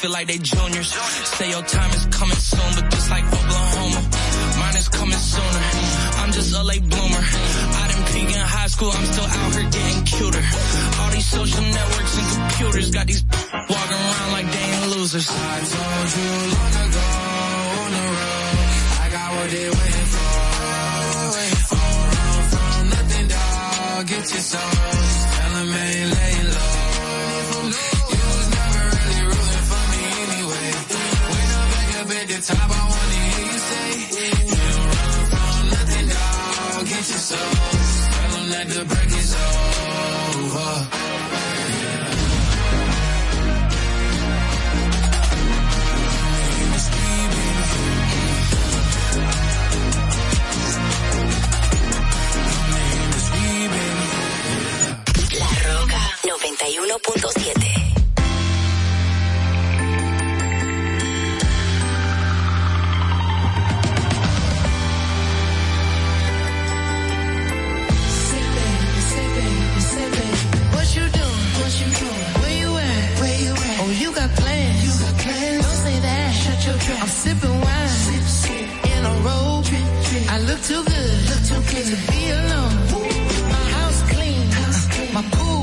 [0.00, 0.88] feel like they juniors.
[1.36, 4.00] Say your time is coming soon, but just like Oklahoma,
[4.58, 5.62] mine is coming sooner.
[6.20, 7.22] I'm just a late bloomer.
[7.80, 10.44] I didn't peak in high school, I'm still out here getting cuter.
[11.00, 13.22] All these social networks and computers got these
[13.72, 15.26] walking around like they ain't losers.
[15.28, 17.08] I told you long ago
[17.84, 18.68] on the road,
[19.04, 20.32] I got what they waiting for.
[21.76, 24.06] All run from nothing, dog.
[24.08, 24.79] Get your soul.
[77.02, 77.90] I'm sipping wine.
[80.28, 82.74] I look too good, look too good to be alone.
[83.48, 85.14] My house clean.
[85.14, 85.59] my pool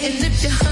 [0.00, 0.67] And if you're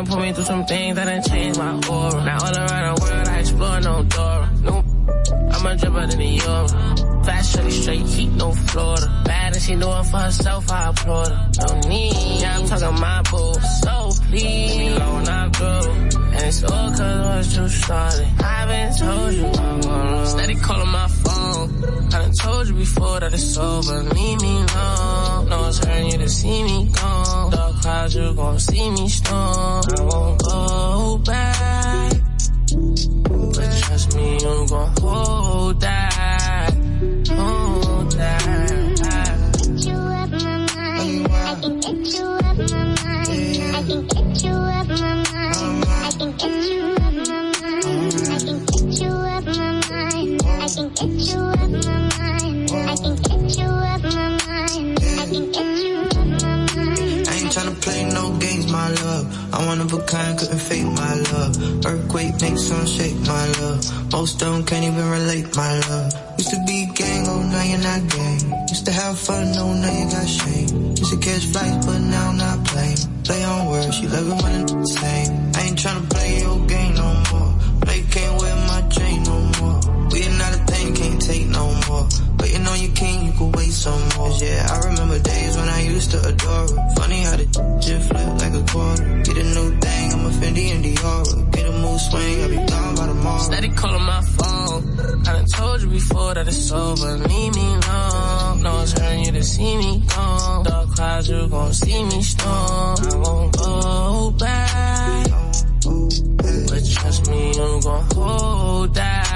[0.00, 0.44] I'm going through
[0.94, 1.19] that I
[60.50, 61.86] couldn't fake my love.
[61.86, 64.12] Earthquake makes some shake, my love.
[64.12, 66.12] Most don't can't even relate, my love.
[66.38, 68.66] Used to be gang, oh now you're not gang.
[68.68, 70.96] Used to have fun, oh now you got shame.
[70.96, 73.22] Used to catch flights, but now I'm not playing.
[73.24, 75.52] Play on words, you love it when it's same.
[75.54, 77.54] I ain't tryna play your game no more.
[77.82, 79.49] Play can't wear my chain no more.
[81.00, 82.06] Can't take no more.
[82.36, 84.32] But you know you can, you could wait some more.
[84.36, 86.88] Yeah, I remember days when I used to adore her.
[86.96, 87.46] Funny how the
[87.80, 89.06] just flip like a quarter.
[89.24, 91.52] Get a new thing, I'm a Fendi and Dior.
[91.52, 93.38] Get a move swing, I'll be gone by tomorrow.
[93.48, 94.80] Steady calling my phone.
[95.26, 97.10] I done told you before that it's over.
[97.28, 98.62] Leave me alone.
[98.62, 100.64] No, it's hurting you to see me gone.
[100.64, 102.96] Dark clouds, you gon' see me storm.
[103.08, 105.26] I won't go back.
[106.70, 109.29] But trust me, I'm gon' hold that.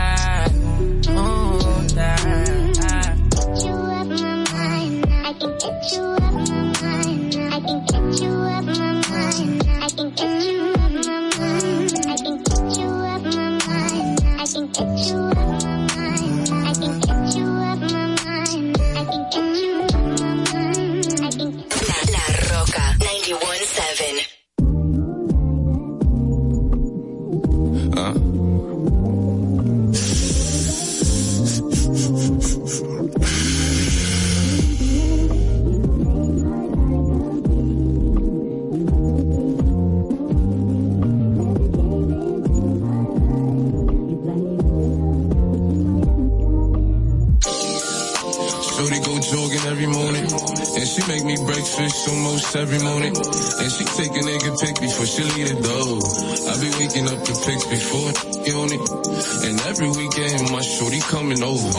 [5.93, 6.24] You
[51.79, 53.15] me almost every morning.
[53.17, 55.99] And she take a nigga pic before she leave the door.
[56.51, 58.11] I be waking up the pics before
[58.47, 58.85] you on it.
[59.47, 61.71] And every weekend my shorty coming over.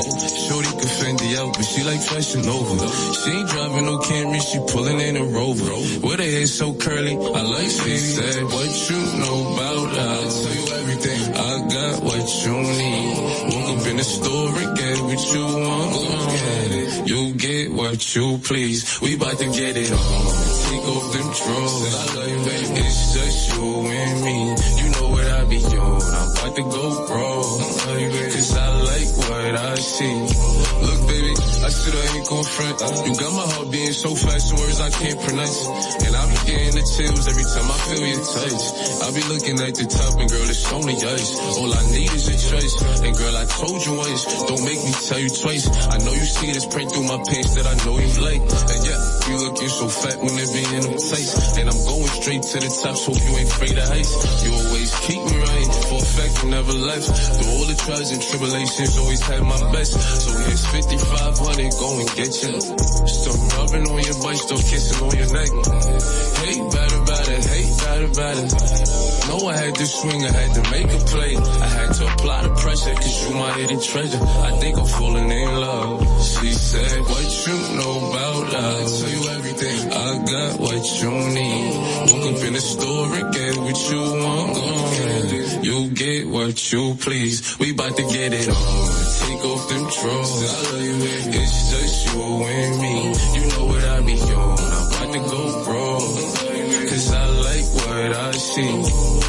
[0.47, 2.75] Shorty can Fendi out, but she like fashion over.
[3.13, 5.71] She ain't driving no Camry, she pulling in a Rover.
[6.05, 10.33] With her hair so curly, I like she said, what you know about us?
[10.35, 11.21] I tell you everything.
[11.35, 13.54] I got what you need.
[13.65, 16.29] Up in the store and get what you want.
[16.31, 17.07] Get it.
[17.07, 19.01] You get what you please.
[19.01, 20.64] We bout to get it on.
[20.65, 21.95] Take off them drawers.
[21.95, 22.81] I love you, baby.
[22.81, 24.37] It's just you and me.
[24.81, 26.01] You know what I be on.
[26.01, 27.59] I'm about to go wrong.
[27.85, 30.55] Cause I like what I see.
[30.81, 32.81] Look, baby, I I ain't gon' front.
[33.05, 35.69] You got my heart beating so fast, words I can't pronounce.
[36.01, 38.63] And I be getting the chills every time I feel your touch.
[39.05, 41.37] I be looking at the top and girl, it's only us.
[41.61, 42.75] All I need is a choice.
[43.05, 45.69] And girl, I told you once, don't make me tell you twice.
[45.93, 48.41] I know you see this print through my pants that I know you like.
[48.41, 48.99] And yeah,
[49.29, 51.57] you looking so fat when it be in them tights.
[51.59, 54.13] And I'm going straight to the top, so you ain't afraid of heights.
[54.47, 57.07] You always keep me right, for a fact you never left.
[57.11, 59.91] Through all the trials and tribulations, always had my best.
[59.99, 62.55] So here's 5500, go and get you.
[63.03, 65.51] Stop rubbing on your butt, stop kissing on your neck.
[66.47, 68.49] Hate bad about it, hate bad about it.
[69.27, 71.33] Know I had to swing, I had to make a play.
[71.35, 74.21] I had to apply the pressure, cause you my hidden treasure.
[74.21, 75.99] I think I'm falling in love.
[76.23, 78.85] She said, what you know about love.
[78.85, 79.79] Tell you everything.
[79.91, 81.73] I got what you need.
[82.11, 84.57] Woke up in the store and get what you want.
[84.57, 87.57] Uh, you get what you please.
[87.59, 88.55] We bout to get it on.
[89.21, 90.31] Take off them drawers.
[90.43, 90.95] I love you.
[91.41, 92.95] It's just you and me.
[93.35, 94.59] You know what I be on.
[94.59, 96.15] I'm about to go wrong.
[96.89, 99.24] Cause I like what I see.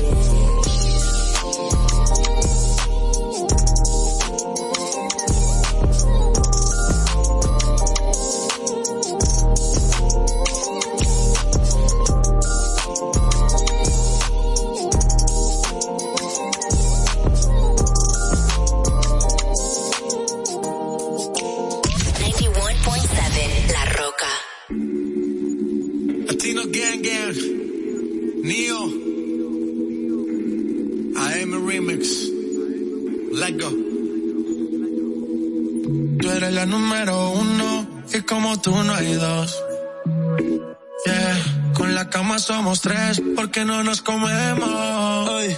[42.39, 45.31] Somos tres porque no nos comemos.
[45.31, 45.57] Ay,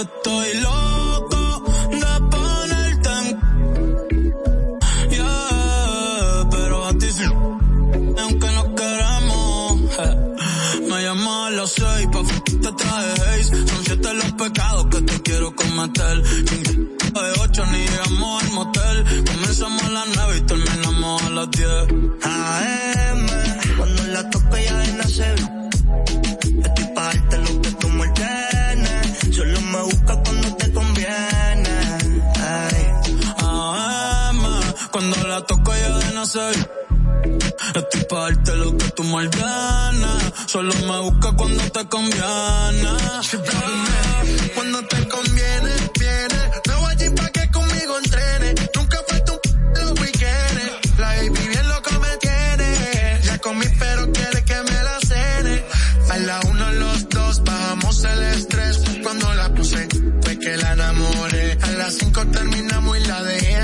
[0.00, 3.40] estoy loco de ponerte en...
[5.10, 7.24] Yeah, pero a ti sí.
[7.24, 10.16] Aunque no queramos, eh,
[10.88, 13.44] me llama a las seis pa' te traje.
[13.44, 16.22] Son siete los pecados que te quiero cometer.
[16.22, 19.24] De ocho ni llegamos al motel.
[19.24, 21.86] Comenzamos a las nueve y terminamos a las diez.
[22.22, 22.85] AM, cuando
[36.36, 36.70] nacer.
[37.74, 40.32] Estoy pa' darte lo que tú me ordenas.
[40.46, 42.90] Solo me busca cuando te conviene.
[44.54, 46.40] Cuando te conviene, viene.
[46.68, 48.54] No voy allí pa' que conmigo entrene.
[48.74, 50.98] Nunca falta un p- los weekendes.
[50.98, 53.20] La baby bien loco me tiene.
[53.24, 55.64] Ya comí pero quiere que me la cene.
[56.10, 58.80] A la uno los dos bajamos el estrés.
[59.02, 59.88] Cuando la puse
[60.22, 61.58] fue que la enamoré.
[61.62, 63.60] A las cinco terminamos y la dejé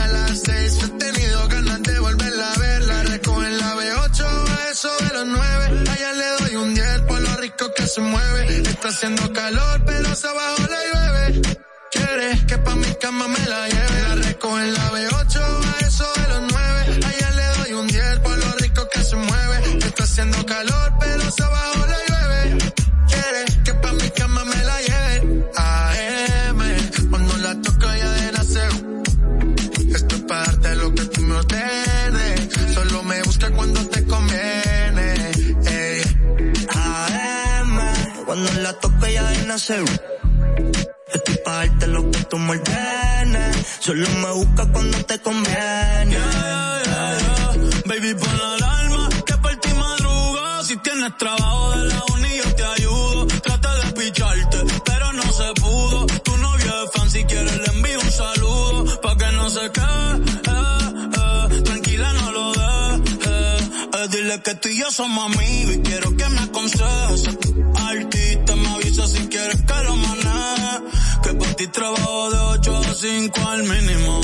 [7.92, 8.62] se mueve.
[8.62, 11.42] Está haciendo calor pero abajo la llueve.
[11.90, 14.02] Quiere que pa' mi cama me la lleve.
[14.08, 15.11] La recojo en la B8
[39.52, 39.84] nacer.
[41.14, 43.56] Estoy pa' darte lo que tú me ordenes.
[43.80, 46.16] Solo me busca cuando te conviene.
[46.16, 47.82] Yeah, yeah, yeah.
[47.88, 49.68] Baby, pon la alarma, que por ti.
[50.68, 53.26] Si tienes trabajo de la uni, yo te ayudo.
[53.46, 56.06] Trata de picharte, pero no se pudo.
[56.26, 59.00] Tu novio es fan, si quieres le envío un saludo.
[59.02, 60.12] Pa' que no se quede,
[60.54, 60.70] eh,
[61.20, 61.62] eh.
[61.62, 63.00] tranquila no lo dejes.
[63.26, 64.08] Eh.
[64.12, 67.20] Dile que tú y yo somos amigos y quiero que me aconsejes.
[67.92, 68.41] Artista,
[71.62, 74.20] ti trabajo de 8 a 5 al mínimo.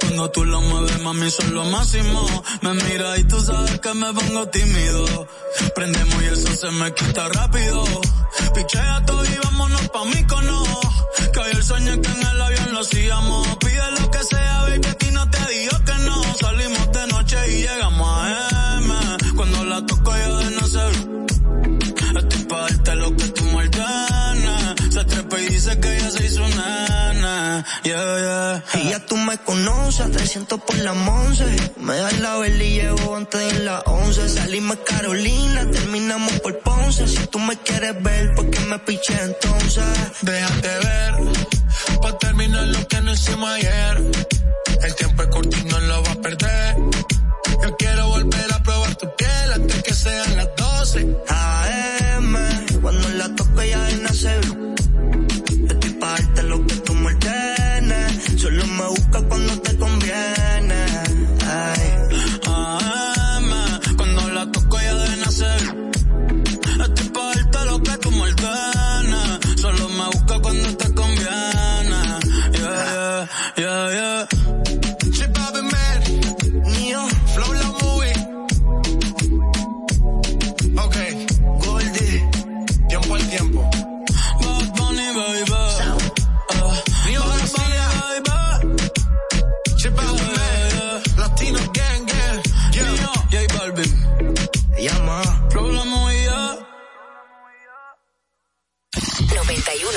[0.00, 2.26] Cuando tú lo mueves, mami, son lo máximo.
[2.62, 5.28] Me mira y tú sabes que me pongo tímido.
[5.74, 7.84] Prendemos y eso se me quita rápido.
[8.54, 10.64] Pichea todo y vámonos pa' mí cono.
[11.32, 13.56] Que hoy el sueño que en el avión lo hacíamos.
[13.58, 16.34] Pide lo que sea, baby, a ti no te digo que no.
[16.36, 17.17] Salimos de noche
[28.74, 31.44] Y ya tú me conoces, 300 por la once.
[31.78, 34.28] Me das la vela y llevo antes de las 11.
[34.28, 37.08] Salimos Carolina, terminamos por Ponce.
[37.08, 39.84] Si tú me quieres ver, ¿por qué me piché entonces?
[40.22, 41.14] Déjate ver,
[42.00, 44.02] pa' terminar lo que no hicimos ayer.
[44.82, 46.76] El tiempo es corto y no lo va a perder.
[47.62, 51.16] Yo quiero volver a probar tu piel antes que sean las 12.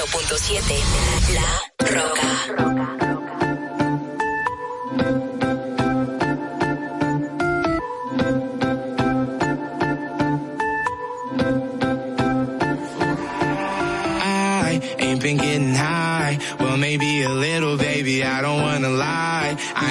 [0.02, 1.36] 91.7.
[1.36, 1.62] La
[1.94, 2.32] Roca.
[14.24, 16.40] I ain't been getting high.
[16.60, 18.24] Well, maybe a little, baby.
[18.24, 19.41] I don't wanna lie.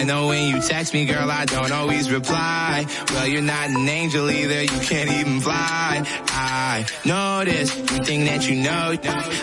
[0.01, 2.87] I know when you text me, girl, I don't always reply.
[3.11, 4.63] Well, you're not an angel either.
[4.63, 6.03] You can't even fly.
[6.31, 7.77] I this.
[7.77, 8.97] You think that you know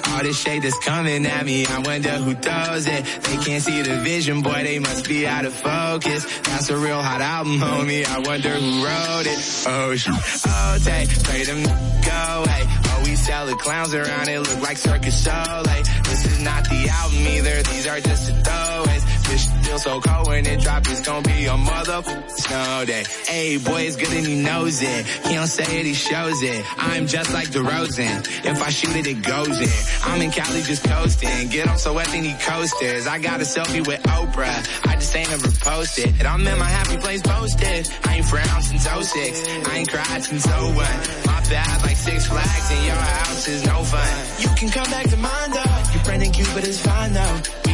[0.10, 1.66] all this shade that's coming at me.
[1.68, 3.06] I wonder who throws it.
[3.06, 4.64] They can't see the vision, boy.
[4.64, 6.26] They must be out of focus.
[6.42, 8.04] That's a real hot album, homie.
[8.06, 9.40] I wonder who wrote it.
[9.68, 10.16] Oh, shoot.
[10.48, 12.64] Oh, take, pray them go away.
[12.66, 15.84] Oh, we sell the clowns around it, look like Circus Soleil.
[16.04, 19.17] This is not the album either, these are just the throwaways.
[19.28, 23.04] This still so cold when it drop, it's gonna be a mother snow day.
[23.28, 25.06] Hey, boy, it's good and he knows it.
[25.28, 26.64] He don't say it, he shows it.
[26.78, 28.20] I'm just like DeRozan.
[28.46, 30.10] If I shoot it, it goes in.
[30.10, 31.50] I'm in Cali just coasting.
[31.50, 32.08] Get on so wet,
[32.40, 33.06] coasters.
[33.06, 34.88] I got a selfie with Oprah.
[34.88, 36.16] I just ain't never posted.
[36.20, 37.90] And I'm in my happy place posted.
[38.06, 39.68] I ain't frowned since 06.
[39.68, 40.74] I ain't cried since 01.
[40.74, 44.08] My bad, like six flags in your house is no fun.
[44.40, 45.78] You can come back to mine though.
[45.94, 47.67] Your friend in Cupid is fine though.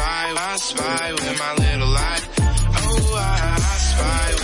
[0.00, 2.20] spy, I spy with my little eye.
[2.40, 4.39] Oh, I, I spy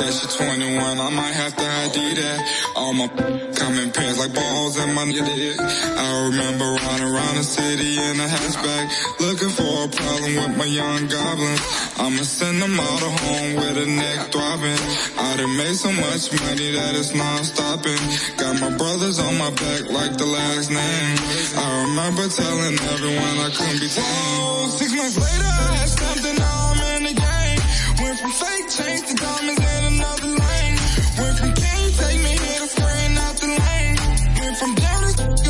[0.00, 2.40] She's 21, I might have to ID that.
[2.74, 3.06] All my
[3.52, 5.60] come in pairs like balls in my dick.
[5.60, 8.86] I remember riding around the city in a hatchback,
[9.20, 11.60] looking for a problem with my young goblins.
[12.00, 14.80] I'ma send them all to home with a neck throbbing.
[15.20, 18.00] I done made so much money that it's non-stopping.
[18.40, 21.16] Got my brothers on my back like the last name.
[21.60, 24.70] I remember telling everyone I couldn't be tamed.
[24.80, 25.99] Six months later,
[28.20, 30.76] from fake chains to diamonds in another lane.
[31.18, 33.96] Went from king, take me here to spraying out the lane.
[34.40, 35.12] Went from down the
[35.44, 35.49] to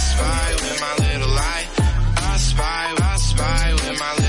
[0.21, 1.31] spy with my little.
[1.37, 4.20] I spy, I spy with my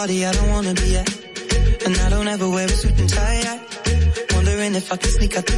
[0.00, 1.08] party I don't wanna be at.
[1.84, 3.42] And I don't ever wear a suit and tie.
[3.52, 3.56] I,
[4.34, 5.49] wondering if I can sneak out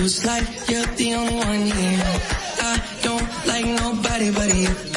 [0.00, 2.20] was like you're the only one here.
[2.62, 4.89] I don't like nobody but you.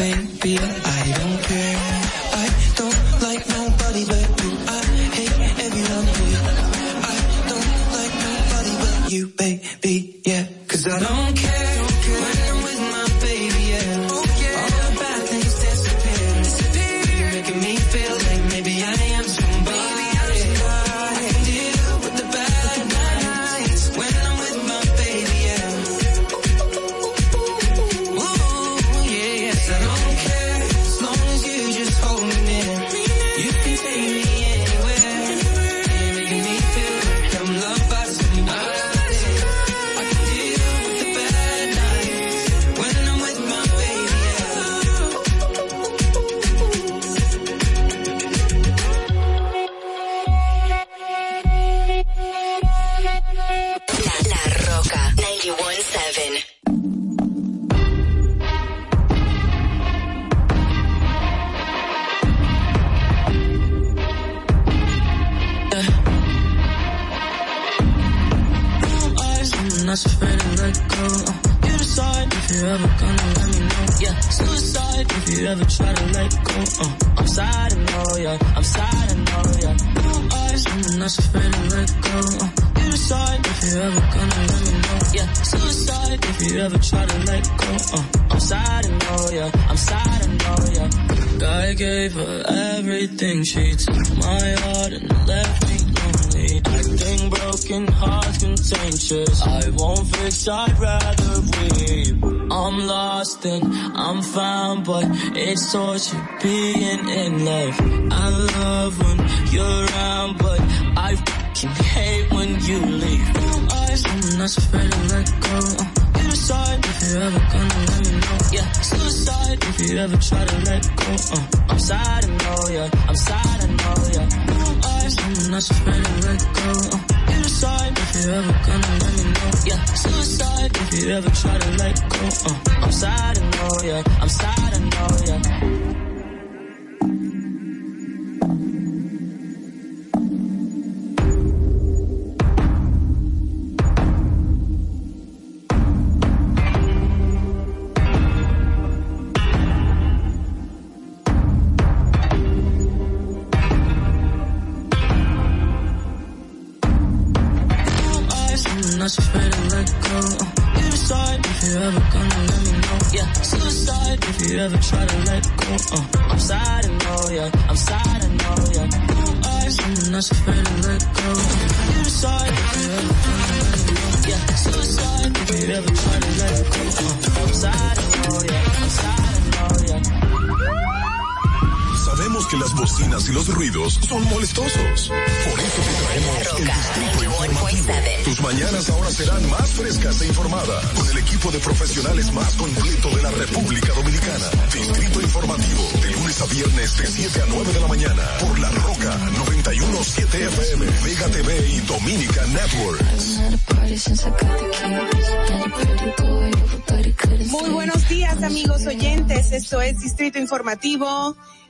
[105.73, 106.32] 多情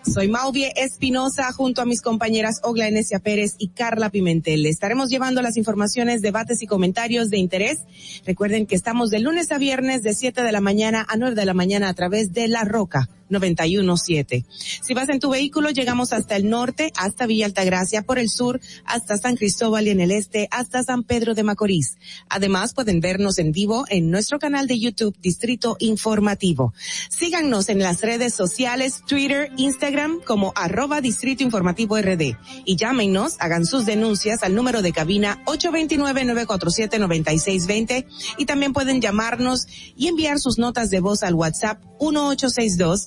[0.06, 4.66] Soy Mauvie Espinosa junto a mis compañeras Ogla Enesia Pérez y Carla Pimentel.
[4.66, 7.80] Estaremos llevando las informaciones, debates y comentarios de interés.
[8.26, 11.46] Recuerden que estamos de lunes a viernes de 7 de la mañana a 9 de
[11.46, 14.46] la mañana a través de La Roca 917.
[14.82, 18.60] Si vas en tu vehículo, llegamos hasta el norte, hasta Villa Altagracia, por el sur,
[18.86, 21.98] hasta San Cristóbal y en el este, hasta San Pedro de Macorís.
[22.30, 26.74] Además, pueden vernos en vivo en nuestro canal de YouTube Distrito Informativo.
[27.10, 32.36] Síganos en las redes sociales, Twitter, Instagram, como arroba Distrito Informativo RD.
[32.66, 38.06] Y llámenos, hagan sus denuncias al número de cabina 829-947-9620
[38.38, 41.82] y también pueden llamarnos y enviar sus notas de voz al WhatsApp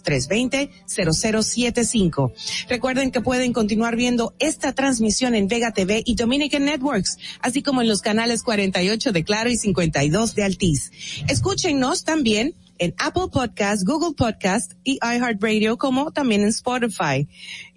[0.07, 2.33] 1862-320-0075.
[2.69, 7.83] Recuerden que pueden continuar viendo esta transmisión en Vega TV y Dominican Networks, así como
[7.83, 10.91] en los canales 48 de Claro y 52 de Altiz.
[11.29, 17.27] Escúchenos también en Apple Podcast, Google Podcast y iHeartRadio, como también en Spotify.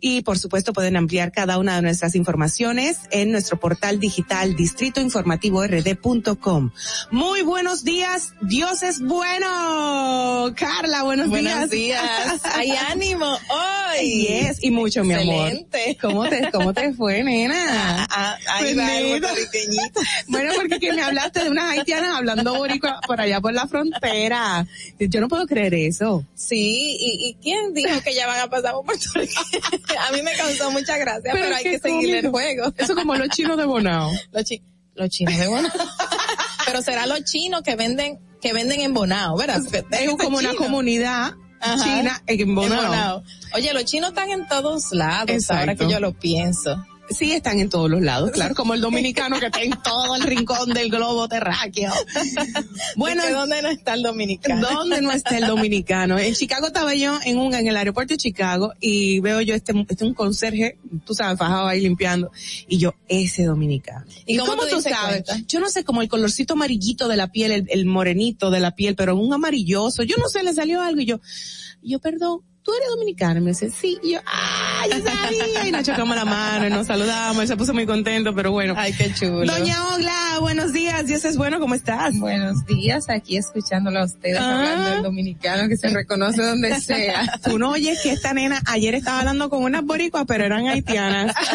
[0.02, 6.72] Y por supuesto pueden ampliar cada una de nuestras informaciones en nuestro portal digital distritoinformativord.com.
[7.12, 10.54] Muy buenos días, Dios es bueno.
[10.56, 12.02] Carla, buenos, Buenos días.
[12.40, 12.56] días.
[12.56, 14.28] Hay ánimo hoy.
[14.28, 15.48] Yes, y mucho, mi amor.
[15.48, 15.98] Excelente.
[16.02, 18.08] ¿Cómo te, cómo te fue, nena?
[18.22, 19.28] Ah, ahí va el Bendito.
[19.28, 20.00] puertorriqueñito.
[20.28, 24.66] Bueno, porque que me hablaste de unas haitianas hablando boricua por allá por la frontera.
[25.00, 26.26] Yo no puedo creer eso.
[26.36, 29.42] Sí, y, y quién dijo que ya van a pasar por Puerto Rico?
[30.08, 32.72] a mí me causó mucha gracia, pero, hay que seguir el juego.
[32.78, 34.12] Eso como los chinos de Bonao.
[34.32, 34.62] Los, chi-
[34.96, 35.72] los chinos de Bonao.
[36.66, 39.62] pero será los chinos que venden, que venden en Bonao, ¿verdad?
[39.92, 40.62] Es como una chino.
[40.64, 41.84] comunidad Ajá.
[41.84, 42.88] china en En Bonao.
[42.88, 43.24] Bonao.
[43.56, 45.20] Oye, los chinos están en todos lados,
[45.50, 45.86] ahora Exacto.
[45.88, 46.84] que yo lo pienso.
[47.10, 50.24] Sí, están en todos los lados, claro, como el dominicano que está en todo el
[50.24, 51.92] rincón del globo terráqueo.
[52.96, 54.68] Bueno, ¿dónde no está el dominicano?
[54.70, 56.20] ¿Dónde no está el dominicano?
[56.20, 59.74] En Chicago estaba yo en un, en el aeropuerto de Chicago y veo yo este,
[59.90, 62.32] este un conserje, tú sabes, fajado ahí limpiando,
[62.68, 64.06] y yo, ese dominicano.
[64.26, 65.24] ¿Y cómo tú sabes?
[65.26, 65.38] cuenta?
[65.48, 68.76] Yo no sé, como el colorcito amarillito de la piel, el, el morenito de la
[68.76, 71.20] piel, pero un amarilloso, yo no sé, le salió algo y yo,
[71.82, 75.72] yo, perdón, tú eres dominicano, y me dice, sí, y yo, ah, yo sabía, y
[75.72, 78.74] nos chocamos la mano, y nos saludamos, él se puso muy contento, pero bueno.
[78.78, 79.46] Ay, qué chulo.
[79.46, 82.18] Doña Ogla, buenos días, Dios es bueno, ¿cómo estás?
[82.20, 84.56] Buenos días, aquí escuchándolo a ustedes Ah.
[84.58, 87.40] hablando del dominicano que se reconoce donde sea.
[87.44, 91.34] Tú no oyes que esta nena ayer estaba hablando con unas boricuas, pero eran haitianas.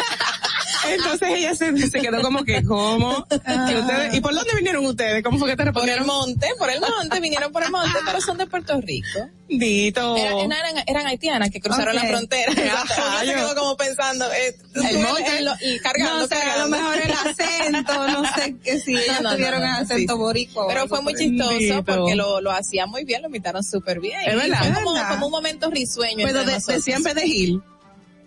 [0.95, 3.25] Entonces ella se, se quedó como que, ¿cómo?
[3.29, 5.23] Que ustedes- ¿Y por dónde vinieron ustedes?
[5.23, 6.05] ¿Cómo fue que te Por el respondieron?
[6.07, 9.29] monte, por el monte, vinieron por el monte, pero son de Puerto Rico.
[9.47, 10.17] Dito.
[10.17, 12.51] Era- eran, eran haitianas que cruzaron la frontera.
[12.55, 15.37] Uno se quedó como pensando, eh, El monte.
[15.37, 16.77] el- el- cargando, no sé, a lo cargando.
[16.77, 20.19] mejor el acento, no sé que si ellos No, no, tuvieron no, acento sí.
[20.19, 20.67] boricua.
[20.67, 24.19] Pero fue muy chistoso porque lo, lo hacía muy bien, lo imitaron súper bien.
[24.25, 26.25] Es Y verdad, fue como, como un momento risueño.
[26.25, 27.61] Pero de, de siempre de Gil.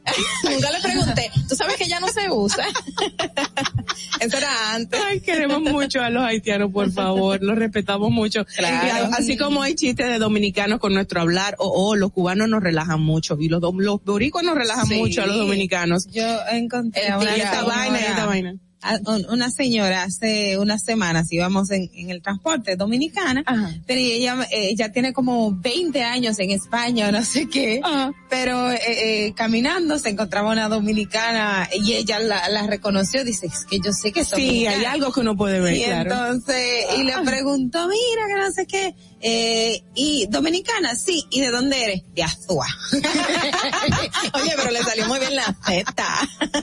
[0.44, 2.64] Nunca le pregunté, tú sabes que ya no se usa.
[4.20, 5.00] Eso era antes.
[5.06, 8.44] Ay, queremos mucho a los haitianos, por favor, los respetamos mucho.
[8.56, 9.10] Claro.
[9.16, 13.00] Así como hay chistes de dominicanos con nuestro hablar, o oh, los cubanos nos relajan
[13.00, 14.96] mucho, y los, dom- los boricuas nos relajan Sí.
[14.96, 16.06] mucho a los dominicanos.
[16.10, 18.54] Yo encontré El Y esta vaina, y esta vaina.
[18.82, 23.74] A- un- una señora hace unas semanas íbamos en, en el transporte dominicana, Ajá.
[23.86, 28.12] pero ella, eh, ella tiene como 20 años en España o no sé qué, Ajá.
[28.30, 28.78] pero eh,
[29.26, 33.92] eh, caminando se encontraba una dominicana y ella la, la reconoció, dice, es que yo
[33.92, 34.32] sé que es Sí,
[34.64, 34.76] dominicana".
[34.78, 36.10] hay algo que uno puede ver, Y claro.
[36.10, 41.50] entonces, y le preguntó, mira, que no sé qué, eh, y dominicana, sí, ¿y de
[41.50, 42.02] dónde eres?
[42.14, 42.66] De Azua.
[44.34, 46.06] Oye, pero le salió muy bien la feta.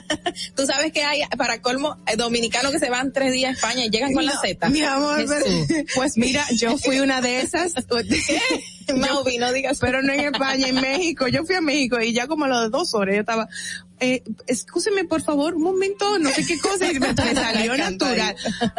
[0.56, 3.84] Tú sabes que hay, para colmo, eh, dominicanos que se van tres días a España
[3.84, 4.68] y llegan con la Z.
[4.70, 7.72] Mi amor, pero- pues mira, yo fui una de esas.
[8.94, 9.78] Mauvi, no digas.
[9.80, 11.26] Pero no en España, en México.
[11.28, 13.48] Yo fui a México y ya como a las dos horas yo estaba,
[14.00, 18.36] eh, escúcheme por favor un momento, no sé qué cosa, y me, me salió natural.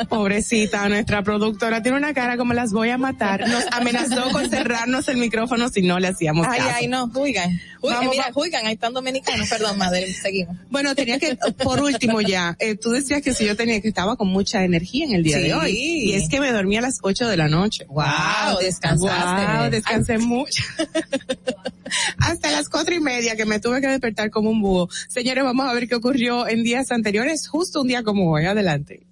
[0.09, 3.47] Pobrecita, nuestra productora tiene una cara como las voy a matar.
[3.47, 6.72] Nos amenazó con cerrarnos el micrófono si no le hacíamos Ay, caso.
[6.76, 7.59] ay, no, juigan.
[7.80, 9.47] Juigan, Vamos, mira, juigan, ahí están dominicanos.
[9.49, 10.55] Perdón, madre, seguimos.
[10.70, 14.15] Bueno, tenía que, por último ya, eh, tú decías que si yo tenía que estaba
[14.15, 15.43] con mucha energía en el día Sí.
[15.43, 15.72] de hoy.
[15.78, 17.86] Y es que me dormí a las 8 de la noche.
[17.88, 18.05] Wow,
[18.61, 19.57] descansaste.
[19.59, 20.63] Wow, descansé mucho.
[22.20, 24.89] Hasta las cuatro y media que me tuve que despertar como un búho.
[25.07, 28.45] Señores, vamos a ver qué ocurrió en días anteriores, justo un día como hoy.
[28.45, 29.07] Adelante.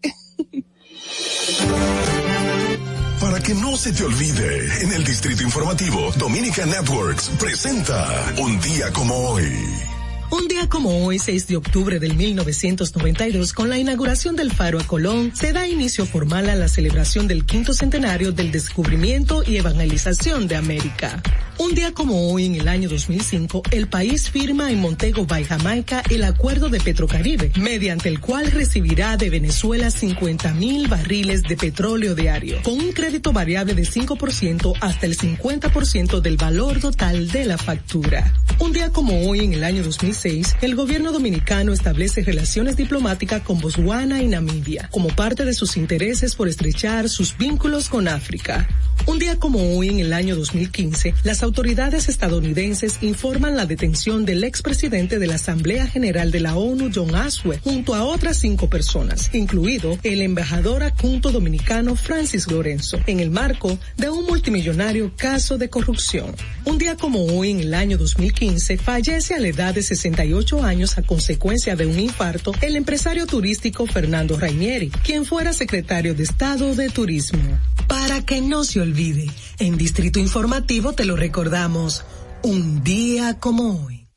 [3.19, 8.91] Para que no se te olvide, en el Distrito Informativo, Dominica Networks presenta Un día
[8.91, 9.94] como hoy.
[10.31, 14.83] Un día como hoy, 6 de octubre del 1992, con la inauguración del Faro a
[14.83, 20.47] Colón, se da inicio formal a la celebración del quinto centenario del descubrimiento y evangelización
[20.47, 21.21] de América.
[21.57, 26.03] Un día como hoy, en el año 2005, el país firma en Montego Bay, Jamaica,
[26.09, 32.13] el acuerdo de Petrocaribe, mediante el cual recibirá de Venezuela 50 mil barriles de petróleo
[32.13, 37.57] diario, con un crédito variable de 5% hasta el 50% del valor total de la
[37.57, 38.33] factura.
[38.59, 39.83] Un día como hoy, en el año
[40.15, 45.75] 2006, el gobierno dominicano establece relaciones diplomáticas con Botswana y Namibia, como parte de sus
[45.75, 48.67] intereses por estrechar sus vínculos con África.
[49.07, 54.43] Un día como hoy, en el año 2015, las autoridades estadounidenses informan la detención del
[54.43, 59.29] expresidente de la Asamblea General de la ONU, John Aswe, junto a otras cinco personas,
[59.33, 65.69] incluido el embajador adjunto dominicano Francis Lorenzo, en el marco de un multimillonario caso de
[65.69, 66.33] corrupción.
[66.63, 70.97] Un día como hoy, en el año 2015, fallece a la edad de 68 años
[70.99, 76.75] a consecuencia de un infarto el empresario turístico Fernando Rainieri, quien fuera secretario de Estado
[76.75, 77.59] de Turismo.
[77.87, 79.27] Para que no se olvide,
[79.57, 82.05] en Distrito Informativo te lo recordamos,
[82.43, 84.07] un día como hoy.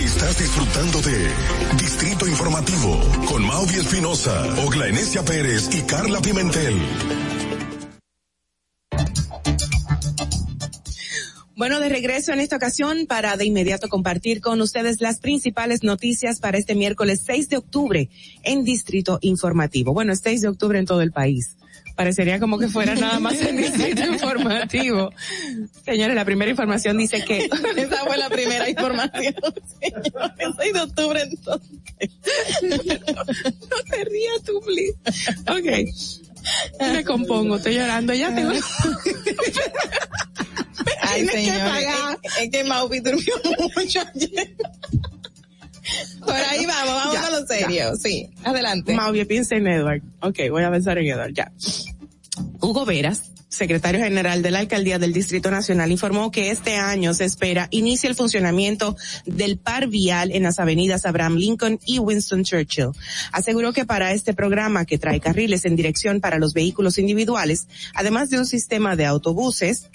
[0.00, 1.28] Estás disfrutando de
[1.78, 6.74] Distrito Informativo con Mauvi Espinosa, Ogla Enesia Pérez y Carla Pimentel.
[11.54, 16.40] Bueno, de regreso en esta ocasión para de inmediato compartir con ustedes las principales noticias
[16.40, 18.08] para este miércoles 6 de octubre
[18.42, 19.92] en Distrito Informativo.
[19.92, 21.56] Bueno, es 6 de octubre en todo el país.
[21.94, 25.12] Parecería como que fuera nada más en Distrito Informativo.
[25.84, 27.44] Señores, la primera información dice que...
[27.76, 29.34] Esa fue la primera información.
[29.78, 30.32] señor.
[30.38, 31.70] El 6 de octubre entonces.
[32.62, 34.96] no te rías tú, please.
[35.48, 36.31] Ok.
[36.80, 38.52] Me compongo, estoy llorando, ya tengo...
[41.02, 41.68] Ay, Tienes que señor.
[41.68, 42.18] pagar.
[42.22, 43.34] Es, es que Maupi durmió
[43.76, 44.56] mucho ayer.
[46.20, 47.68] Por ahí vamos, vamos Ya, a lo serio.
[47.92, 47.96] ya.
[47.96, 48.94] Sí, adelante.
[48.94, 50.02] Mauvie, piensa en Edward.
[50.20, 51.50] Ok, voy a pensar en Edward, ya.
[52.60, 57.24] Hugo Veras, secretario general de la Alcaldía del Distrito Nacional, informó que este año se
[57.24, 58.96] espera inicie el funcionamiento
[59.26, 62.90] del par vial en las avenidas Abraham Lincoln y Winston Churchill.
[63.30, 68.30] Aseguró que para este programa que trae carriles en dirección para los vehículos individuales, además
[68.30, 69.90] de un sistema de autobuses,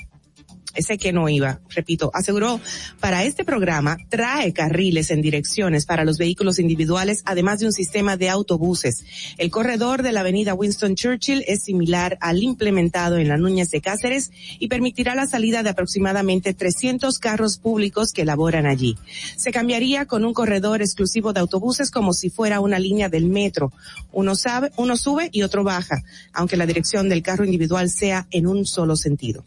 [0.78, 2.62] ese que no iba, repito, aseguró,
[3.00, 8.16] para este programa trae carriles en direcciones para los vehículos individuales, además de un sistema
[8.16, 9.04] de autobuses.
[9.38, 13.82] El corredor de la avenida Winston Churchill es similar al implementado en la Núñez de
[13.82, 18.98] Cáceres y permitirá la salida de aproximadamente 300 carros públicos que laboran allí.
[19.36, 23.72] Se cambiaría con un corredor exclusivo de autobuses como si fuera una línea del metro.
[24.12, 28.48] Uno sabe, uno sube y otro baja, aunque la dirección del carro individual sea en
[28.48, 29.44] un solo sentido.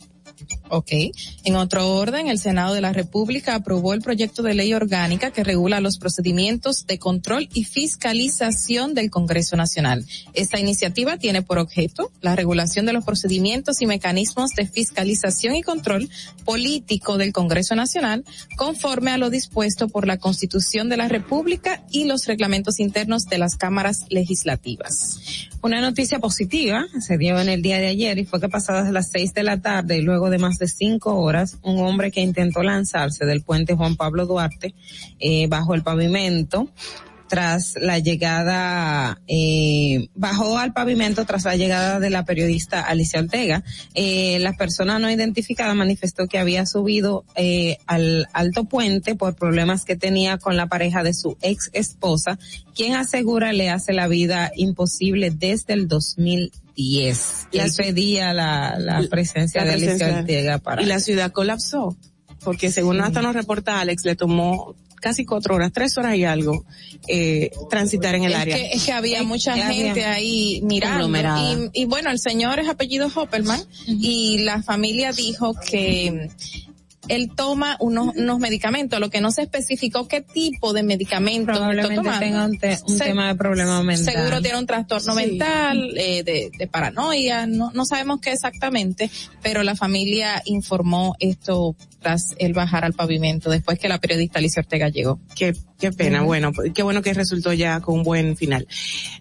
[0.69, 0.93] Ok.
[1.45, 5.45] En otro orden, el Senado de la República aprobó el proyecto de ley orgánica que
[5.45, 10.07] regula los procedimientos de control y fiscalización del Congreso Nacional.
[10.33, 15.63] Esta iniciativa tiene por objeto la regulación de los procedimientos y mecanismos de fiscalización y
[15.63, 16.09] control
[16.45, 18.25] político del Congreso Nacional
[18.57, 23.39] conforme a lo dispuesto por la Constitución de la República y los reglamentos internos de
[23.39, 25.49] las cámaras legislativas.
[25.63, 29.11] Una noticia positiva se dio en el día de ayer y fue que pasadas las
[29.11, 32.63] seis de la tarde y luego de más de cinco horas, un hombre que intentó
[32.63, 34.75] lanzarse del puente Juan Pablo Duarte
[35.19, 36.69] eh, bajo el pavimento
[37.31, 43.63] tras la llegada, eh, bajó al pavimento tras la llegada de la periodista Alicia Ortega.
[43.95, 49.85] Eh, la persona no identificada manifestó que había subido eh, al alto puente por problemas
[49.85, 52.37] que tenía con la pareja de su ex esposa,
[52.75, 55.87] quien asegura le hace la vida imposible desde el
[56.81, 57.49] 2010.
[57.53, 61.33] Y La él pedía la, la presencia La de Alicia Ortega para Y la ciudad
[61.33, 61.97] colapsó,
[62.45, 66.65] porque según hasta nos reporta Alex, le tomó casi cuatro horas, tres horas y algo,
[67.09, 68.57] eh, transitar en el es área.
[68.57, 71.09] Que, es que había mucha que había gente ahí mirando.
[71.41, 76.31] Y, y bueno, el señor es apellido Hopperman y la familia dijo que
[77.09, 81.59] él toma unos, unos medicamentos, lo que no se especificó qué tipo de medicamentos está
[81.71, 82.21] Probablemente tomando.
[82.21, 84.15] tenga un, te- un Se- tema de problema mental.
[84.15, 85.27] Seguro tiene un trastorno Sí.
[85.27, 89.11] mental, eh, de, de paranoia, no, no sabemos qué exactamente,
[89.43, 94.61] pero la familia informó esto tras él bajar al pavimento después que la periodista Alicia
[94.61, 95.21] Ortega llegó.
[95.35, 98.69] Qué, qué pena, bueno, qué bueno que resultó ya con un buen final.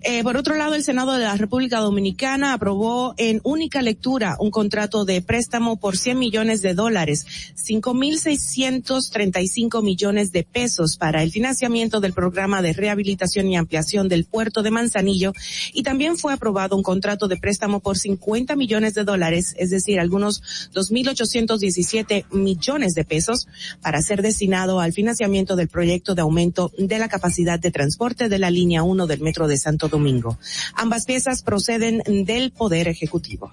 [0.02, 4.52] Eh, por otro lado, el Senado de la República Dominicana aprobó en única lectura un
[4.52, 7.26] contrato de préstamo por 100 millones de dólares,
[7.56, 14.62] 5.635 millones de pesos para el financiamiento del programa de rehabilitación y ampliación del puerto
[14.62, 15.32] de Manzanillo
[15.74, 19.98] y también fue aprobado un contrato de préstamo por 50 millones de dólares, es decir,
[20.00, 20.42] algunos
[20.74, 23.48] 2.817 millones de pesos
[23.82, 28.40] para ser destinado al financiamiento del proyecto de aumento de la capacidad de transporte de
[28.40, 30.38] la línea 1 del Metro de Santo Domingo.
[30.76, 33.52] Ambas piezas proceden del Poder Ejecutivo.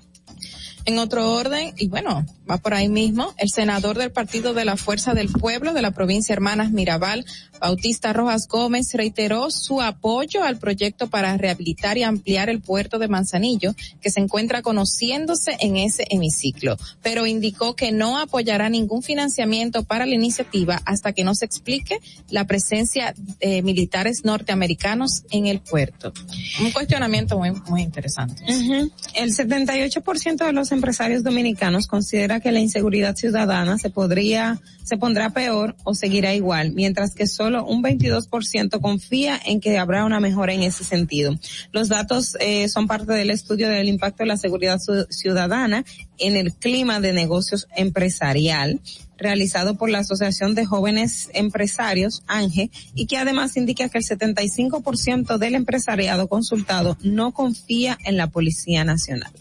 [0.87, 4.77] En otro orden, y bueno, va por ahí mismo, el senador del Partido de la
[4.77, 7.27] Fuerza del Pueblo de la provincia Hermanas Mirabal,
[7.61, 13.09] Bautista Rojas Gómez, reiteró su apoyo al proyecto para rehabilitar y ampliar el puerto de
[13.09, 19.83] Manzanillo, que se encuentra conociéndose en ese hemiciclo, pero indicó que no apoyará ningún financiamiento
[19.83, 21.99] para la iniciativa hasta que no se explique
[22.31, 26.13] la presencia de militares norteamericanos en el puerto.
[26.61, 28.43] Un cuestionamiento muy, muy interesante.
[28.45, 28.93] Ujú.
[29.15, 35.31] El 78% de los empresarios dominicanos considera que la inseguridad ciudadana se podría, se pondrá
[35.31, 40.53] peor o seguirá igual, mientras que solo un 22% confía en que habrá una mejora
[40.53, 41.35] en ese sentido.
[41.73, 44.79] Los datos eh, son parte del estudio del impacto de la seguridad
[45.11, 45.85] ciudadana
[46.19, 48.81] en el clima de negocios empresarial
[49.19, 55.39] realizado por la Asociación de Jóvenes Empresarios, ANGE, y que además indica que el 75%
[55.39, 59.33] del empresariado consultado no confía en la Policía Nacional.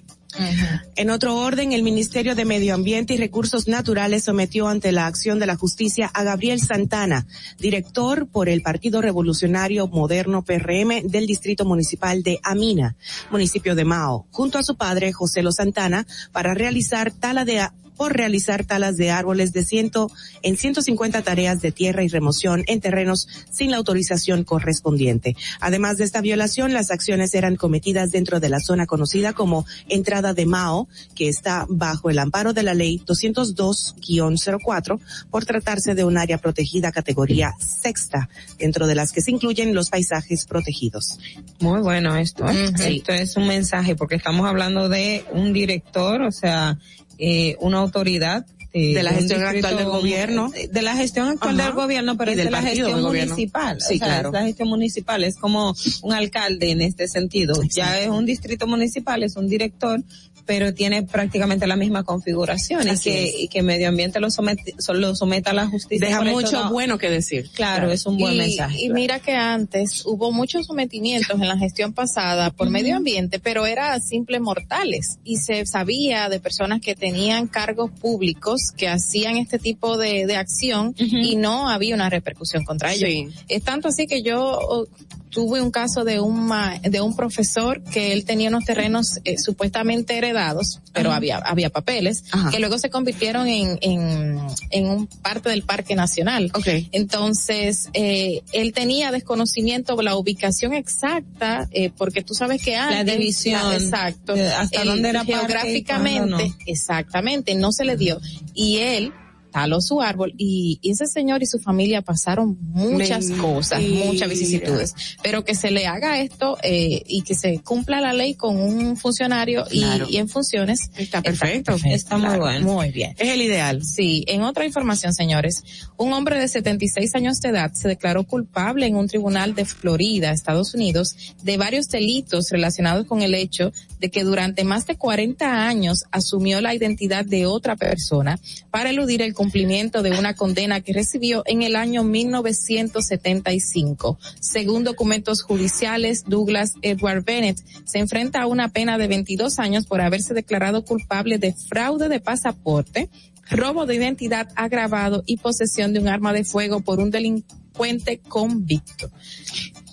[0.96, 5.40] En otro orden, el Ministerio de Medio Ambiente y Recursos Naturales sometió ante la acción
[5.40, 7.26] de la justicia a Gabriel Santana,
[7.58, 12.96] director por el Partido Revolucionario Moderno PRM del Distrito Municipal de Amina,
[13.32, 18.16] municipio de Mao, junto a su padre José Lo Santana, para realizar tala de por
[18.16, 20.12] realizar talas de árboles de ciento,
[20.42, 25.36] en 150 tareas de tierra y remoción en terrenos sin la autorización correspondiente.
[25.60, 30.34] Además de esta violación, las acciones eran cometidas dentro de la zona conocida como entrada
[30.34, 35.00] de Mao, que está bajo el amparo de la ley 202-04
[35.30, 39.90] por tratarse de un área protegida categoría sexta, dentro de las que se incluyen los
[39.90, 41.18] paisajes protegidos.
[41.60, 42.72] Muy bueno esto, ¿eh?
[42.80, 46.78] Esto es un mensaje porque estamos hablando de un director, o sea,
[47.18, 48.46] eh, una autoridad.
[48.74, 50.52] eh, De la gestión actual del gobierno.
[50.72, 51.68] De la gestión actual Ajá.
[51.70, 53.80] del gobierno, pero Y es del de la gestión municipal.
[53.80, 54.30] Sí, o sea, claro.
[54.30, 57.62] es la gestión municipal, es como un alcalde en este sentido.
[57.70, 60.04] Ya es un distrito municipal, es un director,
[60.46, 63.36] pero tiene prácticamente la misma configuración y que, es.
[63.40, 66.08] y que medio ambiente lo somete, lo someta a la justicia.
[66.08, 67.50] Deja mucho bueno que decir.
[67.54, 68.84] Claro, es un buen y, mensaje.
[68.84, 73.66] Y mira que antes hubo muchos sometimientos en la gestión pasada por medio ambiente, pero
[73.66, 79.60] era simple mortales y se sabía de personas que tenían cargos públicos que hacían este
[79.60, 83.34] tipo de, de acción y no había una repercusión contra ellos.
[83.48, 84.88] Es tanto así que yo oh,
[85.36, 89.38] tuve un caso de un ma- de un profesor que él tenía unos terrenos eh,
[89.38, 91.18] supuestamente heredados, pero Ajá.
[91.18, 92.52] había había papeles Ajá.
[92.52, 94.40] que luego se convirtieron en en
[94.72, 96.52] en un parte del Parque Nacional.
[96.54, 96.88] Okay.
[96.94, 103.18] Entonces, eh, él tenía desconocimiento de la ubicación exacta, eh, porque tú sabes que antes.
[103.18, 104.36] división, la- exacto.
[104.38, 108.22] eh, hasta el- dónde era y Geográficamente, exactamente, no se le dio.
[108.54, 109.12] Y él
[109.56, 113.42] taló su árbol y, y ese señor y su familia pasaron muchas Mentira.
[113.42, 114.94] cosas, muchas vicisitudes.
[115.24, 118.98] Pero que se le haga esto eh, y que se cumpla la ley con un
[118.98, 120.08] funcionario y- Claro.
[120.10, 120.90] y, en funciones.
[120.98, 121.78] Está perfecto.
[121.86, 122.68] Está muy bueno.
[122.74, 123.16] Muy bien.
[123.18, 123.82] Es el ideal.
[123.86, 125.64] Sí, en otra información, señores,
[125.96, 130.32] un hombre de 76 años de edad se declaró culpable en un tribunal de Florida,
[130.32, 133.72] Estados Unidos, de varios delitos relacionados con el hecho
[134.02, 138.38] de que durante más de 40 años asumió la identidad de otra persona
[138.70, 144.18] para eludir el cumplimiento de una condena que recibió en el año 1975.
[144.40, 150.02] Según documentos judiciales, Douglas Edward Bennett se enfrenta a una pena de 22 años por
[150.02, 153.12] haberse declarado culpable de fraude de pasaporte,
[153.52, 159.12] robo de identidad agravado y posesión de un arma de fuego por un delincuente convicto.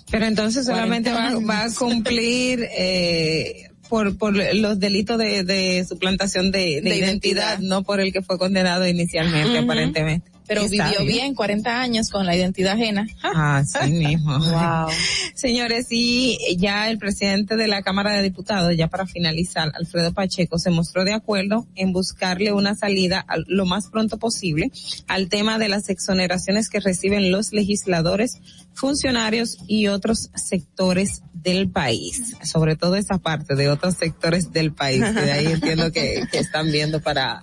[0.09, 5.85] Pero entonces solamente va, 40 va a cumplir eh, por, por los delitos de, de
[5.87, 7.59] suplantación de, de De identidad, identidad.
[7.59, 10.31] no por el que fue condenado inicialmente, aparentemente.
[10.53, 13.07] Pero Está vivió bien 40 años con la identidad ajena.
[13.23, 14.37] Ah, sí mismo.
[14.39, 14.89] Wow.
[15.35, 20.59] Señores, y ya el presidente de la Cámara de Diputados, ya para finalizar, Alfredo Pacheco,
[20.59, 24.71] se mostró de acuerdo en buscarle una salida al- lo más pronto posible
[25.07, 28.37] al tema de las exoneraciones que reciben los legisladores,
[28.73, 32.35] funcionarios y otros sectores del país.
[32.43, 36.39] Sobre todo esa parte de otros sectores del país, que de ahí entiendo que, que
[36.39, 37.41] están viendo para,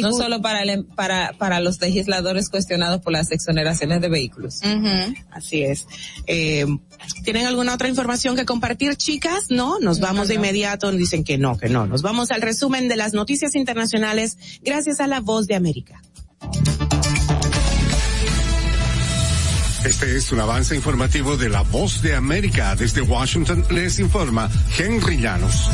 [0.00, 4.60] no solo para, el, em, para, para los legisladores cuestionados por las exoneraciones de vehículos.
[5.30, 5.86] Así es.
[6.26, 6.66] Eh,
[7.24, 9.46] ¿Tienen alguna otra información que compartir, chicas?
[9.50, 10.90] No, nos vamos de inmediato.
[10.92, 11.86] Dicen que no, que no.
[11.86, 16.00] Nos vamos al resumen de las noticias internacionales gracias a la voz de América.
[19.84, 22.76] Este es un avance informativo de La Voz de América.
[22.76, 24.48] Desde Washington les informa
[24.78, 25.68] Henry Llanos.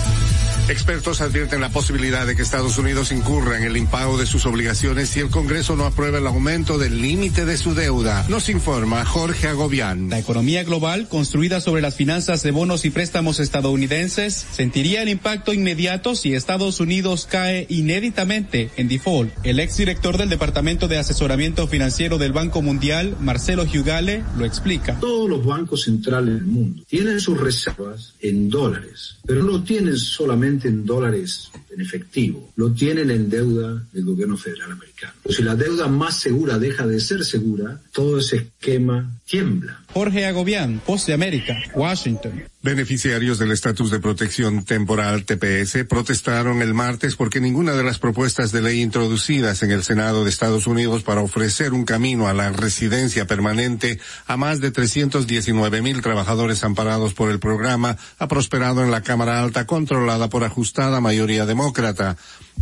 [0.68, 5.08] Expertos advierten la posibilidad de que Estados Unidos incurra en el impago de sus obligaciones
[5.08, 8.26] si el Congreso no aprueba el aumento del límite de su deuda.
[8.28, 10.10] Nos informa Jorge Agobián.
[10.10, 15.54] La economía global, construida sobre las finanzas de bonos y préstamos estadounidenses, sentiría el impacto
[15.54, 19.32] inmediato si Estados Unidos cae inéditamente en default.
[19.44, 25.00] El exdirector del Departamento de Asesoramiento Financiero del Banco Mundial, Marcelo Giugale, lo explica.
[25.00, 30.57] Todos los bancos centrales del mundo tienen sus reservas en dólares, pero no tienen solamente
[30.64, 35.12] en dólares en efectivo, lo tienen en deuda del gobierno federal americano.
[35.22, 39.82] Pero si la deuda más segura deja de ser segura, todo ese esquema tiembla.
[39.92, 42.44] Jorge Agobián, Voz de América, Washington.
[42.60, 48.50] Beneficiarios del estatus de protección temporal TPS protestaron el martes porque ninguna de las propuestas
[48.50, 52.50] de ley introducidas en el Senado de Estados Unidos para ofrecer un camino a la
[52.50, 58.90] residencia permanente a más de 319 mil trabajadores amparados por el programa ha prosperado en
[58.90, 62.16] la Cámara Alta controlada por ajustada mayoría demócrata.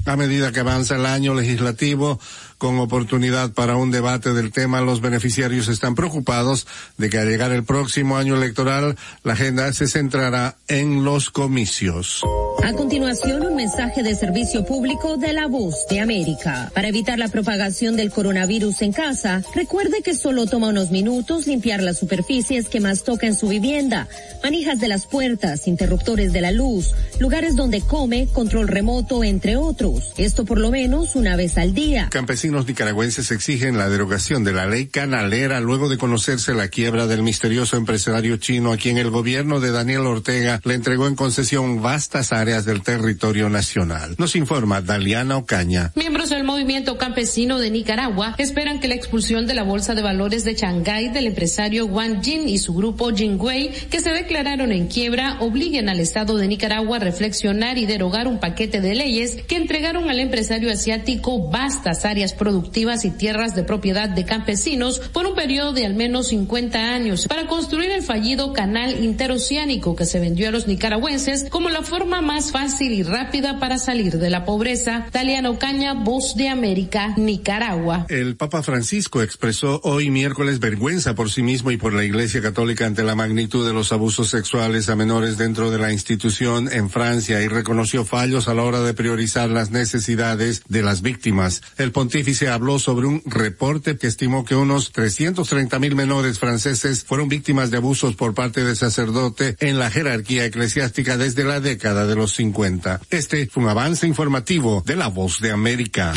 [0.06, 2.18] A medida que avanza el año legislativo,
[2.58, 6.66] con oportunidad para un debate del tema, los beneficiarios están preocupados
[6.96, 12.22] de que al llegar el próximo año electoral, la agenda se centrará en los comicios.
[12.62, 16.70] A continuación, un mensaje de servicio público de la voz de América.
[16.74, 21.82] Para evitar la propagación del coronavirus en casa, recuerde que solo toma unos minutos limpiar
[21.82, 24.08] las superficies que más toca en su vivienda,
[24.42, 30.12] manijas de las puertas, interruptores de la luz, lugares donde come, control remoto, entre otros.
[30.16, 32.08] Esto por lo menos una vez al día.
[32.46, 37.24] Campesinos nicaragüenses exigen la derogación de la ley canalera luego de conocerse la quiebra del
[37.24, 42.32] misterioso empresario chino a quien el gobierno de Daniel Ortega le entregó en concesión vastas
[42.32, 44.14] áreas del territorio nacional.
[44.18, 45.90] Nos informa Daliana Ocaña.
[45.96, 50.44] Miembros del movimiento campesino de Nicaragua esperan que la expulsión de la Bolsa de Valores
[50.44, 55.38] de Shanghái del empresario Wang Jin y su grupo Jingwei, que se declararon en quiebra,
[55.40, 60.08] obliguen al Estado de Nicaragua a reflexionar y derogar un paquete de leyes que entregaron
[60.10, 65.72] al empresario asiático vastas áreas productivas y tierras de propiedad de campesinos por un periodo
[65.72, 70.52] de al menos 50 años para construir el fallido canal interoceánico que se vendió a
[70.52, 75.06] los nicaragüenses como la forma más fácil y rápida para salir de la pobreza.
[75.10, 78.06] Taliano Caña, Voz de América, Nicaragua.
[78.08, 82.86] El Papa Francisco expresó hoy miércoles vergüenza por sí mismo y por la Iglesia Católica
[82.86, 87.42] ante la magnitud de los abusos sexuales a menores dentro de la institución en Francia
[87.42, 91.62] y reconoció fallos a la hora de priorizar las necesidades de las víctimas.
[91.78, 97.28] El pontífice habló sobre un reporte que estimó que unos 330 mil menores franceses fueron
[97.28, 102.16] víctimas de abusos por parte de sacerdote en la jerarquía eclesiástica desde la década de
[102.16, 103.00] los 50.
[103.10, 106.12] Este fue un avance informativo de la voz de América.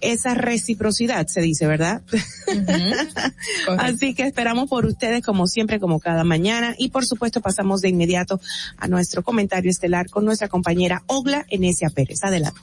[0.00, 2.02] esa reciprocidad, se dice, ¿verdad?
[3.78, 6.74] Así que esperamos por ustedes como siempre, como cada mañana.
[6.78, 8.40] Y por supuesto pasamos de inmediato
[8.76, 12.22] a nuestro comentario estelar con nuestra compañera Ogla Enesia Pérez.
[12.22, 12.60] Adelante.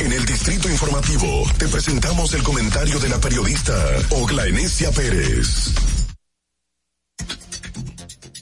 [0.00, 3.74] En el Distrito Informativo te presentamos el comentario de la periodista
[4.10, 5.74] Ogla Enesia Pérez.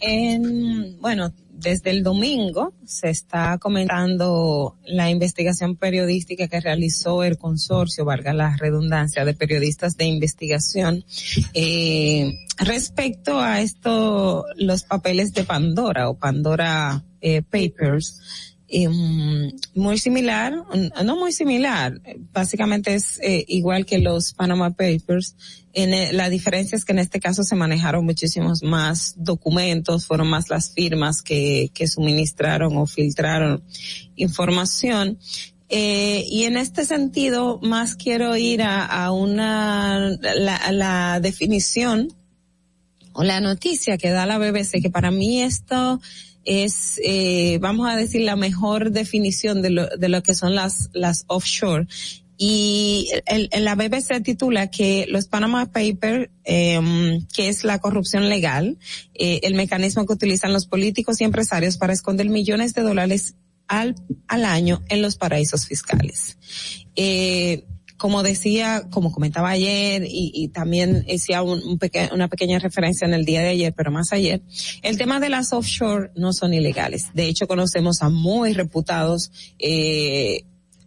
[0.01, 8.05] En, bueno, desde el domingo se está comentando la investigación periodística que realizó el consorcio,
[8.05, 11.05] valga la redundancia, de periodistas de investigación
[11.55, 18.56] eh, respecto a esto, los papeles de Pandora o Pandora eh, Papers.
[18.69, 18.89] Eh,
[19.75, 20.65] muy similar,
[21.05, 22.01] no muy similar,
[22.33, 25.37] básicamente es eh, igual que los Panama Papers.
[25.73, 30.29] En, eh, la diferencia es que en este caso se manejaron muchísimos más documentos, fueron
[30.29, 33.63] más las firmas que, que suministraron o filtraron
[34.17, 35.19] información.
[35.69, 42.09] Eh, y en este sentido, más quiero ir a, una, la, a la definición
[43.13, 46.01] o la noticia que da la BBC, que para mí esto
[46.47, 50.89] es, eh, vamos a decir, la mejor definición de lo, de lo que son las,
[50.95, 51.87] las offshore.
[52.39, 58.79] Y el, la BBC titula que los Panama Papers, eh, que es la corrupción legal,
[59.15, 63.35] eh, el mecanismo que utilizan los políticos y empresarios para esconder millones de dólares
[63.69, 63.97] al,
[64.29, 66.39] al año en los paraísos fiscales.
[66.95, 67.65] Eh,
[67.97, 73.49] como decía, como comentaba ayer y, también hacía una pequeña referencia en el día de
[73.49, 74.43] ayer, pero más ayer,
[74.83, 77.09] el tema de las offshore no son ilegales.
[77.15, 80.45] De hecho, conocemos a muy reputados eh,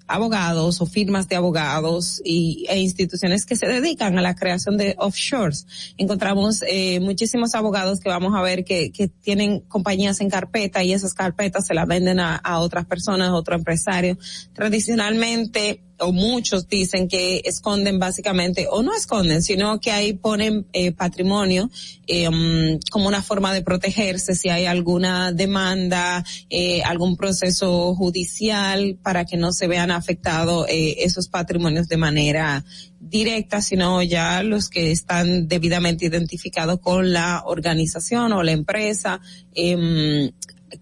[0.10, 4.96] abogados o firmas de abogados y, e instituciones que se dedican a la creación de
[4.98, 5.68] offshores.
[5.98, 10.94] Encontramos eh, muchísimos abogados que vamos a ver que, que tienen compañías en carpeta y
[10.94, 14.18] esas carpetas se las venden a, a otras personas, a otro empresario.
[14.54, 20.92] Tradicionalmente, o muchos dicen que esconden básicamente, o no esconden, sino que ahí ponen eh,
[20.92, 21.70] patrimonio
[22.12, 28.98] eh, um, como una forma de protegerse si hay alguna demanda, eh, algún proceso judicial
[29.04, 32.66] para que no se vean afectados eh, esos patrimonios de manera
[33.00, 39.22] directa, sino ya los que están debidamente identificados con la organización o la empresa.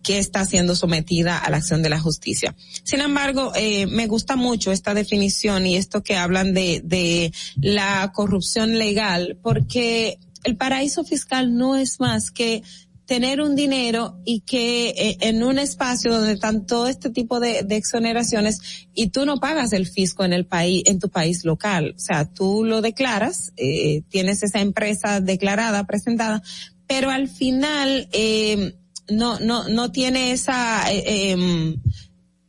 [0.04, 2.56] Que está siendo sometida a la acción de la justicia.
[2.84, 8.12] Sin embargo, eh, me gusta mucho esta definición y esto que hablan de, de la
[8.14, 12.64] corrupción legal, porque el paraíso fiscal no es más que
[13.08, 17.64] tener un dinero y que eh, en un espacio donde están todo este tipo de,
[17.64, 18.60] de exoneraciones
[18.94, 21.94] y tú no pagas el fisco en el país, en tu país local.
[21.96, 26.44] O sea, tú lo declaras, eh, tienes esa empresa declarada, presentada,
[26.86, 28.77] pero al final, eh,
[29.10, 31.78] no, no, no tiene esa, eh, em,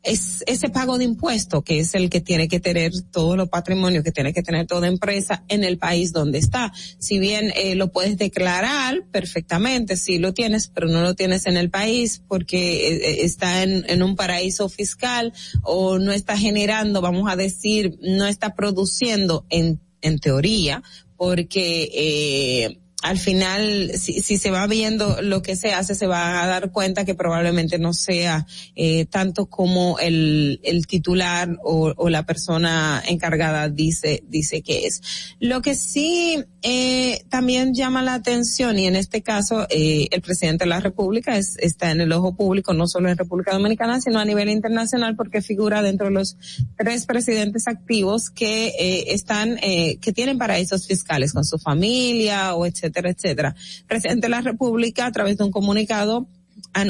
[0.03, 4.03] es ese pago de impuesto que es el que tiene que tener todo lo patrimonio
[4.03, 6.73] que tiene que tener toda empresa en el país donde está.
[6.99, 11.57] Si bien eh, lo puedes declarar perfectamente, si lo tienes, pero no lo tienes en
[11.57, 15.33] el país porque eh, está en, en un paraíso fiscal
[15.63, 20.83] o no está generando, vamos a decir, no está produciendo en, en teoría,
[21.17, 26.43] porque eh, al final, si, si se va viendo lo que se hace, se va
[26.43, 28.45] a dar cuenta que probablemente no sea
[28.75, 35.01] eh, tanto como el, el titular o, o la persona encargada dice, dice que es.
[35.39, 40.65] Lo que sí eh, también llama la atención, y en este caso eh, el presidente
[40.65, 44.19] de la República es, está en el ojo público, no solo en República Dominicana, sino
[44.19, 46.37] a nivel internacional, porque figura dentro de los
[46.77, 52.67] tres presidentes activos que eh, están, eh, que tienen paraísos fiscales con su familia o
[52.67, 53.55] etcétera, etcétera.
[53.81, 56.29] El presidente de la República, a través de un comunicado,
[56.73, 56.85] ha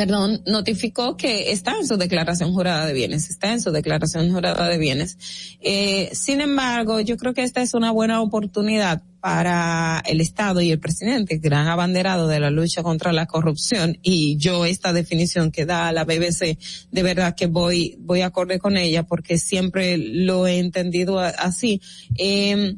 [0.00, 4.66] perdón, notificó que está en su declaración jurada de bienes, está en su declaración jurada
[4.66, 5.18] de bienes.
[5.60, 10.70] Eh, sin embargo, yo creo que esta es una buena oportunidad para el Estado y
[10.70, 15.66] el presidente, gran abanderado de la lucha contra la corrupción, y yo esta definición que
[15.66, 16.56] da la BBC,
[16.90, 21.82] de verdad que voy, voy acorde con ella porque siempre lo he entendido así.
[22.16, 22.76] Eh,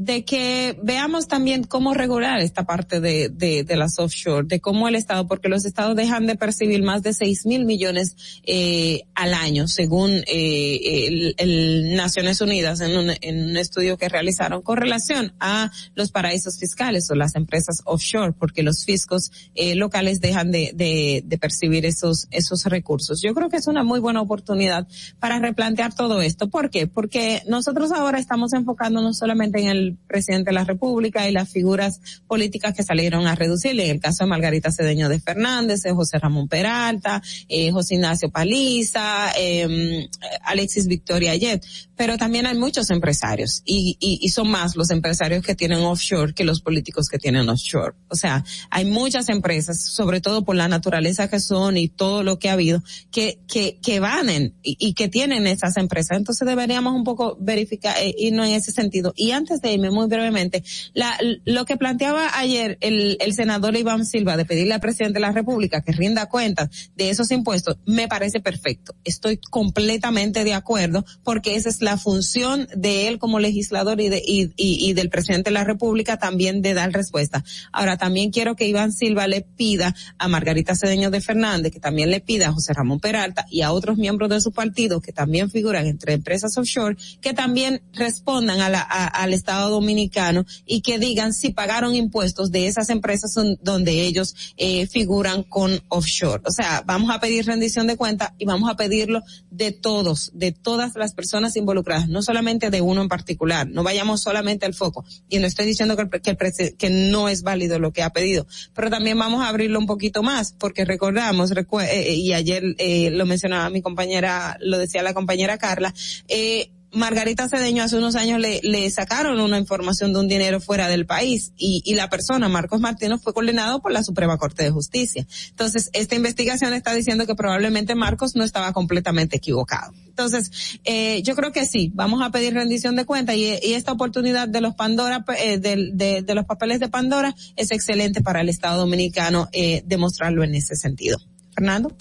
[0.00, 4.86] de que veamos también cómo regular esta parte de, de, de las offshore, de cómo
[4.86, 8.14] el Estado, porque los Estados dejan de percibir más de seis mil millones
[8.44, 14.08] eh, al año, según eh, el, el Naciones Unidas en un, en un estudio que
[14.08, 19.74] realizaron con relación a los paraísos fiscales o las empresas offshore, porque los fiscos eh,
[19.74, 23.20] locales dejan de, de, de percibir esos, esos recursos.
[23.20, 24.86] Yo creo que es una muy buena oportunidad
[25.18, 26.48] para replantear todo esto.
[26.48, 26.86] ¿Por qué?
[26.86, 32.00] Porque nosotros ahora estamos enfocándonos solamente en el presidente de la República y las figuras
[32.26, 33.86] políticas que salieron a reducirle.
[33.86, 38.30] En el caso de Margarita Cedeño de Fernández, de José Ramón Peralta, eh, José Ignacio
[38.30, 40.08] Paliza, eh,
[40.42, 41.64] Alexis Victoria Yet.
[41.96, 46.32] Pero también hay muchos empresarios y, y, y son más los empresarios que tienen offshore
[46.32, 47.94] que los políticos que tienen offshore.
[48.08, 52.38] O sea, hay muchas empresas, sobre todo por la naturaleza que son y todo lo
[52.38, 56.16] que ha habido, que, que, que van en y, y que tienen esas empresas.
[56.18, 59.12] Entonces deberíamos un poco verificar, eh, irnos en ese sentido.
[59.16, 60.62] Y antes de irme muy brevemente,
[60.94, 65.20] la, lo que planteaba ayer el, el senador Iván Silva de pedirle al presidente de
[65.20, 68.94] la República que rinda cuentas de esos impuestos, me parece perfecto.
[69.04, 74.18] Estoy completamente de acuerdo porque esa es la función de él como legislador y, de,
[74.24, 77.44] y, y, y del presidente de la República también de dar respuesta.
[77.72, 82.10] Ahora, también quiero que Iván Silva le pida a Margarita Cedeño de Fernández, que también
[82.10, 85.50] le pida a José Ramón Peralta y a otros miembros de su partido que también
[85.50, 90.98] figuran entre empresas offshore, que también respondan a la, a- al Estado Dominicano y que
[90.98, 96.42] digan si pagaron impuestos de esas empresas donde ellos eh, figuran con offshore.
[96.46, 100.52] O sea, vamos a pedir rendición de cuentas y vamos a pedirlo de todos, de
[100.52, 103.68] todas las personas involucradas, no solamente de uno en particular.
[103.68, 105.04] No vayamos solamente al foco.
[105.28, 108.10] Y no estoy diciendo que, el que, el que no es válido lo que ha
[108.10, 112.32] pedido, pero también vamos a abrirlo un poquito más, porque recordamos, recue- eh, eh, y
[112.32, 115.94] ayer eh, lo mencionaba mi compañera, lo decía la compañera Carla,
[116.28, 121.04] eh, Margarita Cedeño hace unos años le, sacaron una información de un dinero fuera del
[121.06, 125.26] país y, y la persona, Marcos Martínez, fue condenado por la Suprema Corte de Justicia.
[125.50, 129.92] Entonces, esta investigación está diciendo que probablemente Marcos no estaba completamente equivocado.
[130.08, 130.50] Entonces,
[130.84, 134.60] eh, yo creo que sí, vamos a pedir rendición de cuentas y, esta oportunidad de
[134.60, 138.78] los Pandora, eh, del- de, de los papeles de Pandora es excelente para el Estado
[138.78, 141.18] Dominicano eh, demostrarlo en ese sentido.
[141.54, 141.94] Fernando.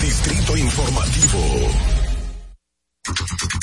[0.00, 1.93] Distrito Informativo.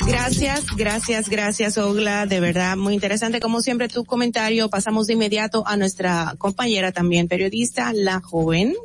[0.05, 2.25] Gracias, gracias, gracias, Ogla.
[2.25, 3.39] De verdad, muy interesante.
[3.39, 4.69] Como siempre, tu comentario.
[4.69, 8.75] Pasamos de inmediato a nuestra compañera también periodista, la joven,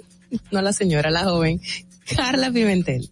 [0.51, 1.61] no la señora, la joven,
[2.15, 3.11] Carla Pimentel.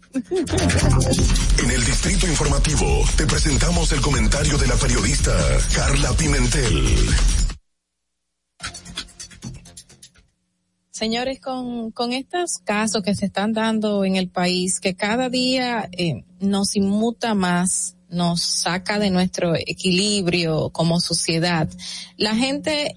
[1.58, 5.32] En el Distrito Informativo te presentamos el comentario de la periodista
[5.74, 7.43] Carla Pimentel.
[10.94, 15.88] Señores, con, con estos casos que se están dando en el país, que cada día
[15.90, 21.68] eh, nos inmuta más, nos saca de nuestro equilibrio como sociedad,
[22.16, 22.94] la gente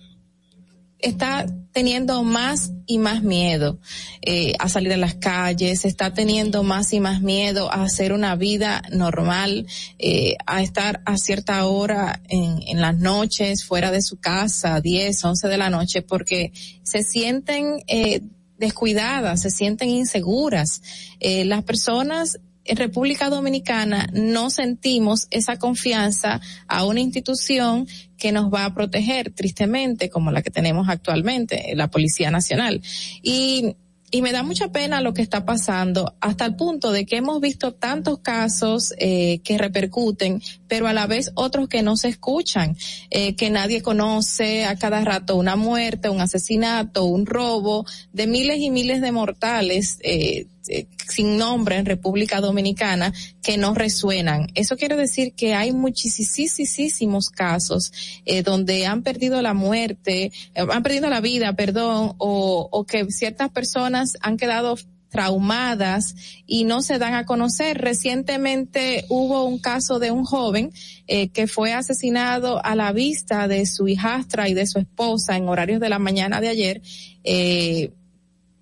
[1.00, 3.78] está teniendo más y más miedo
[4.24, 8.36] eh, a salir a las calles, está teniendo más y más miedo a hacer una
[8.36, 9.68] vida normal,
[10.00, 15.48] eh, a estar a cierta hora en, las noches fuera de su casa, 10, 11
[15.48, 16.52] de la noche, porque
[16.82, 18.22] se sienten eh,
[18.58, 20.82] descuidadas, se sienten inseguras.
[21.20, 27.88] Eh, las personas en República Dominicana no sentimos esa confianza a una institución
[28.18, 32.82] que nos va a proteger, tristemente, como la que tenemos actualmente, la Policía Nacional.
[33.22, 33.76] Y
[34.10, 37.42] y me da mucha pena lo que está pasando hasta el punto de que hemos
[37.42, 42.78] visto tantos casos eh, que repercuten, pero a la vez otros que no se escuchan,
[43.10, 48.60] eh, que nadie conoce a cada rato una muerte, un asesinato, un robo de miles
[48.60, 54.48] y miles de mortales eh, eh, sin nombre en República Dominicana que no resuenan.
[54.56, 57.92] Eso quiere decir que hay muchísimos casos
[58.26, 63.06] eh, donde han perdido la muerte, eh, han perdido la vida, perdón, o, o que
[63.12, 64.78] ciertas personas han quedado
[65.10, 66.16] traumadas
[66.46, 67.78] y no se dan a conocer.
[67.80, 70.72] Recientemente hubo un caso de un joven
[71.08, 75.48] eh, que fue asesinado a la vista de su hijastra y de su esposa en
[75.48, 76.82] horarios de la mañana de ayer.
[77.24, 77.92] Eh,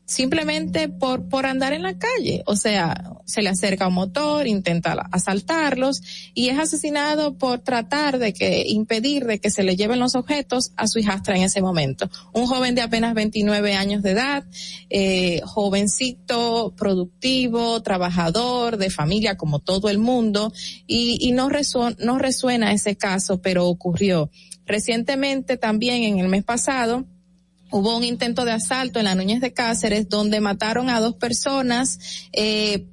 [0.05, 2.43] simplemente por, por andar en la calle.
[2.45, 6.01] O sea, se le acerca un motor, intenta asaltarlos
[6.33, 10.71] y es asesinado por tratar de que, impedir de que se le lleven los objetos
[10.77, 12.09] a su hijastra en ese momento.
[12.33, 14.45] Un joven de apenas 29 años de edad,
[14.89, 20.53] eh, jovencito, productivo, trabajador, de familia como todo el mundo
[20.85, 24.29] y, y no, resuena, no resuena ese caso, pero ocurrió.
[24.67, 27.05] Recientemente también en el mes pasado,
[27.75, 31.99] hubo un intento de asalto en la Núñez de Cáceres donde mataron a dos personas
[32.31, 32.87] eh,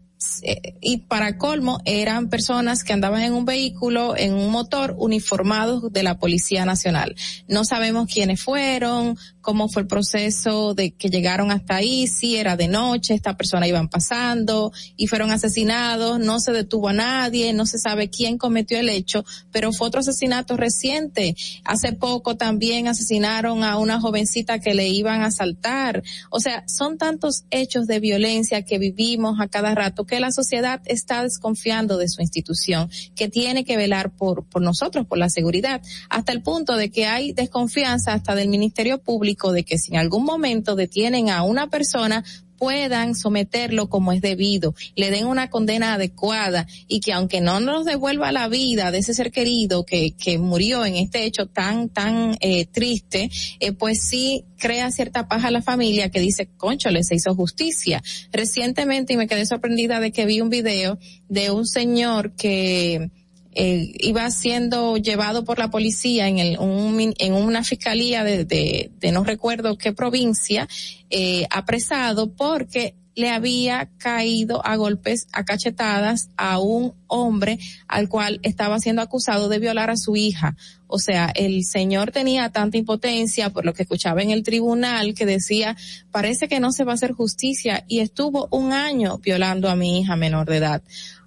[0.80, 6.02] y para colmo eran personas que andaban en un vehículo, en un motor uniformados de
[6.02, 7.14] la Policía Nacional.
[7.46, 12.56] No sabemos quiénes fueron, cómo fue el proceso de que llegaron hasta ahí, si era
[12.56, 17.66] de noche, esta persona iban pasando y fueron asesinados, no se detuvo a nadie, no
[17.66, 21.34] se sabe quién cometió el hecho, pero fue otro asesinato reciente.
[21.64, 26.02] Hace poco también asesinaron a una jovencita que le iban a asaltar.
[26.30, 30.80] O sea, son tantos hechos de violencia que vivimos a cada rato que la sociedad
[30.84, 35.82] está desconfiando de su institución, que tiene que velar por, por nosotros, por la seguridad,
[36.08, 39.98] hasta el punto de que hay desconfianza hasta del Ministerio Público de que si en
[39.98, 42.22] algún momento detienen a una persona,
[42.62, 47.84] puedan someterlo como es debido, le den una condena adecuada y que aunque no nos
[47.84, 52.36] devuelva la vida de ese ser querido que, que murió en este hecho tan, tan
[52.40, 57.16] eh, triste, eh, pues sí crea cierta paz a la familia que dice, conchole, se
[57.16, 58.00] hizo justicia.
[58.30, 63.10] Recientemente, y me quedé sorprendida de que vi un video de un señor que
[63.54, 68.90] eh, iba siendo llevado por la policía en, el, un en una fiscalía de, de,
[68.98, 70.68] de no recuerdo qué provincia,
[71.10, 78.40] eh, apresado porque le había caído a golpes, a cachetadas a un hombre al cual
[78.42, 80.56] estaba siendo acusado de violar a su hija.
[80.86, 85.26] O sea, el señor tenía tanta impotencia por lo que escuchaba en el tribunal que
[85.26, 85.76] decía,
[86.10, 90.00] parece que no se va a hacer justicia y estuvo un año violando a mi
[90.00, 90.82] hija menor de edad.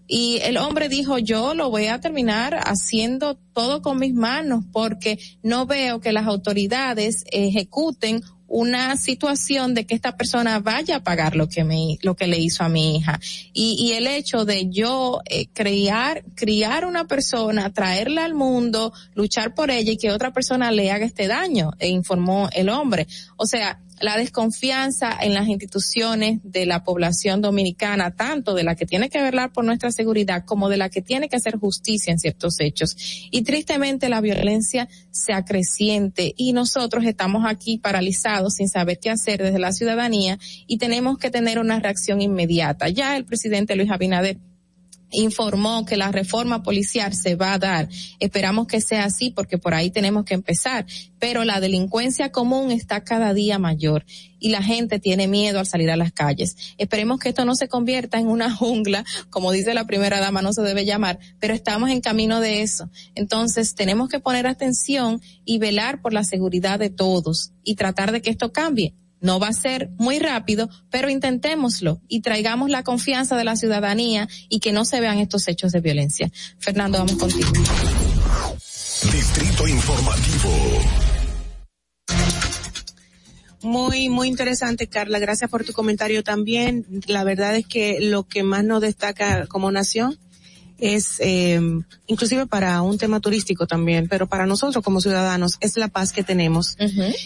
[0.08, 5.20] Y el hombre dijo, yo lo voy a terminar haciendo todo con mis manos porque
[5.42, 11.36] no veo que las autoridades ejecuten una situación de que esta persona vaya a pagar
[11.36, 13.20] lo que me lo que le hizo a mi hija.
[13.54, 19.56] Y, y el hecho de yo eh, criar criar una persona traerla al mundo luchar
[19.56, 23.08] por ella y que otra persona le haga este daño e informó el hombre.
[23.36, 28.86] O sea la desconfianza en las instituciones de la población dominicana, tanto de la que
[28.86, 32.20] tiene que velar por nuestra seguridad como de la que tiene que hacer justicia en
[32.20, 32.96] ciertos hechos.
[33.32, 39.42] Y tristemente la violencia se acreciente y nosotros estamos aquí paralizados sin saber qué hacer
[39.42, 42.90] desde la ciudadanía y tenemos que tener una reacción inmediata.
[42.90, 44.38] Ya el presidente Luis Abinader
[45.16, 47.90] informó que la reforma policial se va a dar.
[48.20, 50.86] Esperamos que sea así porque por ahí tenemos que empezar.
[51.20, 54.06] Pero la delincuencia común está cada día mayor
[54.40, 56.56] y la gente tiene miedo al salir a las calles.
[56.78, 60.54] Esperemos que esto no se convierta en una jungla, como dice la primera dama, no
[60.54, 62.90] se debe llamar, pero estamos en camino de eso.
[63.16, 68.22] Entonces tenemos que poner atención y velar por la seguridad de todos y tratar de
[68.22, 68.94] que esto cambie.
[69.26, 74.28] No va a ser muy rápido, pero intentémoslo y traigamos la confianza de la ciudadanía
[74.50, 76.32] y que no se vean estos hechos de violencia.
[76.60, 77.50] Fernando, vamos contigo.
[79.12, 80.52] Distrito Informativo.
[83.64, 85.18] Muy, muy interesante, Carla.
[85.18, 86.86] Gracias por tu comentario también.
[87.08, 90.20] La verdad es que lo que más nos destaca como nación
[90.80, 91.60] es, eh,
[92.08, 96.24] inclusive para un tema turístico también, pero para nosotros como ciudadanos es la paz que
[96.24, 96.76] tenemos.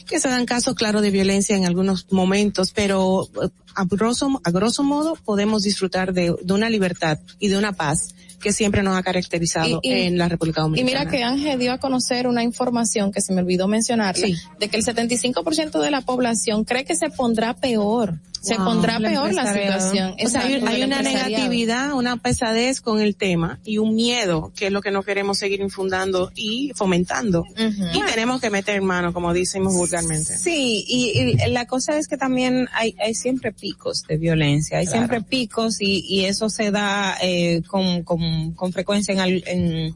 [0.08, 4.52] Que se dan casos, claro, de violencia en algunos momentos, pero eh, a grosso, a
[4.52, 8.96] grosso modo podemos disfrutar de, de una libertad y de una paz que siempre nos
[8.98, 11.00] ha caracterizado Y- y- en la República Y Dominicana.
[11.02, 14.28] mira que Ángel dio a conocer una información que se me olvidó mencionarla,
[14.60, 18.18] de que el 75% de la población cree que se pondrá peor.
[18.42, 18.66] Se Wow.
[18.66, 20.16] pondrá peor la situación.
[20.26, 24.68] O sea, hay, hay una negatividad, una pesadez con el tema y un miedo, que
[24.68, 27.44] es lo que no queremos seguir infundando y fomentando.
[27.58, 30.38] Y tenemos que meter mano, como decimos vulgarmente.
[30.38, 34.86] Sí, y, y la cosa es que también hay, hay siempre picos de violencia, hay
[34.86, 35.00] Claro.
[35.08, 39.96] siempre picos y, y eso se da eh, con, con, con frecuencia en, al- en-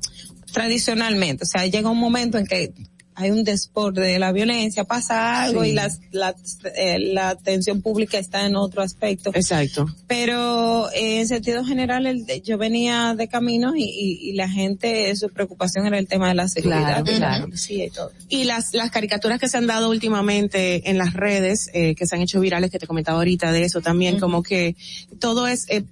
[0.51, 1.43] tradicionalmente.
[1.43, 2.73] O sea, llega un momento en que
[3.15, 5.69] hay un desborde de la violencia, pasa algo Sí.
[5.69, 6.35] y las, la,
[6.75, 9.31] eh, la atención pública está en otro aspecto.
[9.33, 9.85] Exacto.
[10.07, 15.15] Pero eh, en sentido general, el, yo venía de camino y, y, y la gente,
[15.15, 17.03] su preocupación era el tema de la seguridad.
[17.03, 17.45] Claro, de la claro.
[17.45, 18.11] policía y todo.
[18.29, 22.15] Y las, las caricaturas que se han dado últimamente en las redes, eh, que se
[22.15, 24.75] han hecho virales, que te comentaba ahorita de eso también, como que
[25.19, 25.83] todo es, eh,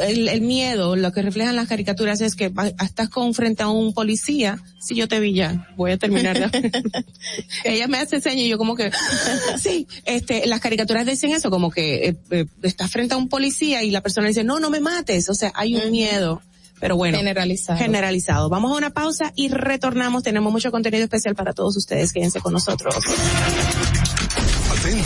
[0.00, 2.52] el, el miedo, lo que reflejan las caricaturas es que
[2.82, 6.50] estás con frente a un policía, si yo te vi ya, voy a terminar.
[7.64, 8.90] Ella me hace señas y yo como que,
[9.58, 13.82] sí, este, las caricaturas dicen eso, como que eh, eh, estás frente a un policía
[13.82, 16.42] y la persona dice, no, no me mates, o sea, hay un miedo.
[16.80, 17.18] Pero bueno.
[17.18, 17.78] Generalizado.
[17.78, 18.48] Generalizado.
[18.48, 20.22] Vamos a una pausa y retornamos.
[20.22, 22.10] Tenemos mucho contenido especial para todos ustedes.
[22.10, 22.94] Quédense con nosotros.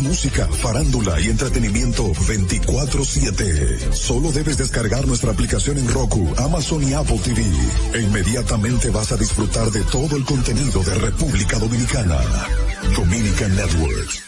[0.00, 3.92] música, farándula y entretenimiento 24/7.
[3.92, 7.44] Solo debes descargar nuestra aplicación en Roku, Amazon y Apple TV.
[7.94, 12.18] E inmediatamente vas a disfrutar de todo el contenido de República Dominicana.
[12.96, 14.22] Dominican Networks.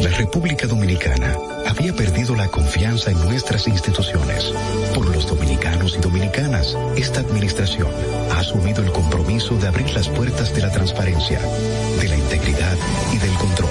[0.00, 1.36] La República Dominicana
[1.66, 4.52] había perdido la confianza en nuestras instituciones.
[4.94, 7.88] Por los dominicanos y dominicanas, esta administración
[8.32, 11.40] ha asumido el compromiso de abrir las puertas de la transparencia,
[12.00, 12.76] de la integridad
[13.14, 13.70] y del control.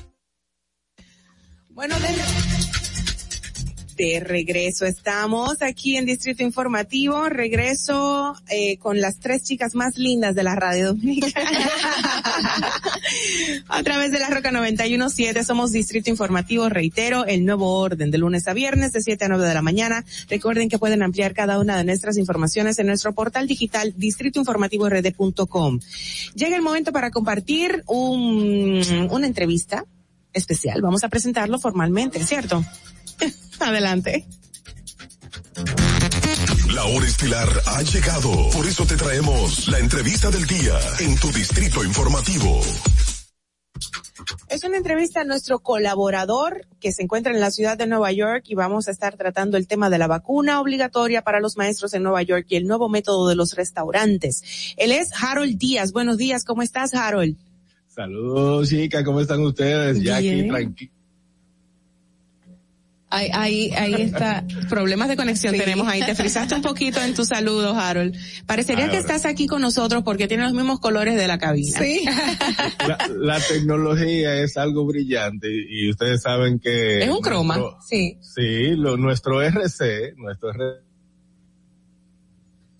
[1.73, 1.95] Bueno,
[3.97, 7.29] de, regreso estamos aquí en Distrito Informativo.
[7.29, 11.49] Regreso eh, con las tres chicas más lindas de la radio dominicana.
[13.69, 16.67] a través de la Roca 917 somos Distrito Informativo.
[16.67, 20.03] Reitero, el nuevo orden de lunes a viernes de 7 a 9 de la mañana.
[20.29, 25.79] Recuerden que pueden ampliar cada una de nuestras informaciones en nuestro portal digital distritoinformativord.com.
[26.35, 29.85] Llega el momento para compartir un, una entrevista
[30.33, 30.81] especial.
[30.81, 32.63] Vamos a presentarlo formalmente, ¿cierto?
[33.59, 34.25] Adelante.
[36.73, 38.49] La hora estilar ha llegado.
[38.51, 42.61] Por eso te traemos la entrevista del día en tu Distrito Informativo.
[44.47, 48.43] Es una entrevista a nuestro colaborador que se encuentra en la ciudad de Nueva York
[48.47, 52.03] y vamos a estar tratando el tema de la vacuna obligatoria para los maestros en
[52.03, 54.73] Nueva York y el nuevo método de los restaurantes.
[54.77, 55.91] Él es Harold Díaz.
[55.91, 57.37] Buenos días, ¿cómo estás, Harold?
[57.93, 60.01] Saludos, chicas, ¿cómo están ustedes?
[60.01, 60.47] Ya aquí Bien.
[60.49, 60.91] tranquilo.
[63.13, 64.45] Ahí, ahí, ahí está.
[64.69, 65.99] Problemas de conexión tenemos ahí.
[66.01, 68.15] Te frisaste un poquito en tus saludos, Harold.
[68.45, 71.77] Parecería que estás aquí con nosotros porque tiene los mismos colores de la cabina.
[71.77, 72.05] Sí.
[72.87, 77.03] La, la tecnología es algo brillante y ustedes saben que...
[77.03, 77.57] es un croma.
[77.57, 78.17] nuestro- Sí.
[78.21, 80.81] Sí, lo, nuestro RC, nuestro RC,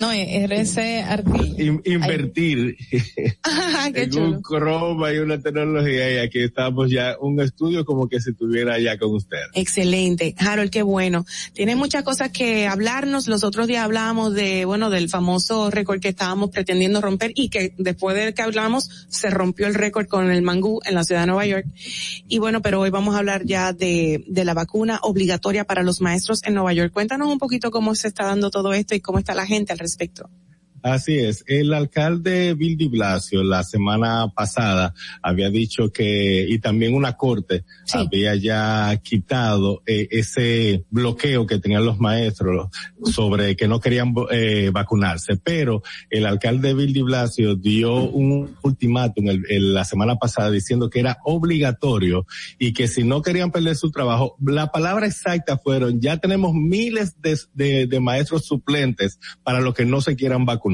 [0.01, 1.61] No, RC Arti.
[1.63, 2.75] in- invertir
[3.95, 4.25] en chulo.
[4.25, 8.79] un croma y una tecnología y aquí estamos ya, un estudio como que si estuviera
[8.79, 9.45] ya con ustedes.
[9.53, 10.33] Excelente.
[10.39, 11.25] Harold, qué bueno.
[11.53, 13.27] Tiene muchas cosas que hablarnos.
[13.27, 17.73] Los otros días hablábamos de, bueno, del famoso récord que estábamos pretendiendo romper y que
[17.77, 21.27] después de que hablamos se rompió el récord con el mangú en la ciudad de
[21.27, 21.67] Nueva York.
[22.27, 26.01] Y bueno, pero hoy vamos a hablar ya de, de la vacuna obligatoria para los
[26.01, 26.91] maestros en Nueva York.
[26.91, 29.77] Cuéntanos un poquito cómo se está dando todo esto y cómo está la gente al
[29.77, 30.29] respecto respecto?
[30.83, 31.43] Así es.
[31.47, 37.63] El alcalde Bill de Blasio la semana pasada había dicho que, y también una corte
[37.99, 42.69] había ya quitado eh, ese bloqueo que tenían los maestros
[43.03, 45.37] sobre que no querían eh, vacunarse.
[45.37, 50.89] Pero el alcalde Bill de Blasio dio un ultimátum el- el- la semana pasada diciendo
[50.89, 52.25] que era obligatorio
[52.57, 57.21] y que si no querían perder su trabajo, la palabra exacta fueron, ya tenemos miles
[57.21, 60.70] de, de- de maestros suplentes para los que no se quieran vacunar.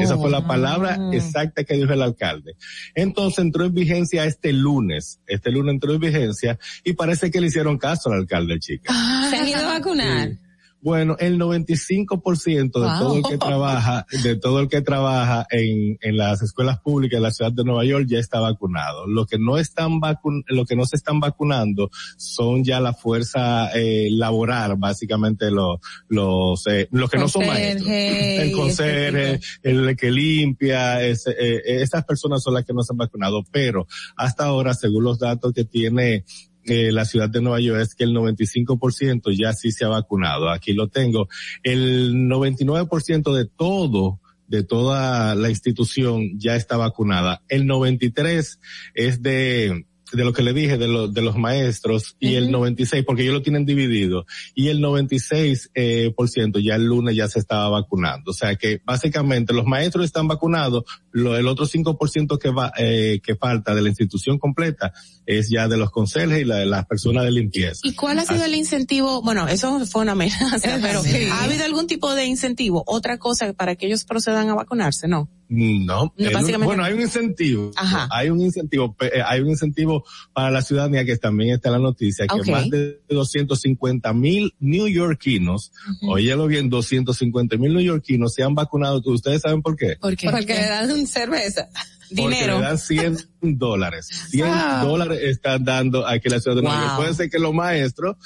[0.00, 2.56] Esa fue la palabra exacta que dijo el alcalde.
[2.94, 5.20] Entonces entró en vigencia este lunes.
[5.26, 8.92] Este lunes entró en vigencia y parece que le hicieron caso al alcalde, chica.
[9.30, 10.38] ¿Se han ido a vacunar?
[10.84, 12.98] Bueno, el 95% de Wow.
[12.98, 17.22] todo el que trabaja, de todo el que trabaja en, en las escuelas públicas de
[17.22, 19.06] la ciudad de Nueva York ya está vacunado.
[19.06, 21.88] Lo que no están vacun, lo que no se están vacunando
[22.18, 25.78] son ya la fuerza eh, laboral, básicamente los,
[26.08, 27.88] los, eh, los que no son maestros.
[27.88, 32.92] El conserje, ese el que limpia, ese, eh, esas personas son las que no se
[32.92, 33.86] han vacunado, pero
[34.16, 36.24] hasta ahora, según los datos que tiene
[36.66, 40.50] eh, la ciudad de Nueva York es que el 95% ya sí se ha vacunado.
[40.50, 41.28] Aquí lo tengo.
[41.62, 47.42] El 99% de todo de toda la institución ya está vacunada.
[47.48, 48.60] El 93
[48.94, 53.04] es de de lo que le dije de, lo- de los maestros y el 96,
[53.06, 57.28] porque ellos lo tienen dividido, y el 96 eh, por ciento ya el lunes ya
[57.28, 58.30] se estaba vacunando.
[58.30, 63.20] O sea que básicamente los maestros están vacunados, lo, el otro 5% que va, eh,
[63.22, 64.92] que falta de la institución completa
[65.26, 67.80] es ya de los conserjes y la de las personas de limpieza.
[67.82, 69.22] ¿Y cuál ha sido el incentivo?
[69.22, 71.28] Bueno, eso fue una amenaza, pero Sí.
[71.30, 72.82] ¿ha habido algún tipo de incentivo?
[72.86, 75.28] Otra cosa para que ellos procedan a vacunarse, ¿no?
[75.48, 78.08] No, No, básicamente- bueno, hay un incentivo, Ajá.
[78.10, 81.78] hay un incentivo, eh, hay un incentivo para la ciudadanía que también está en la
[81.80, 85.70] noticia, que más de 250 mil neoyorquinos,
[86.02, 89.96] óyelo bien, 250 mil neoyorquinos se han vacunado, ¿ustedes saben por qué?
[90.00, 91.68] Porque le dan cerveza.
[92.16, 94.08] Porque le dan 100 dólares.
[94.30, 94.82] 100 Ah.
[94.84, 96.86] dólares están dando aquí en la ciudad de Nueva Wow.
[96.88, 96.96] York.
[97.00, 98.16] Puede ser que los maestros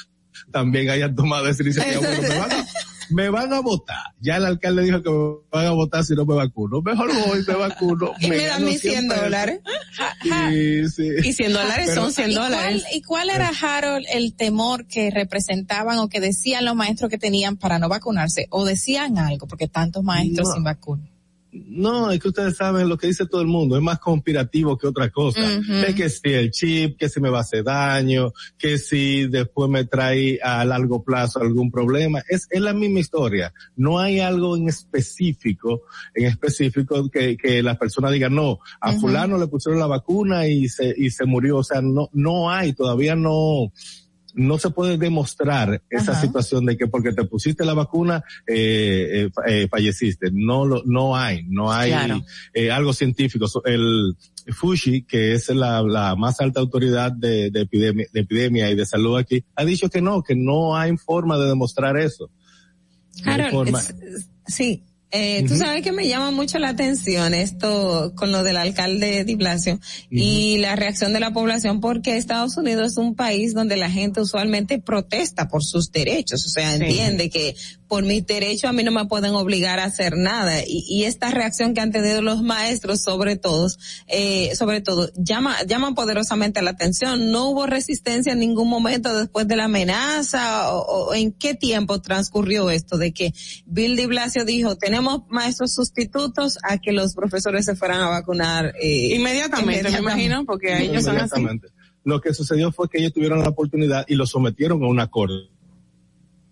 [0.53, 2.01] también hayan tomado esa iniciativa.
[2.01, 2.65] Bueno,
[3.11, 3.97] me van a, me votar.
[4.21, 6.81] Ya el alcalde dijo que me van a votar si no me vacuno.
[6.83, 8.13] Mejor voy, me vacuno.
[8.21, 9.23] Y me dan gano mis 100 pesos.
[9.25, 9.61] dólares.
[10.23, 11.09] Sí, sí.
[11.29, 12.83] Y 100 dólares Pero- son 100 ¿Y dólares.
[12.83, 17.19] cuál, ¿Y cuál era, Harold, el temor que representaban o que decían los maestros que
[17.19, 18.47] tenían para no vacunarse?
[18.51, 19.47] ¿O decían algo?
[19.47, 20.55] Porque tantos maestros No.
[20.55, 21.09] sin vacuna.
[21.67, 24.87] No, es que ustedes saben lo que dice todo el mundo, es más conspirativo que
[24.87, 25.41] otra cosa.
[25.87, 29.71] Es que si el chip, que si me va a hacer daño, que si después
[29.71, 33.53] me trae a largo plazo algún problema, es, es la misma historia.
[33.77, 35.83] No hay algo en específico,
[36.15, 40.69] en específico que, que las personas digan, no, a fulano le pusieron la vacuna y
[40.69, 41.59] se, y se murió.
[41.59, 43.73] O sea, no, no hay, todavía no,
[44.39, 46.21] no se puede demostrar esa Ajá.
[46.21, 50.31] situación de que porque te pusiste la vacuna eh, eh, eh, falleciste.
[50.33, 52.23] No lo, no hay, no hay Claro.
[52.55, 53.47] eh, algo científico.
[53.65, 54.17] El
[54.55, 58.87] Fushi, que es la, la más alta autoridad de, de epidemia, de epidemia y de
[58.87, 62.31] salud aquí, ha dicho que no, que no hay forma de demostrar eso.
[63.25, 65.63] No Harold, es- sí, eh, tú Ujú.
[65.65, 69.81] sabes que me llama mucho la atención esto con lo del alcalde Di Blasio
[70.11, 74.21] y la reacción de la población porque Estados Unidos es un país donde la gente
[74.21, 76.83] usualmente protesta por sus derechos, o sea, Sí.
[76.85, 77.57] entiende que
[77.89, 81.31] por mis derechos a mí no me pueden obligar a hacer nada y, y esta
[81.31, 86.71] reacción que han tenido los maestros sobre todos, eh, sobre todo, llama, llaman poderosamente la
[86.71, 87.31] atención.
[87.31, 92.01] No hubo resistencia en ningún momento después de la amenaza o, o en qué tiempo
[92.01, 93.33] transcurrió esto de que
[93.67, 98.75] Bill de Blasio dijo tenemos maestros sustitutos a que los profesores se fueran a vacunar
[98.81, 101.41] eh, Inmediatamente, me imagino, porque ellos son así.
[101.41, 101.69] Inmediatamente.
[102.05, 105.49] Lo que sucedió fue que ellos tuvieron la oportunidad y lo sometieron a un acuerdo.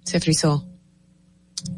[0.04, 0.66] Se frizó.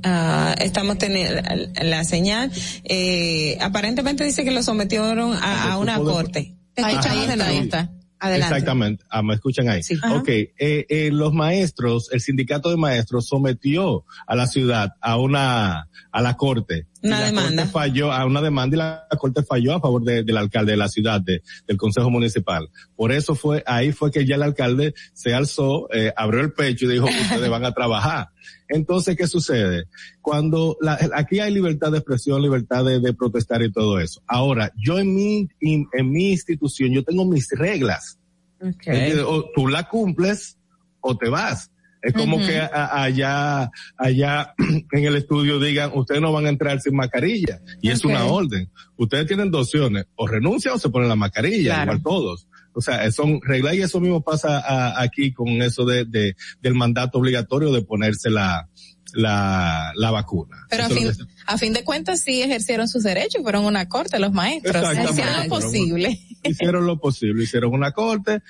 [0.03, 2.51] Ah, estamos teniendo la, la señal.
[2.85, 6.55] Eh, aparentemente dice que lo sometieron a, a una puedo- corte.
[6.75, 7.37] Te sí.
[7.37, 7.61] nuevo.
[7.63, 7.91] Está.
[8.21, 8.55] Adelante.
[8.57, 9.05] Exactamente.
[9.11, 9.81] Ah, me escuchan ahí.
[10.03, 10.17] Ajá.
[10.17, 15.89] Ok, eh, eh, los maestros, el sindicato de maestros sometió a la ciudad a una,
[16.11, 16.89] a la corte.
[17.03, 17.63] Una la demanda.
[17.63, 20.79] corte falló, a una demanda y la, corte falló a favor de- del alcalde de
[20.79, 22.69] la ciudad, de- del consejo municipal.
[22.97, 26.87] Por eso fue, ahí fue que ya el alcalde se alzó, eh, abrió el pecho
[26.87, 28.31] y dijo, ustedes van a trabajar.
[28.69, 29.85] Entonces, ¿qué sucede?
[30.21, 34.23] Cuando la, aquí hay libertad de expresión, libertad de, de protestar y todo eso.
[34.27, 38.19] Ahora, yo en mi, in- en mi institución, yo tengo mis reglas.
[38.61, 39.25] ¿Entiendes?
[39.27, 40.59] O tú la cumples
[41.01, 41.71] o te vas.
[42.03, 44.55] Es como que a- allá, allá
[44.93, 47.61] en el estudio digan, ustedes no van a entrar sin mascarilla.
[47.81, 48.71] Y es una orden.
[48.97, 51.83] Ustedes tienen dos opciones, o renuncian o se ponen la mascarilla, Claro.
[51.95, 52.48] igual todos.
[52.79, 56.75] O sea, son reglas y eso mismo pasa a- aquí con eso de, de, del
[56.75, 58.69] mandato obligatorio de ponerse la,
[59.15, 60.67] la, la vacuna.
[60.71, 61.11] Pero a Eso fin,
[61.47, 64.77] a fin de cuentas sí ejercieron sus derechos, fueron una corte los maestros,
[65.11, 66.21] hicieron lo posible.
[66.45, 68.41] hicieron lo posible, hicieron una corte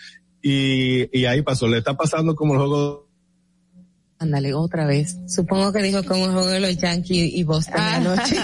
[0.43, 1.67] y, y ahí pasó.
[1.69, 3.08] Le está pasando como el juego
[4.21, 5.17] Ándale, otra vez.
[5.29, 8.35] Supongo que dijo con un juego de los Yankees y Boston anoche.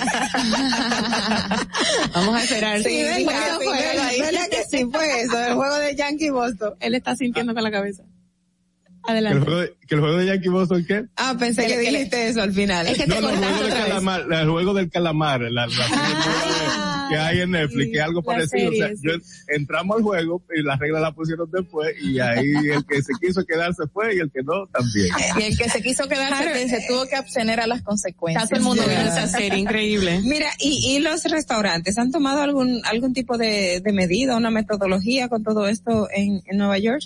[2.15, 2.81] Vamos a esperar.
[2.83, 4.07] Sí, dijo que Fue- fue, ¿verdad?
[4.07, 4.21] ahí.
[4.21, 5.39] ¿verdad que sí fue eso?
[5.45, 6.75] El juego de Yankee y Boston.
[6.81, 8.03] Él está sintiendo con la cabeza.
[8.05, 9.45] que el Adelante.
[9.45, 11.05] juego de, que el juego de Yankee Boston qué?
[11.17, 12.87] Ah, pensé que dijiste eso al final.
[13.09, 15.67] no, no, el juego del calamar, el juego del calamar, la,
[17.15, 18.70] que hay en Netflix, que es algo parecido.
[18.70, 19.03] O sea, serie, sí.
[19.05, 23.12] yo- entramos al juego y las reglas las pusieron después y ahí el que se
[23.20, 25.09] quiso quedar se fue y el que no también.
[25.39, 28.45] Y el que se quiso quedarse que se tuvo que abstener a las consecuencias.
[28.45, 30.20] Está todo el mundo viendo esa serie, increíble.
[30.24, 35.28] Mira, y, y los restaurantes, ¿han tomado algún algún tipo de, de medida, una metodología
[35.28, 37.03] con todo esto en, en Nueva York?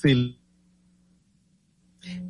[0.00, 0.37] Sí,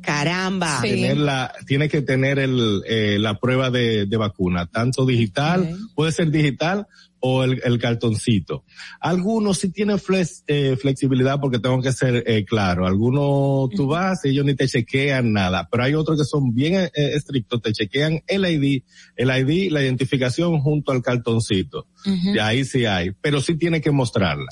[0.01, 0.81] Caramba.
[0.81, 6.11] tener la, tiene que tener el, eh, la prueba de, de vacuna, tanto digital, puede
[6.11, 6.87] ser digital
[7.21, 8.63] o el, el cartoncito.
[9.01, 12.87] Algunos sí tienen flex- eh, flexibilidad porque tengo que ser eh, claro.
[12.87, 16.75] Algunos tú vas y ellos ni te chequean nada, pero hay otros que son bien
[16.75, 18.83] eh, estrictos, te chequean el ID,
[19.17, 21.87] el ID, la identificación junto al cartoncito.
[22.05, 22.35] Ujú.
[22.35, 24.47] Y ahí sí hay, pero sí tiene que mostrarla.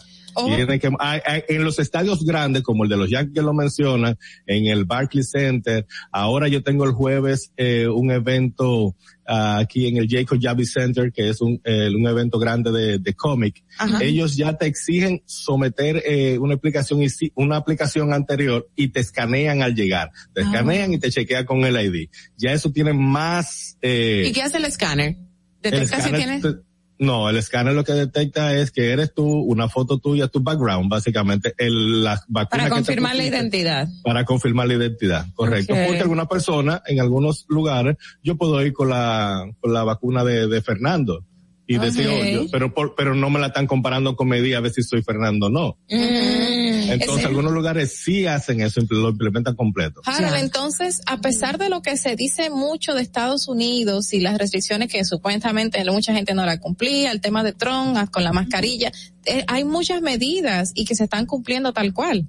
[0.45, 3.53] Tiene que, hay- hay- en los estadios grandes, como el de los Yankees que lo
[3.53, 8.95] mencionan, en el Barclays Center, ahora yo tengo el jueves eh, un evento
[9.30, 12.97] ah, aquí en el Jacob Javits Center, que es un, eh, un evento grande de,
[12.99, 13.61] de cómic.
[14.01, 19.01] Ellos ya te exigen someter eh, una aplicación y si- una aplicación anterior y te
[19.01, 20.11] escanean al llegar.
[20.34, 20.45] Te Ah.
[20.45, 22.09] escanean y te chequean con el ID.
[22.38, 25.18] Ya eso tiene más eh, ¿Y qué hace el escáner?
[25.64, 26.41] el ¿Detecta si escáner tiene?
[26.41, 26.61] te-
[26.99, 30.89] no, el escáner lo que detecta es que eres tú, una foto tuya, tu background,
[30.89, 33.87] básicamente, el, la vacuna Para que te confirmar la identidad.
[34.03, 35.75] Para confirmar la identidad, correcto.
[35.85, 40.47] Porque alguna persona, en algunos lugares, yo puedo ir con la, con la vacuna de,
[40.47, 41.23] de Fernando.
[41.69, 42.14] Y decir, Ok.
[42.22, 44.72] oh, yo- pero, por- pero no me la están comparando con mi día a ver
[44.72, 45.77] si soy Fernando o no.
[45.89, 46.91] Mm.
[46.91, 50.02] Entonces, Ese- algunos lugares sí hacen eso, lo implementan completo.
[50.06, 54.38] Harold, entonces, a pesar de lo que se dice mucho de Estados Unidos y las
[54.38, 58.91] restricciones que supuestamente mucha gente no la cumplía, el tema de Trump con la mascarilla,
[59.26, 62.27] eh, hay muchas medidas y que se están cumpliendo tal cual.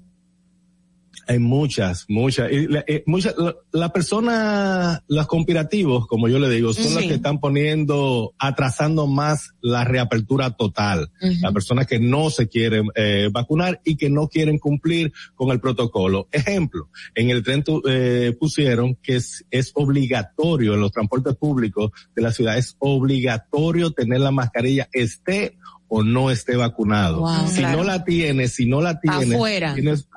[1.30, 2.50] Hay muchas, muchas.
[2.50, 7.06] Y la, eh, muchas la, la persona, los conspirativos, como yo le digo, son Sí.
[7.08, 11.10] que están poniendo, atrasando más la reapertura total.
[11.20, 11.34] Ujú.
[11.42, 15.60] Las personas que no se quieren eh, vacunar y que no quieren cumplir con el
[15.60, 16.28] protocolo.
[16.32, 21.90] Ejemplo, en el tren tu- eh, pusieron que es, es obligatorio en los transportes públicos
[22.16, 27.20] de la ciudad, es obligatorio tener la mascarilla, esté o no esté vacunado.
[27.20, 27.78] Wow, si claro.
[27.78, 29.74] no la tienes, si no la tienes, Afuera.
[29.74, 30.08] tienes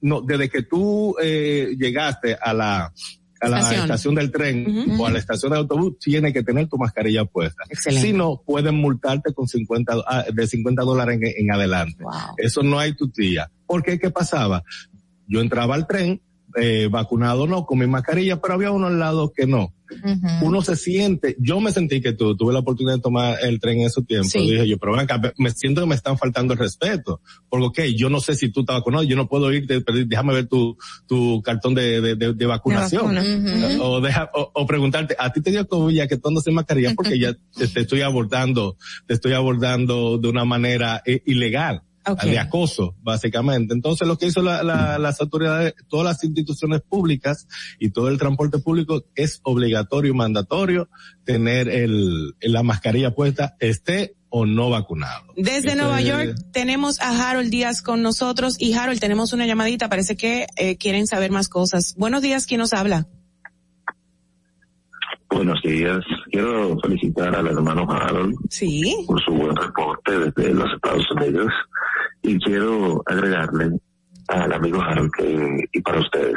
[0.00, 2.92] no, desde que tú eh, llegaste a la
[3.38, 3.82] a la Estación.
[3.82, 7.64] estación, del tren o a la estación de autobús, tienes que tener tu mascarilla puesta.
[7.68, 8.06] Excelente.
[8.06, 12.02] Si no, pueden multarte con 50, do- ah, de 50 dólares en, en adelante.
[12.38, 13.50] Eso no hay tutía.
[13.66, 14.62] Porque, ¿qué pasaba?
[15.28, 16.22] Yo entraba al tren,
[16.56, 19.72] eh, vacunado o no, con mi mascarilla, pero había uno al lado que no.
[20.42, 23.80] Uno se siente, yo me sentí que tú, tuve la oportunidad de tomar el tren
[23.80, 24.32] en esos tiempos.
[24.32, 24.40] Sí.
[24.40, 27.20] Dije yo, pero ven acá, me siento que me están faltando el respeto.
[27.48, 30.48] Porque, ok, yo no sé si tú estás vacunado, yo no puedo irte, déjame ver
[30.48, 30.76] tu,
[31.06, 33.14] tu cartón de, de, de, de vacunación.
[33.14, 33.22] vacuna.
[33.22, 33.82] Ujú.
[33.82, 36.54] o, deja, o, o preguntarte, a ti te dio COVID ya que tú andas sin
[36.54, 38.76] mascarilla porque ya te, te estoy abordando,
[39.06, 41.82] te estoy abordando de una manera eh, ilegal.
[42.06, 42.22] Ok.
[42.22, 43.74] de acoso, básicamente.
[43.74, 47.46] Entonces, lo que hizo la- la- las autoridades, todas las instituciones públicas
[47.78, 50.88] y todo el transporte público es obligatorio y mandatorio
[51.24, 55.24] tener el, la mascarilla puesta, esté o no vacunado.
[55.36, 59.88] Desde Eso Nueva York tenemos a Harold Díaz con nosotros y Harold tenemos una llamadita,
[59.88, 61.94] parece que eh, quieren saber más cosas.
[61.96, 63.06] Buenos días, ¿quién nos habla?
[65.36, 66.00] Buenos días.
[66.32, 69.04] Quiero felicitar al hermano Harold Sí.
[69.06, 71.52] por su buen reporte desde los Estados Unidos
[72.22, 73.78] y quiero agregarle
[74.28, 76.36] al amigo Harold que, y para ustedes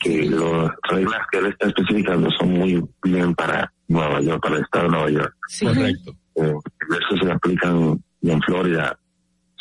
[0.00, 4.62] que las reglas que él está especificando son muy bien para Nueva York, para el
[4.64, 5.34] estado de Nueva York.
[5.62, 6.12] Correcto.
[6.34, 6.54] Eh,
[6.90, 8.98] eso se aplican y en Florida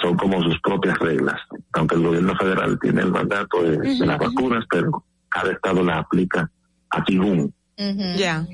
[0.02, 1.40] son como sus propias reglas,
[1.74, 6.00] aunque el gobierno federal tiene el mandato de, de las vacunas, pero cada estado las
[6.00, 6.50] aplica
[6.90, 7.54] a según.
[7.78, 8.48] Ya.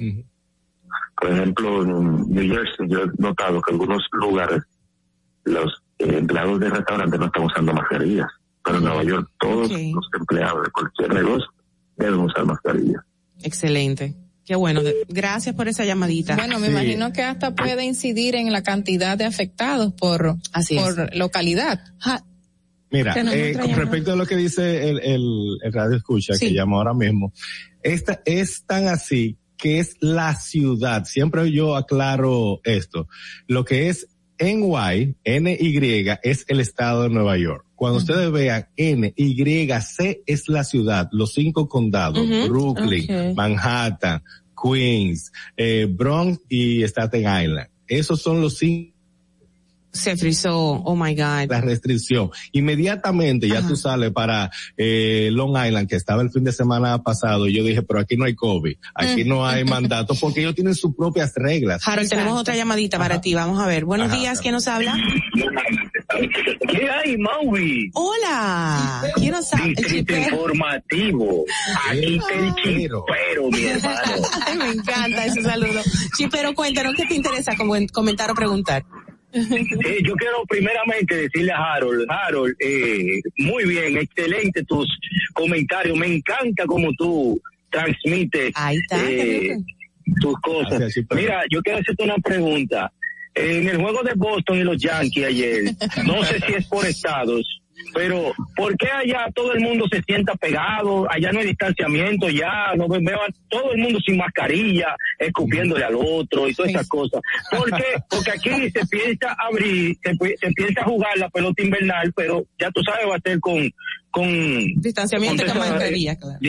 [1.20, 4.64] Por ejemplo, en New Jersey yo he notado que en algunos lugares
[5.44, 8.28] los eh, empleados de restaurantes no están usando mascarillas,
[8.64, 9.78] pero en Nueva York todos Ok.
[9.94, 11.50] los empleados de cualquier negocio
[11.98, 13.04] deben usar mascarillas.
[13.44, 14.16] Excelente.
[14.46, 14.82] Qué bueno.
[15.08, 16.36] Gracias por esa llamadita.
[16.36, 20.38] Bueno, me imagino que hasta puede incidir en la cantidad de afectados por,
[20.76, 21.80] por localidad.
[22.92, 26.48] Mira, eh, con respecto a lo que dice el, el, el radio escucha Sí.
[26.48, 27.34] que llama ahora mismo,
[27.84, 31.06] esta es tan así que es la ciudad.
[31.06, 33.08] Siempre yo aclaro esto.
[33.48, 34.08] Lo que es
[34.40, 37.66] NY, NY es el estado de Nueva York.
[37.76, 42.26] Cuando ustedes vean NYC es la ciudad, los cinco condados.
[42.48, 43.36] Brooklyn, Ok.
[43.36, 44.24] Manhattan,
[44.62, 47.68] Queens, eh, Bronx y Staten Island.
[47.88, 48.94] Esos son los cinco
[49.92, 50.56] Se frizó.
[50.56, 51.50] Oh my God.
[51.50, 52.30] la restricción.
[52.52, 57.48] Inmediatamente ya tú sales para eh, Long Island, que estaba el fin de semana pasado,
[57.48, 60.76] y yo dije, pero aquí no hay COVID, aquí no hay mandato, porque ellos tienen
[60.76, 61.82] sus propias reglas.
[61.88, 63.34] Harold, tenemos otra llamadita para ti.
[63.34, 63.86] Vamos a ver.
[63.86, 64.18] Buenos Ajá.
[64.18, 64.96] días, ¿quién nos habla?
[66.68, 67.92] ¿Qué hay, Maui?
[67.94, 69.04] Hola.
[69.16, 69.66] ¿Quién nos habla?
[69.68, 71.46] Distrito informativo.
[71.90, 73.06] Aquí está el chipero,
[73.52, 74.28] mi hermano.
[74.46, 75.82] Ay, me encanta ese saludo.
[76.16, 77.54] Sí, pero cuéntanos qué te interesa
[77.92, 78.86] comentar o preguntar.
[79.32, 84.88] Eh, yo quiero primeramente decirle a Harold, Harold, eh, muy bien, excelente tus
[85.34, 87.40] comentarios, me encanta como tú
[87.70, 88.52] transmites
[88.92, 89.56] eh,
[90.20, 90.82] tus cosas.
[91.16, 92.92] Mira, yo quiero hacerte una pregunta.
[93.36, 95.64] En el juego de Boston y los Yankees ayer,
[96.06, 97.59] no sé si es por estados,
[97.94, 101.08] Pero, ¿por qué allá todo el mundo se sienta pegado?
[101.12, 105.84] Allá no hay distanciamiento, ya no ve- veo a todo el mundo sin mascarilla, escupiéndole
[105.84, 107.22] al otro y todas esas cosas.
[107.50, 107.84] ¿Por qué?
[108.10, 112.82] Porque aquí se piensa abrir, se, se piensa jugar la pelota invernal, pero ya tú
[112.84, 113.70] sabes, va a ser con,
[114.12, 114.28] con
[114.82, 116.40] Distanciamiento con con mascarilla, claro.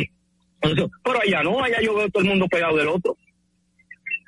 [0.62, 3.16] Pero allá no, allá yo veo todo el mundo pegado del otro.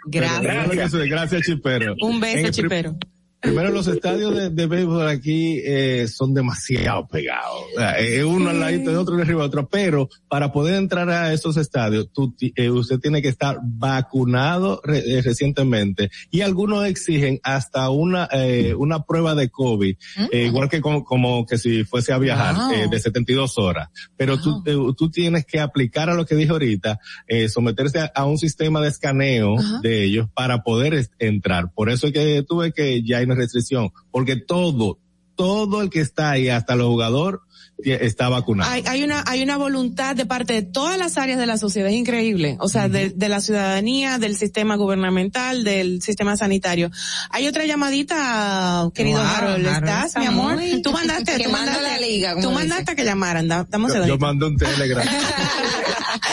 [0.07, 0.93] Gracias.
[1.09, 1.95] Gracias, Chipero.
[2.01, 2.97] Un beso, En chipero.
[3.43, 7.65] Primero, los estadios de, de béisbol aquí eh, son demasiado pegados.
[7.99, 9.69] Eh, uno al ladito de otro, arriba de otro.
[9.69, 15.03] Pero para poder entrar a esos estadios, tú eh, usted tiene que estar vacunado re-
[15.19, 16.11] eh, recientemente.
[16.31, 19.97] Y algunos exigen hasta una eh, una prueba de COVID,
[20.31, 22.91] eh, igual que como, como que si fuese a viajar Wow.
[22.91, 23.89] de 72 horas.
[24.17, 28.13] Pero tú, eh, tú tienes que aplicar a lo que dije ahorita, eh, someterse a,
[28.15, 31.73] a un sistema de escaneo de ellos para poder entrar.
[31.75, 34.99] Por eso es que tuve que ya hay una restricción, porque todo,
[35.37, 37.43] todo el que está ahí, hasta el jugador,
[37.85, 38.71] está vacunado.
[38.71, 41.89] Hay, hay una hay una voluntad de parte de todas las áreas de la sociedad,
[41.89, 42.57] es increíble.
[42.61, 46.91] O sea, de, de la ciudadanía, del sistema gubernamental, del sistema sanitario.
[47.31, 50.55] Hay otra llamadita, querido Wow, Harold, Harold ¿estás, está mi amor?
[50.55, 53.93] muy- Tú mandaste, tú mandaste, la liga, tú mandaste a que llamaran, da- dame un
[53.95, 55.05] yo, yo mando un telegram.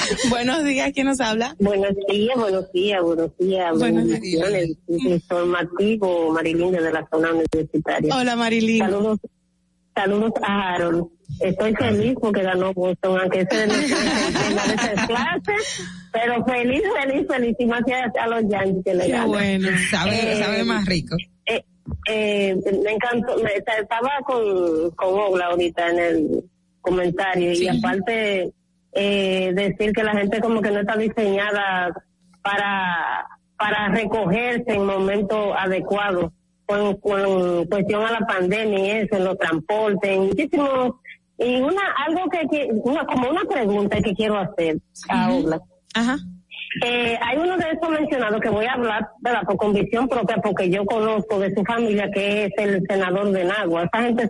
[0.30, 1.56] Buenos días, ¿quién nos habla?
[1.60, 3.78] Buenos días, buenos días, buenos días.
[3.78, 4.78] Buenos Bendiciones.
[4.88, 8.16] Informativo, Marilyn de la zona universitaria.
[8.16, 8.80] Hola, Marilyn.
[8.80, 9.20] Saludos,
[9.96, 11.08] saludos a Harold.
[11.42, 15.54] Estoy feliz porque ganó Boston, aunque ese no es el tema de esa clase,
[16.12, 17.56] pero feliz, feliz, feliz.
[17.60, 17.82] Y más
[18.20, 19.28] a los Yankees que le Qué ganan.
[19.28, 21.16] bueno, sabe- Eh, sabe más rico.
[21.46, 21.64] eh,
[22.08, 26.44] eh, me encantó, me, estaba con, con Ogla ahorita en el
[26.82, 28.52] comentario y aparte
[28.94, 31.94] eh, decir que la gente como que no está diseñada
[32.42, 36.32] para, para recogerse en momentos adecuados
[36.66, 40.96] con, con cuestión a la pandemia y eso, en los transportes, en muchísimos,
[41.38, 45.62] y una, algo que, que una, como una pregunta que quiero hacer a Ogla.
[45.96, 46.18] Ajá.
[46.86, 49.42] Eh, hay uno de esos mencionados que voy a hablar ¿verdad?
[49.44, 53.86] por convicción propia porque yo conozco de su familia que es el senador de Nagua.
[53.86, 54.30] Esa gente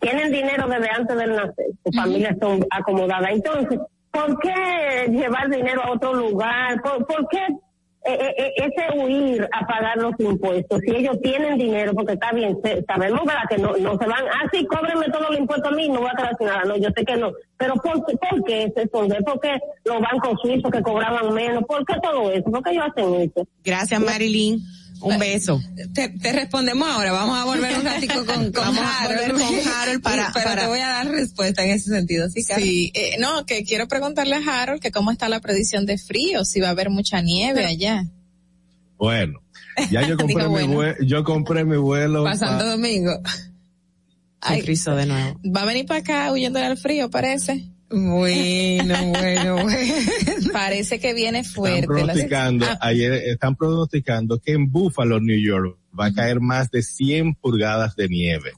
[0.00, 3.30] tienen dinero desde antes del nacer, su familia son acomodadas.
[3.32, 3.78] Entonces,
[4.10, 6.80] ¿por qué llevar dinero a otro lugar?
[6.82, 7.38] ¿Por, por qué
[8.04, 10.80] eh, eh, eh, ese huir a pagar los impuestos?
[10.86, 13.42] Si ellos tienen dinero, porque está bien, se- sabemos ¿verdad?
[13.50, 16.10] que no, no se van, ah, sí, cóbrenme todos los impuestos a mí, no voy
[16.10, 16.62] a nada.
[16.64, 17.32] No, yo sé que no.
[17.56, 19.22] Pero ¿por qué, por qué ese esconder?
[19.24, 21.64] ¿Por qué los bancos suizos que cobraban menos?
[21.64, 22.44] ¿Por qué todo eso?
[22.50, 23.46] ¿Por qué ellos hacen eso?
[23.64, 24.60] Gracias, Marilyn.
[25.00, 25.60] Un beso.
[25.94, 27.12] Te, te respondemos ahora.
[27.12, 29.32] Vamos a volver un ratico con, con Vamos a Harold.
[29.32, 32.28] volver con Harold para- Pero para- te voy a dar respuesta en ese sentido.
[32.30, 32.42] Sí?
[32.42, 36.44] Sí, eh, no, que quiero preguntarle a Harold que cómo está la predicción de frío,
[36.44, 38.04] si va a haber mucha nieve allá.
[38.96, 39.40] Bueno,
[39.90, 40.72] ya yo compré, mi, bueno.
[40.74, 42.24] vue- yo compré mi vuelo.
[42.24, 43.12] Para Santo pa- Domingo.
[44.40, 45.40] Ay, de nuevo.
[45.54, 47.64] Va a venir para acá huyéndole al frío, parece.
[47.90, 49.94] Bueno, bueno, bueno.
[50.52, 51.80] Parece que viene Están fuerte.
[51.80, 56.70] la- pronosticando, Ah, ayer están pronosticando que en Buffalo, New York, va a caer más
[56.70, 58.52] de 100 pulgadas de nieve.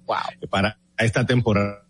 [0.51, 1.87] Para esta temporada.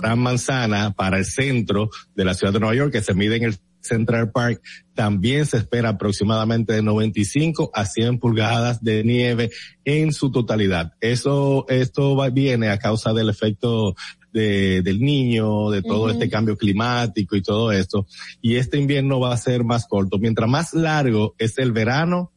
[0.00, 3.44] Gran manzana para el centro de la ciudad de Nueva York, que se mide en
[3.44, 4.62] el Central Park,
[4.94, 9.50] también se espera aproximadamente de 95 a 100 pulgadas de nieve
[9.84, 10.92] en su totalidad.
[11.00, 13.94] Eso, esto va, viene a causa del efecto
[14.32, 18.06] de, del niño, de todo este cambio climático y todo esto.
[18.40, 20.18] Y este invierno va a ser más corto.
[20.18, 22.32] Mientras más largo es el verano,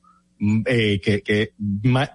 [0.65, 1.53] eh, que, que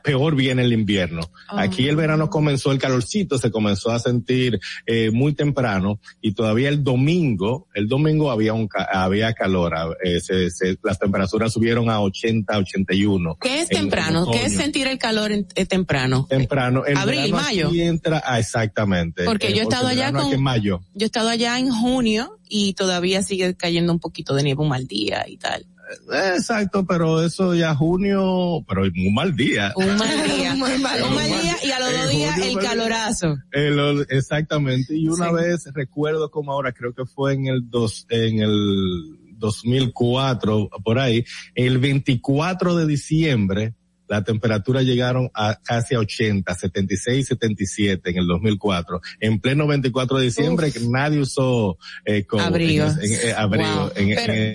[0.03, 1.31] peor viene el invierno.
[1.49, 6.69] Aquí el verano comenzó, el calorcito se comenzó a sentir eh, muy temprano y todavía
[6.69, 11.53] el domingo, el domingo había un ca- había calor, ah, eh, se- se- las temperaturas
[11.53, 13.37] subieron a 80, 81.
[13.41, 14.31] ¿Qué es temprano?
[14.31, 16.27] ¿Qué es sentir el calor en- eh, temprano?
[16.29, 16.85] temprano?
[16.87, 17.71] El Abril, mayo.
[17.75, 19.25] entra, ah, exactamente.
[19.25, 20.81] Porque Eh, yo he estado allá con- en mayo.
[20.95, 24.69] Yo he estado allá en junio y todavía sigue cayendo un poquito de nieve un
[24.69, 25.67] mal día y tal.
[26.13, 29.73] Eh, Exacto, pero eso ya junio, pero un mal día.
[29.77, 30.55] Un mal día.
[30.55, 31.03] Mal.
[31.03, 33.37] un mal día y a los dos En días el calorazo.
[33.53, 34.97] Eh, lo- exactamente.
[34.97, 35.35] Y una Sí.
[35.35, 41.25] vez recuerdo como ahora, creo que fue en el dos, en el 2004, por ahí,
[41.55, 43.75] el 24 de diciembre,
[44.09, 49.01] la temperatura llegaron a casi a 80, 76, 77 en el 2004.
[49.21, 52.87] En pleno 24 de diciembre, que nadie usó eh, COVID, Abrigo.
[52.87, 53.71] en- en- eh, abrigo.
[53.73, 53.91] Wow.
[53.95, 54.55] en- Pero- en-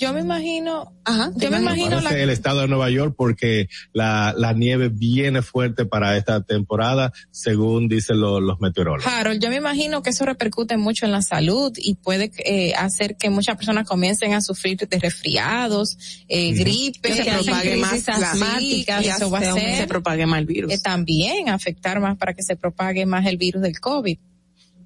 [0.00, 4.34] Yo me imagino, Ajá, yo me imagino la, el estado de Nueva York porque la,
[4.34, 9.06] la nieve viene fuerte para esta temporada, según dicen lo- los meteorólogos.
[9.06, 13.16] Harold, yo me imagino que eso repercute mucho en la salud y puede eh, hacer
[13.18, 16.60] que muchas personas comiencen a sufrir de resfriados, eh, Ujú.
[16.60, 20.72] gripe, se propague más asmáticas, eso va a se- ser se propague más el virus.
[20.72, 24.18] eh, también afectar más para que se propague más el virus del COVID.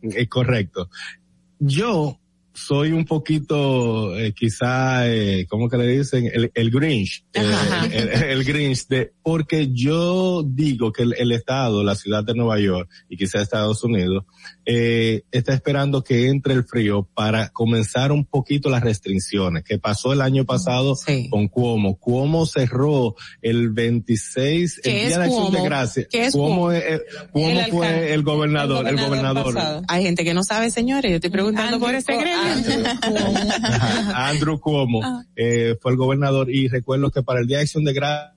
[0.03, 0.91] Es correcto.
[1.61, 2.19] Yo
[2.55, 6.31] soy un poquito, eh, quizá, eh, ¿cómo que le dicen?
[6.33, 7.25] El, el Grinch.
[7.35, 7.43] eh,
[7.93, 12.61] el, el Grinch de, porque yo digo que el, el Estado, la ciudad de Nueva
[12.61, 14.25] York y quizá Estados Unidos,
[14.67, 20.13] eh, está esperando que entre el frío para comenzar un poquito las restricciones que pasó
[20.13, 20.97] el año pasado
[21.31, 21.97] con Cuomo.
[21.99, 25.65] Cuomo cerró el 26, el ¿Qué día de acción de Cuomo?
[25.65, 26.07] gracia.
[26.11, 26.73] ¿Qué es Cuomo, Cuomo?
[26.73, 29.83] eh, Cuomo El fue el gobernador, el gobernador.
[29.89, 31.11] Hay gente que no sabe, señores.
[31.11, 32.89] Yo estoy preguntando por ese gremio.
[33.03, 35.01] Ajá, Andrew Cuomo
[35.37, 38.35] eh, fue el gobernador y recuerdo que para el Día de Acción de Gracias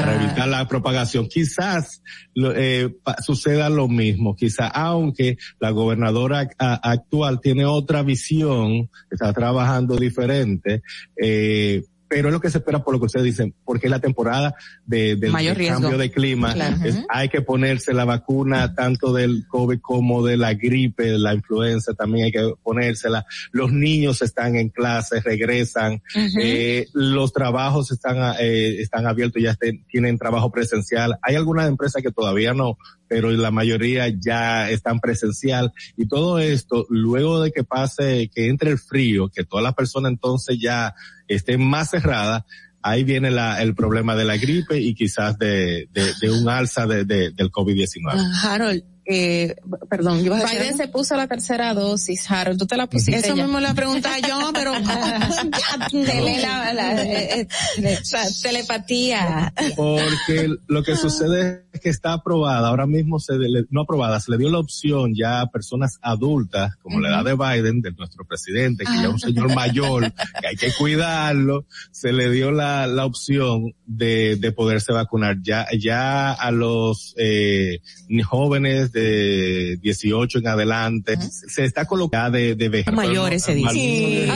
[0.00, 1.28] para evitar la propagación.
[1.28, 2.02] Quizás
[2.34, 9.32] lo- eh, suceda lo mismo, quizás, aunque la gobernadora a- actual tiene otra visión, está
[9.32, 10.82] trabajando diferente,
[11.20, 14.00] eh, pero es lo que se espera por lo que ustedes dicen, porque es la
[14.00, 14.54] temporada
[14.86, 15.80] de, del Mayor del riesgo.
[15.82, 16.54] cambio de clima.
[16.54, 16.76] Claro.
[16.84, 17.06] Es- Ujú.
[17.10, 21.92] hay que ponerse la vacuna tanto del COVID como de la gripe, de la influenza,
[21.94, 23.26] también hay que ponérsela.
[23.52, 26.02] Los niños están en clases, regresan,
[26.40, 31.18] eh, los trabajos están, eh, están abiertos, ya estén- tienen trabajo presencial.
[31.22, 32.78] Hay algunas empresas que todavía no,
[33.08, 35.72] pero la mayoría ya están presencial.
[35.96, 40.12] Y todo esto, luego de que pase, que entre el frío, que todas las personas
[40.12, 40.94] entonces ya
[41.26, 42.42] estén más cerradas,
[42.82, 46.86] ahí viene la, el problema de la gripe y quizás de, de, de un alza
[46.86, 48.12] de, de- del COVID-19.
[48.14, 49.56] Ah, Harold, eh,
[49.90, 53.16] perdón, ibas a decir Biden se puso la tercera dosis, Harold, tú te la pusiste
[53.18, 53.42] Eso ya.
[53.44, 54.72] mismo la pregunta yo, pero
[55.92, 57.48] la- la- eh, eh,
[57.78, 59.52] la telepatía.
[59.76, 64.30] Porque lo que sucede es que está aprobada, ahora mismo se le- no aprobada, se
[64.30, 68.24] le dio la opción ya a personas adultas, como la edad de Biden, de nuestro
[68.24, 72.86] presidente, que ya es un señor mayor, que hay que cuidarlo, se le dio la,
[72.86, 75.36] la opción de, de poderse vacunar.
[75.42, 77.80] Ya, ya a los eh,
[78.24, 82.92] jóvenes de 18 en adelante, se está colocando de, de vejez.
[82.94, 83.70] Mayores se dice.
[83.72, 84.26] Sí.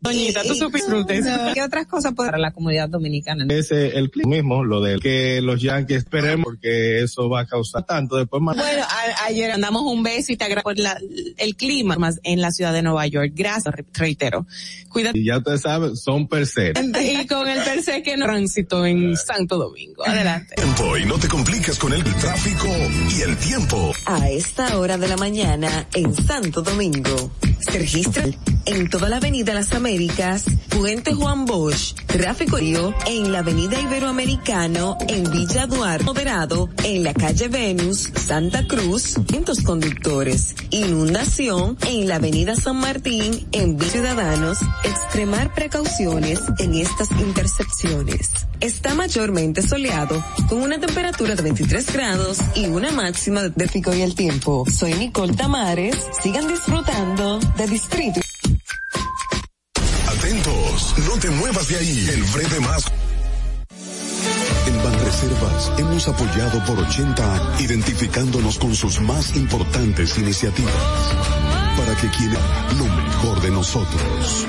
[0.00, 0.90] Doñita, tú supiste.
[1.54, 3.44] ¿Qué otras cosas para la comunidad dominicana?
[3.48, 7.46] Es eh, el clima mismo, lo de que los Yankees esperemos porque eso va a
[7.46, 8.56] causar tanto después más.
[8.56, 10.98] Bueno, a- ayer andamos un beso y te agradezco por la-
[11.38, 13.32] el clima más en la ciudad de Nueva York.
[13.34, 14.46] Gracias, re- reitero.
[14.88, 15.18] Cuídate.
[15.18, 16.72] Y ya ustedes saben, son per se.
[17.02, 20.04] Y con el tercer que no tránsito en Santo Domingo.
[20.06, 20.54] Adelante.
[20.56, 22.66] Tiempo y no te complicas con el tráfico
[23.16, 23.92] y el tiempo.
[24.06, 27.30] A esta hora de la mañana en Santo Domingo.
[27.60, 28.24] Se registra
[28.66, 34.96] en toda la avenida Las Américas, Puente Juan Bosch, tráfico río en la avenida Iberoamericano,
[35.08, 42.16] en Villa Duarte, moderado en la calle Venus, Santa Cruz, cientos conductores, inundación en la
[42.16, 48.30] avenida San Martín, en Villa Ciudadanos, extremar precauciones en estas intercepciones.
[48.60, 54.02] Está mayormente soleado, con una temperatura de 23 grados y una máxima de tráfico y
[54.02, 54.66] el tiempo.
[54.70, 58.20] Soy Nicole Tamares, sigan disfrutando de Distrito.
[60.06, 62.08] Atentos, no te muevas de ahí.
[62.12, 62.84] El breve más.
[64.66, 70.74] En Banreservas hemos apoyado por 80 años, identificándonos con sus más importantes iniciativas,
[71.78, 72.42] para que quieran
[72.78, 74.46] lo mejor de nosotros.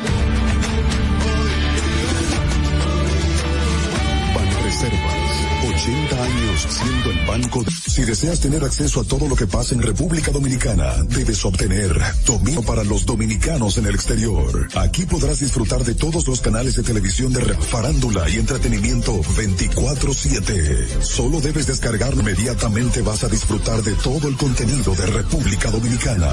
[4.82, 7.64] Banreservas, 80 años siendo el banco.
[7.88, 11.96] Si deseas tener acceso a todo lo que pasa en República Dominicana, debes obtener
[12.26, 14.68] dominio para los dominicanos en el exterior.
[14.76, 21.02] Aquí podrás disfrutar de todos los canales de televisión de farándula y entretenimiento 24/7.
[21.02, 26.32] Solo debes descargarlo inmediatamente vas a disfrutar de todo el contenido de República Dominicana.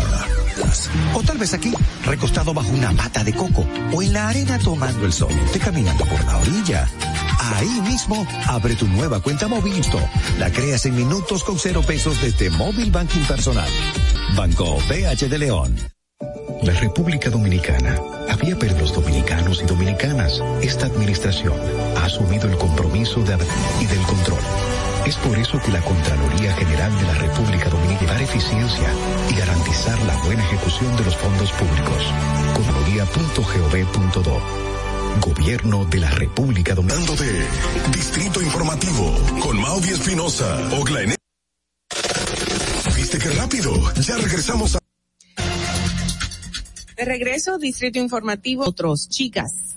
[1.15, 1.73] O tal vez aquí,
[2.05, 6.05] recostado bajo una mata de coco, o en la arena tomando el sol, te caminando
[6.05, 6.89] por la orilla.
[7.55, 9.69] Ahí mismo, abre tu nueva cuenta móvil.
[10.39, 13.69] La creas en minutos con cero pesos desde Móvil Banking Personal.
[14.37, 15.77] Banco BH de León.
[16.62, 17.97] La República Dominicana
[18.29, 20.43] había perdido los dominicanos y dominicanas.
[20.62, 21.55] Esta administración
[21.97, 23.39] ha asumido el compromiso de
[23.81, 24.41] y del control.
[25.07, 28.93] Es por eso que la Contraloría General de la República Dominicana dar eficiencia
[29.31, 32.05] y garantizar la buena ejecución de los fondos públicos.
[32.55, 34.78] Contraloría.gov.do
[35.20, 37.15] Gobierno de la República Dominicana.
[37.16, 37.47] de
[37.93, 41.15] Distrito Informativo con Maudi Espinosa, Ogla Ene-
[42.97, 43.73] ¿Viste qué rápido?
[44.03, 44.78] Ya regresamos a...
[46.97, 49.68] De regreso, Distrito Informativo, otros, chicas.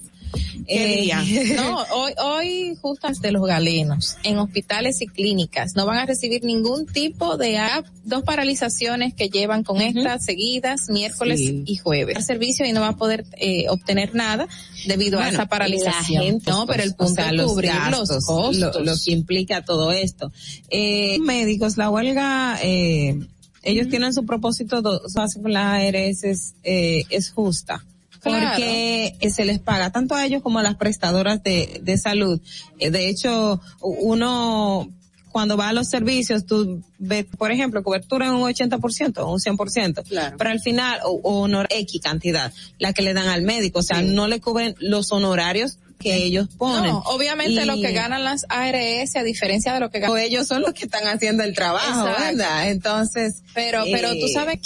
[0.68, 1.12] Eh,
[1.56, 6.44] no, hoy, hoy justo de los galenos, en hospitales y clínicas, no van a recibir
[6.44, 12.18] ningún tipo de app, dos paralizaciones que llevan con estas seguidas, miércoles y jueves.
[12.18, 14.48] El servicio y no va a poder eh, obtener nada
[14.86, 16.42] debido a esa paralización.
[16.48, 18.86] no, pero el punto es cubrir los, costos.
[18.86, 20.32] Lo, que implica todo esto.
[20.70, 23.20] Eh, médicos, la huelga, eh,
[23.64, 27.84] ellos tienen su propósito, con las ARS es, eh, es justa
[28.24, 32.40] porque se les paga tanto a ellos como a las prestadoras de, de salud.
[32.80, 34.90] Eh, de hecho, uno
[35.32, 39.40] cuando va a los servicios, tú ves, por ejemplo, cobertura en un 80% o un
[39.40, 40.36] 100%, claro.
[40.38, 44.02] pero al final, o, honor X cantidad, la que le dan al médico, o sea,
[44.02, 46.92] no le cubren los honorarios que ellos ponen.
[46.92, 50.18] No, obviamente lo que ganan las ARS a diferencia de lo que ganan.
[50.18, 52.70] ellos son los que están haciendo el trabajo, ¿verdad?
[52.70, 53.44] Entonces.
[53.54, 54.60] Pero, pero tú eh, sabes,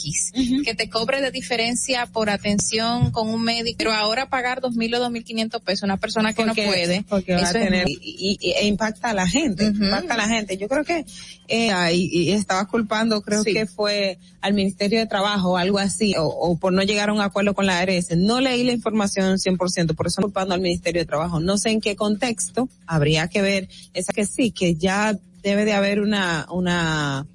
[0.64, 4.94] que te cobre de diferencia por atención con un médico, pero ahora pagar dos mil
[4.96, 7.04] o dos mil quinientos pesos una persona que no puede.
[7.08, 10.58] Porque va a tener, y, impacta a la gente, impacta a la gente.
[10.58, 11.06] Yo creo que,
[11.48, 16.58] eh, y, estaba culpando, creo que fue al Ministerio de Trabajo o algo así, o,
[16.58, 18.16] por no llegar a un acuerdo con la ARS.
[18.18, 21.82] No leí la información 100%, por eso culpando al Ministerio de Trabajo no sé en
[21.82, 27.28] qué contexto, habría que ver, esa que sí, que ya debe de haber una, una,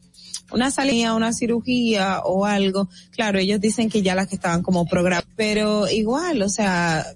[0.53, 2.89] una salida, una cirugía o algo.
[3.13, 7.07] Claro, ellos dicen que ya las que estaban como programadas, pero igual, o sea,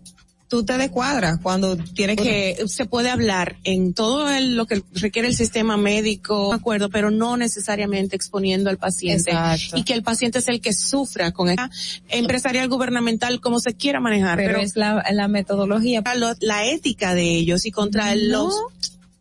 [0.49, 5.35] tú te descuadras cuando tienes que se puede hablar en todo lo que requiere el
[5.35, 9.33] sistema médico, de acuerdo, pero no necesariamente exponiendo al paciente.
[9.75, 11.71] Y que el paciente es el que sufra con esta
[12.09, 16.03] empresarial gubernamental como se quiera manejar, pero, es la, la metodología,
[16.41, 18.55] la, ética de ellos y contra los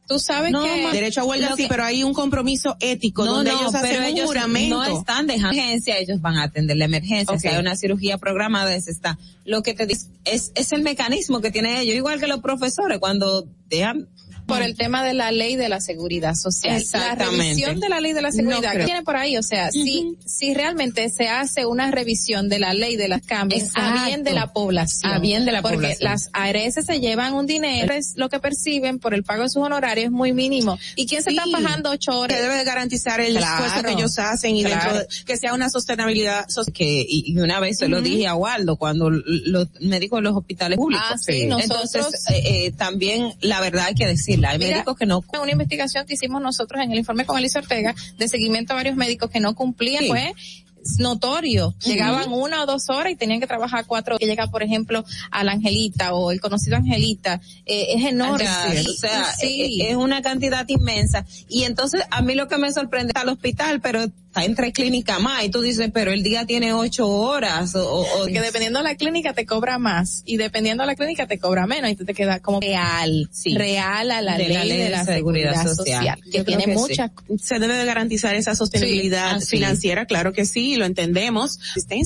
[0.08, 4.14] Tú sabes que derecho a huelga sí, pero hay un compromiso ético donde ellos hacen
[4.14, 4.84] un juramento.
[4.84, 7.40] No están de emergencia, ellos van a atender la emergencia.
[7.40, 9.18] Si hay una cirugía programada, es está.
[9.46, 13.00] Lo que te dice es, es el mecanismo que tiene ellos, igual que los profesores
[13.00, 14.08] cuando dejan
[14.46, 16.78] por el tema de la ley de la seguridad social.
[16.78, 17.36] Exactamente.
[17.36, 20.18] La revisión de la ley de la seguridad ¿qué tiene por ahí, o sea, si,
[20.26, 24.34] si realmente se hace una revisión de la ley de las cambios a bien de
[24.34, 25.12] la población.
[25.12, 26.12] A bien de la porque población.
[26.12, 29.62] las ARS se llevan un dinero, es lo que perciben por el pago de sus
[29.64, 30.78] honorarios es muy mínimo.
[30.96, 32.38] ¿Y quién se está pagando ocho horas?
[32.38, 36.46] Que debe garantizar el esfuerzo que ellos hacen y dentro de, que sea una sostenibilidad
[36.74, 40.78] que y, una vez se lo dije a Waldo cuando los médicos de los hospitales
[40.78, 41.06] públicos.
[41.10, 45.06] Ah, sí, nosotros, Entonces, eh, eh, también la verdad hay que decir hay médicos que
[45.06, 45.24] no.
[45.42, 48.96] Una investigación que hicimos nosotros en el informe con Alicia Ortega de seguimiento a varios
[48.96, 50.64] médicos que no cumplían, pues
[51.00, 51.74] notorio.
[51.84, 54.18] Llegaban una o dos horas y tenían que trabajar cuatro.
[54.18, 57.42] Que llega, por ejemplo, a la Angelita o el conocido Angelita.
[57.66, 58.46] Eh, es enorme.
[58.46, 59.82] o sea, sí.
[59.82, 61.26] es, una cantidad inmensa.
[61.48, 65.20] Y entonces, a mí lo que me sorprende es al hospital, pero está entre clínica
[65.20, 68.84] más y tú dices, pero el día tiene ocho horas o, o que dependiendo de
[68.84, 72.04] la clínica te cobra más y dependiendo de la clínica te cobra menos y tú
[72.04, 73.56] te quedas como real, sí.
[73.56, 77.12] real a la, ley, de la seguridad, social, que tiene mucha.
[77.40, 81.60] Se debe de garantizar esa sostenibilidad financiera, claro que sí, lo entendemos.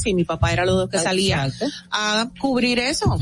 [0.03, 1.49] Y mi papá era lo que salía
[1.91, 3.17] a cubrir eso.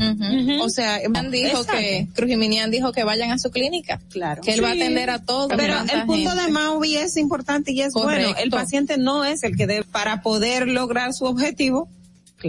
[0.60, 0.98] O sea,
[1.30, 4.00] dijo que, Crujiminian dijo que vayan a su clínica.
[4.10, 4.42] Claro.
[4.42, 5.52] Que él va a atender a todos.
[5.56, 8.34] Pero el punto de Maui es importante y es bueno.
[8.36, 11.88] El paciente no es el que debe, para poder lograr su objetivo,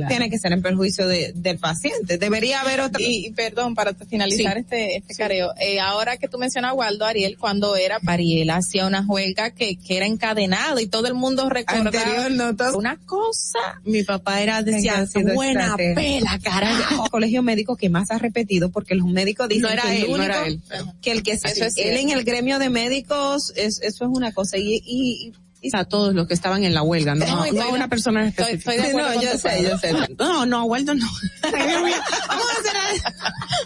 [0.08, 2.18] tiene que ser en perjuicio de, del paciente.
[2.18, 3.02] Debería haber otra.
[3.02, 7.38] Y, perdón, para finalizar este, este careo, eh, ahora que tú mencionas a Waldo Ariel,
[7.38, 12.28] cuando era Ariel hacía una huelga que, que era encadenado y todo el mundo recordaba
[12.76, 13.82] una cosa.
[13.86, 17.06] Mi papá era, decía, buena pela, carajo.
[17.08, 20.24] El colegio médico que más ha repetido porque los médicos dicen era que él, no
[20.24, 20.62] era él.
[21.02, 24.34] que el que eso es él en el gremio de médicos, es, eso es una
[24.34, 25.34] cosa y, y
[25.74, 28.92] a todos los que estaban en la huelga, no, no, una persona específica.
[28.94, 29.94] no, yo sé, yo sé.
[30.18, 31.08] No, no, Waldo no.
[31.42, 33.14] Vamos a hacer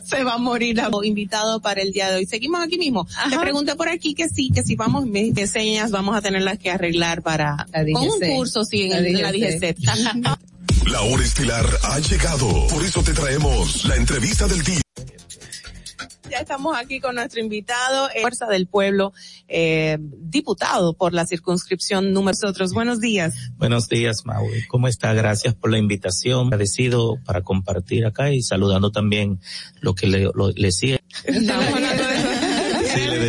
[0.04, 2.26] Se va a morir invitado para el día de hoy.
[2.26, 3.08] Seguimos aquí mismo.
[3.30, 6.70] Te pregunté por aquí que sí, que si vamos, me enseñas, vamos a tenerlas que
[6.70, 10.38] arreglar para con un curso, sí, en la, la
[10.88, 12.68] La hora estilar ha llegado.
[12.68, 14.82] Por eso te traemos la entrevista del día.
[16.32, 19.12] Ya estamos aquí con nuestro invitado, Fuerza del Pueblo,
[19.50, 22.72] eh, diputado por la circunscripción número nosotros.
[22.72, 23.34] Buenos días.
[23.58, 24.66] Buenos días, Maui.
[24.70, 25.14] ¿Cómo está?
[25.14, 26.48] Gracias por la invitación.
[26.48, 29.42] Agradecido para compartir acá y saludando también
[29.82, 31.02] lo que le, lo, le sigue.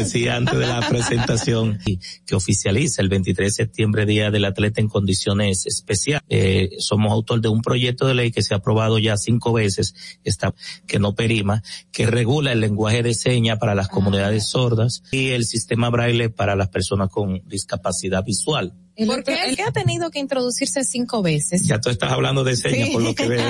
[0.02, 1.78] decía antes de la presentación
[2.26, 6.24] que oficializa el 23 de septiembre Día del Atleta en condiciones especiales.
[6.28, 9.94] Eh, somos autor de un proyecto de ley que se ha aprobado ya cinco veces,
[10.24, 10.54] está,
[10.88, 11.62] que no perima,
[11.92, 16.56] que regula el lenguaje de señas para las comunidades sordas y el sistema braille para
[16.56, 18.74] las personas con discapacidad visual.
[19.06, 21.66] Porque él ha tenido que introducirse cinco veces.
[21.66, 23.44] Ya tú estás hablando de señas por lo que veo.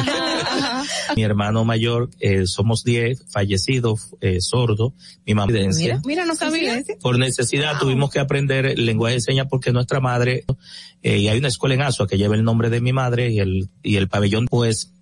[1.16, 4.94] Mi hermano mayor, eh, somos diez, fallecido, eh, sordo,
[5.26, 6.82] mi mamá Mira, mira, no sabía.
[7.00, 10.44] Por necesidad tuvimos que aprender el lenguaje de señas porque nuestra madre,
[11.02, 13.40] eh, y hay una escuela en Asua que lleva el nombre de mi madre y
[13.40, 14.92] el, y el pabellón pues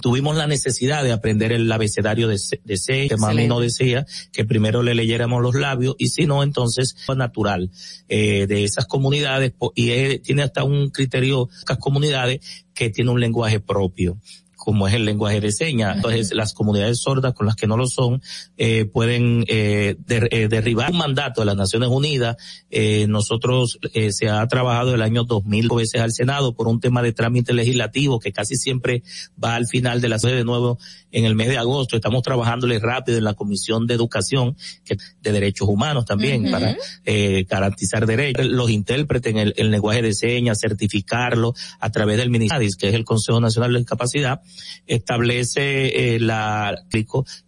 [0.00, 4.44] tuvimos la necesidad de aprender el abecedario de, de seis, que mami no decía que
[4.44, 7.70] primero le leyéramos los labios y si no, entonces natural
[8.08, 12.40] eh, de esas comunidades y tiene hasta un criterio, esas comunidades
[12.74, 14.18] que tiene un lenguaje propio
[14.64, 15.96] como es el lenguaje de señas.
[15.96, 18.22] Entonces, las comunidades sordas con las que no lo son,
[18.56, 22.38] eh, pueden eh, eh, derribar un mandato de las Naciones Unidas.
[22.70, 27.02] Eh, nosotros eh, se ha trabajado el año 2000 veces al Senado por un tema
[27.02, 29.02] de trámite legislativo que casi siempre
[29.42, 30.78] va al final de la sede de nuevo
[31.12, 31.96] en el mes de agosto.
[31.96, 36.74] Estamos trabajándole rápido en la Comisión de Educación que, de Derechos Humanos también para
[37.04, 38.46] eh, garantizar derechos.
[38.46, 42.94] Los intérpretes en el, el lenguaje de señas, certificarlo a través del Ministerio, que es
[42.94, 44.40] el Consejo Nacional de Discapacidad
[44.86, 46.74] establece eh, la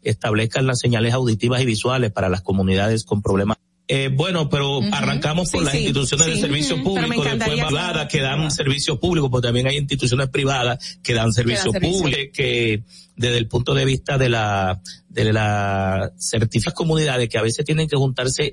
[0.02, 3.58] establezcan las señales auditivas y visuales para las comunidades con problemas.
[3.88, 8.98] Eh, bueno, pero arrancamos por las instituciones de servicio público, después privadas que dan servicios
[8.98, 12.82] públicos, porque también hay instituciones privadas que dan servicios públicos, que
[13.14, 14.80] desde el punto de vista de la
[15.24, 18.52] de la certificadas comunidades que a veces tienen que juntarse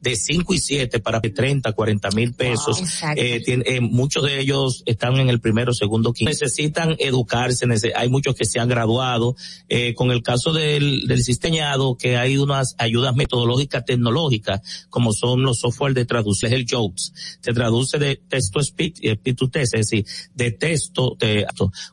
[0.00, 2.80] de 5 y 7 para 30, 40 mil pesos.
[3.16, 6.30] eh, eh, muchos de ellos están en el primero, segundo, quinto.
[6.30, 9.34] Necesitan educarse, hay muchos que se han graduado.
[9.68, 15.42] Eh, con el caso del, del sisteñado, que hay unas ayudas metodológicas tecnológicas, como son
[15.42, 17.12] los software de traducción, el JOKES.
[17.40, 21.46] Se traduce de texto speech, eh, to text, es decir, de texto, de,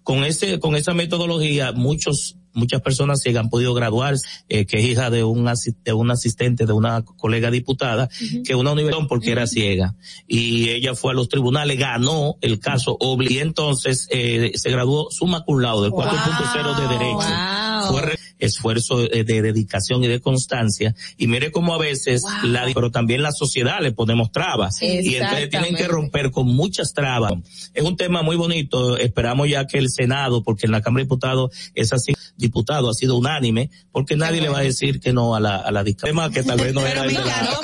[0.04, 4.16] con ese, con esa metodología, muchos muchas personas se han podido graduar,
[4.50, 5.50] eh, que es hija de un,
[5.84, 8.10] de un asistente de una colega diputada,
[8.46, 9.96] que una universidad porque era ciega.
[10.28, 15.44] Y ella fue a los tribunales, ganó el caso, y entonces eh, se graduó summa
[15.44, 17.73] cum laude, del 4.0 de derecho.
[17.90, 20.96] Fue esfuerzo de, dedicación y de constancia.
[21.18, 24.82] Y mire cómo a veces, la, pero también la sociedad le ponemos trabas.
[24.82, 27.34] Y entonces tienen que romper con muchas trabas.
[27.74, 28.98] Es un tema muy bonito.
[28.98, 32.94] Esperamos ya que el Senado, porque en la Cámara de Diputados es así, diputado ha
[32.94, 36.32] sido unánime, porque nadie le va a decir que no a la, a la tema
[36.32, 37.60] que tal vez no era el de la...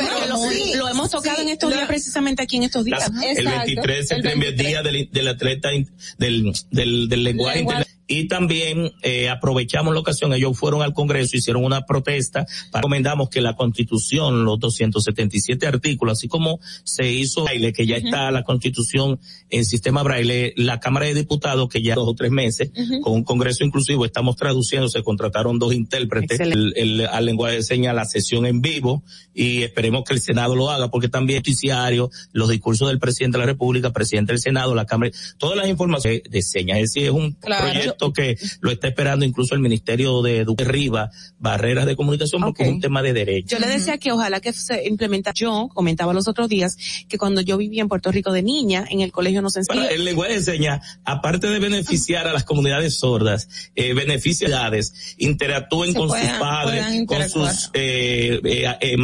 [0.75, 3.09] lo, hemos tocado en estos días, precisamente aquí en estos días.
[3.35, 5.69] el 23 de septiembre, día del, del atleta,
[6.17, 7.65] del, del, del lenguaje
[8.09, 13.39] y también eh, aprovechamos la ocasión, ellos fueron al Congreso, hicieron una protesta, recomendamos que
[13.39, 19.19] la Constitución, los 277 artículos, así como se hizo Braille, que ya está la Constitución
[19.51, 22.71] en sistema Braille, la Cámara de Diputados, que ya dos o tres meses,
[23.03, 27.93] con un Congreso inclusivo, estamos traduciendo, se contrataron dos intérpretes el, al lenguaje de señas,
[27.93, 29.03] la sesión en vivo,
[29.35, 33.45] y esperemos que el Senado lo haga, porque también noticiario, los discursos del presidente de
[33.45, 37.11] la República, presidente del Senado, la Cámara, todas las informaciones de señas, es decir, es
[37.11, 42.63] un proyecto que lo está esperando incluso el Ministerio de Riva, barreras de comunicación, porque
[42.63, 43.57] es un tema de derecho.
[43.57, 46.77] Yo le decía que ojalá que se implementa, yo comentaba los otros días,
[47.07, 49.87] que cuando yo vivía en Puerto Rico de niña, en el colegio nos enseñaba.
[49.87, 56.09] el lenguaje de señas, aparte de beneficiar a las comunidades sordas, eh, beneficiadas, interactúen con
[56.09, 58.95] sus padres, con sus, eh, eh, eh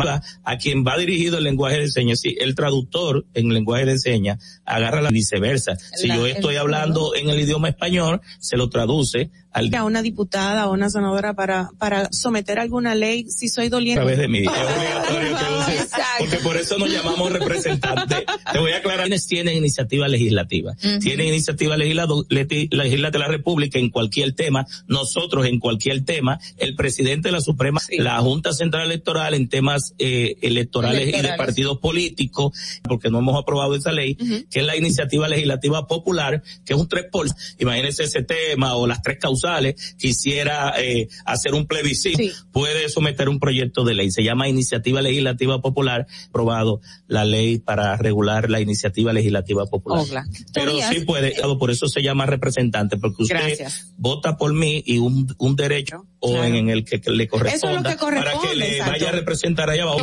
[0.44, 2.20] a quien va dirigido el lenguaje de señas.
[2.20, 5.76] Si el traductor en lenguaje de señas agarra la viceversa.
[5.76, 9.74] Si yo estoy hablando en el idioma español, se lo traduce traduce al...
[9.74, 14.02] a una diputada o una senadora para, para someter alguna ley si soy doliente.
[14.02, 14.46] A través de mí.
[14.56, 18.24] Es obligatorio que uses, porque por eso nos llamamos representantes.
[18.52, 20.76] Te voy a aclarar tienen iniciativa legislativa.
[21.02, 27.30] Tienen iniciativa legislativa de la República en cualquier tema, nosotros en cualquier tema, el presidente
[27.30, 32.58] de la Suprema, la Junta Central Electoral en temas eh, electorales, y de partidos políticos,
[32.84, 36.88] porque no hemos aprobado esa ley, que es la iniciativa legislativa popular, que es un
[36.88, 37.28] 3 por...
[37.60, 42.22] Imagínense ese tema o las tres causales, quisiera eh, hacer un plebiscito,
[42.52, 44.12] puede someter un proyecto de ley.
[44.12, 50.06] Se llama Iniciativa Legislativa Popular, aprobado la ley para regular la iniciativa legislativa popular.
[50.54, 53.68] Pero sí puede, por eso se llama representante, porque usted
[53.98, 58.56] vota por mí y un, un derecho o en, el que, le corresponda para que
[58.56, 60.00] le vaya a representar allá abajo.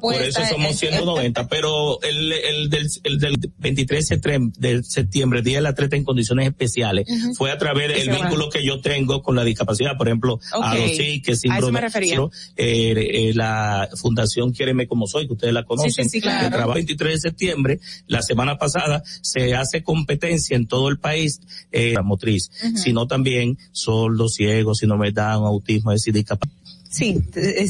[0.00, 4.08] por eso somos 190, pero el, el, del, el del 23
[4.58, 8.64] de septiembre, día de la treta en condiciones especiales, fue a través del vínculo que
[8.64, 11.80] yo tengo con la discapacidad, por ejemplo, a los sí, que síndrome,
[12.56, 17.14] eh, eh, la Fundación Quiéreme como soy, que ustedes la conocen, sí, trabajo el 23
[17.14, 21.40] de septiembre, la semana pasada se hace competencia en todo el país,
[21.72, 24.86] eh, la motriz, sino también sordos, ciegos, si
[25.28, 26.59] me dan autismo, es decir, discapacidad
[26.90, 27.22] Sí,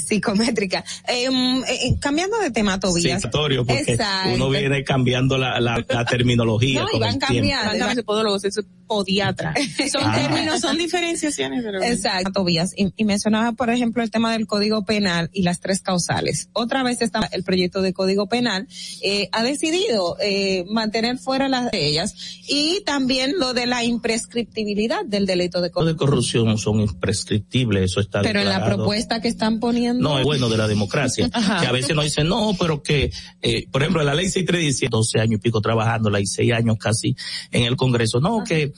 [0.06, 0.82] psicométrica.
[1.06, 3.22] Em, eh, eh, cambiando de tema, Tobías.
[3.30, 3.98] porque
[4.34, 6.82] uno viene cambiando la, la, terminología.
[6.82, 7.86] No, y van cambiando.
[8.42, 8.60] es
[8.90, 9.54] podiatra.
[9.92, 10.16] Son ah.
[10.16, 11.64] términos, son diferenciaciones.
[11.82, 12.72] Exacto, Tobías.
[12.76, 16.48] Y, y, mencionaba, por ejemplo, el tema del Código Penal y las tres causales.
[16.54, 18.66] Otra vez está el proyecto de Código Penal,
[19.02, 22.14] eh, ha decidido eh, mantener fuera las de ellas
[22.48, 25.96] y también lo de la imprescriptibilidad del delito de corrupción.
[25.96, 30.08] de corrupción son imprescriptibles, eso está Pero en la propuesta que están poniendo.
[30.08, 31.28] No, es bueno de la democracia.
[31.60, 33.10] que a veces nos dicen, no, pero que,
[33.42, 37.16] eh, por ejemplo, la ley 6317, 12 años y pico trabajando, la 6 años casi
[37.50, 38.72] en el Congreso, no, que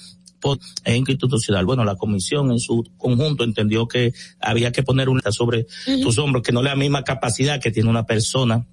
[0.84, 1.66] es institucional.
[1.66, 5.66] Bueno, la comisión en su conjunto entendió que había que poner una sobre
[6.02, 8.66] tus hombros, que no da la misma capacidad que tiene una persona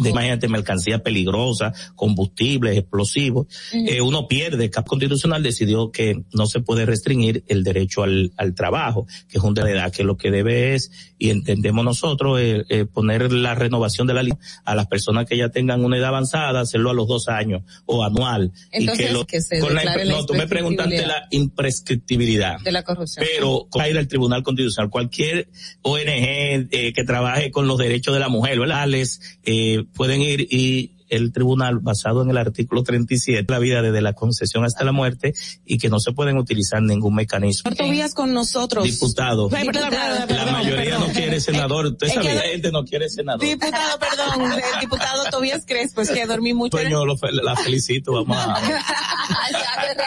[0.00, 4.70] de, imagínate, mercancía peligrosa, combustibles, explosivos, eh, uno pierde.
[4.70, 9.44] CAP Constitucional decidió que no se puede restringir el derecho al, al trabajo, que es
[9.44, 13.54] un de edad, que lo que debe es, y entendemos nosotros, eh, eh, poner la
[13.54, 14.34] renovación de la ley
[14.64, 18.04] a las personas que ya tengan una edad avanzada, hacerlo a los dos años o
[18.04, 18.52] anual.
[18.70, 22.60] Entonces, y que, se con la, No, tú me preguntaste la imprescriptibilidad.
[22.60, 23.24] De la corrupción.
[23.26, 25.48] Pero, con al Tribunal Constitucional, cualquier
[25.82, 28.86] ONG que trabaje con los derechos de la mujer, ¿verdad?
[28.88, 29.55] Les, eh,
[29.94, 34.64] pueden ir y el tribunal basado en el artículo 37, la vida desde la concesión
[34.64, 35.34] hasta la muerte
[35.64, 37.70] y que no se pueden utilizar ningún mecanismo.
[37.72, 38.84] Tobías con nosotros.
[38.84, 39.48] Diputado.
[39.50, 41.86] la mayoría no quiere senador.
[41.86, 43.40] Usted sabe, la gente no quiere senador.
[43.40, 44.52] Diputado, perdón.
[44.52, 46.76] El diputado Tobías Crespo, es que dormí mucho.
[46.76, 48.12] Pues yo la felicito.
[48.12, 48.60] Vamos a...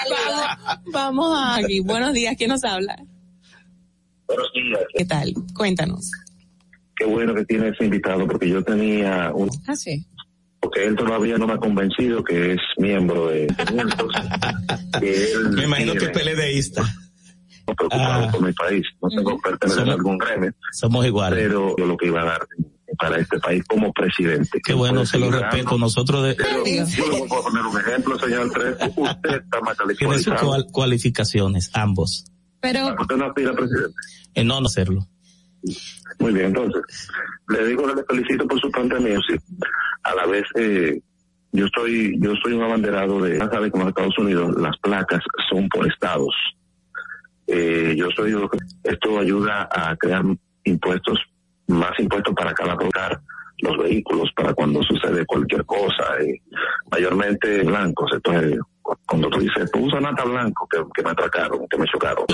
[0.10, 1.80] vamos, vamos a aquí.
[1.80, 2.36] Buenos días.
[2.38, 2.98] ¿Quién nos habla?
[4.28, 4.80] Buenos días.
[4.96, 5.34] ¿Qué tal?
[5.56, 6.12] Cuéntanos
[7.00, 9.50] qué bueno que tiene ese invitado, porque yo tenía un...
[9.66, 10.06] Ah, sí.
[10.60, 13.48] Porque él todavía no me ha convencido que es miembro de...
[15.52, 16.84] me imagino que es PLDista.
[17.66, 18.32] No preocupado ah.
[18.32, 20.52] por mi país, no tengo que pertenecer a algún gremio.
[20.74, 21.40] Somos iguales.
[21.40, 22.48] Pero yo lo que iba a dar
[22.98, 24.60] para este país como presidente.
[24.62, 25.78] Qué bueno, se lo respeto.
[25.78, 26.36] Nosotros de...
[26.36, 28.76] Pero yo le voy a poner un ejemplo, señor Tres.
[28.98, 30.16] Usted está más calificado.
[30.20, 32.26] Tiene sus cualificaciones, ambos.
[32.60, 32.94] Pero...
[33.00, 33.96] ¿Usted no aspira a presidente?
[34.34, 35.08] En no, no hacerlo.
[36.20, 36.82] Muy bien, entonces,
[37.50, 39.22] le digo, le felicito por su planteamiento.
[40.04, 41.00] A la vez, eh,
[41.52, 45.22] yo estoy, yo soy un abanderado de, ya sabe que en Estados Unidos las placas
[45.50, 46.36] son por estados.
[47.48, 48.36] Eh, yo soy,
[48.84, 50.24] esto ayuda a crear
[50.64, 51.20] impuestos,
[51.68, 53.22] más impuestos para cada lugar
[53.62, 56.42] los vehículos para cuando sucede cualquier cosa, eh,
[56.92, 58.10] mayormente blancos.
[58.14, 58.58] Entonces,
[59.06, 62.26] cuando tú dices, tú usas nata blanco que, que me atracaron, que me chocaron.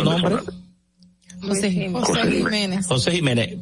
[1.41, 2.87] José, Jiménez.
[2.87, 3.57] José Jiménez,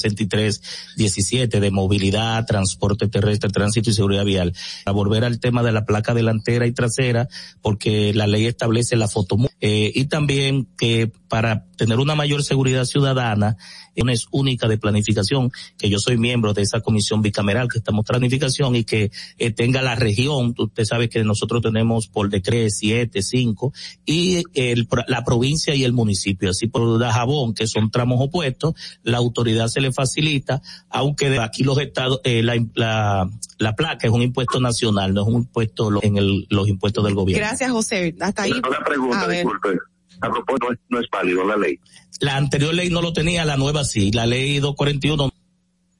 [0.00, 0.62] 63,
[0.96, 4.54] 17 de movilidad, transporte terrestre, tránsito y seguridad vial.
[4.84, 7.28] A volver al tema de la placa delantera y trasera,
[7.62, 12.84] porque la ley establece la foto eh, y también que para tener una mayor seguridad
[12.84, 13.56] ciudadana,
[13.96, 18.76] es única de planificación, que yo soy miembro de esa comisión bicameral que estamos planificación
[18.76, 23.72] y que eh, tenga la región, usted sabe que nosotros tenemos por decreto siete, cinco,
[24.04, 29.18] y el, la provincia y el municipio, así por Dajabón, que son tramos opuestos, la
[29.18, 33.28] autoridad se le facilita, aunque de aquí los estados, eh, la, la,
[33.58, 37.14] la placa es un impuesto nacional, no es un impuesto en el, los impuestos del
[37.14, 37.46] gobierno.
[37.46, 38.14] Gracias, José.
[38.20, 38.52] Hasta ahí.
[38.52, 39.78] Una pregunta, disculpe.
[40.20, 41.78] A propósito, no es, válido la ley.
[42.20, 44.10] La anterior ley no lo tenía, la nueva sí.
[44.12, 45.32] La ley 241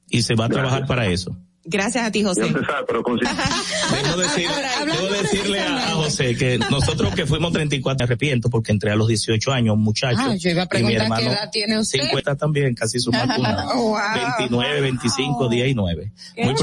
[0.09, 1.37] y se va a trabajar para eso.
[1.69, 2.43] Gracias a ti, José.
[2.47, 2.57] debo,
[5.11, 9.51] decirle a, José que nosotros que fuimos 34, me arrepiento porque entré a los 18
[9.51, 10.17] años, muchacho.
[10.17, 11.99] Ah, yo iba a preguntar mi hermano, qué edad tiene usted.
[11.99, 13.11] 50 también, casi su
[13.75, 13.97] wow.
[14.39, 16.11] 29, 25, 10 y 9.
[16.37, 16.55] Muy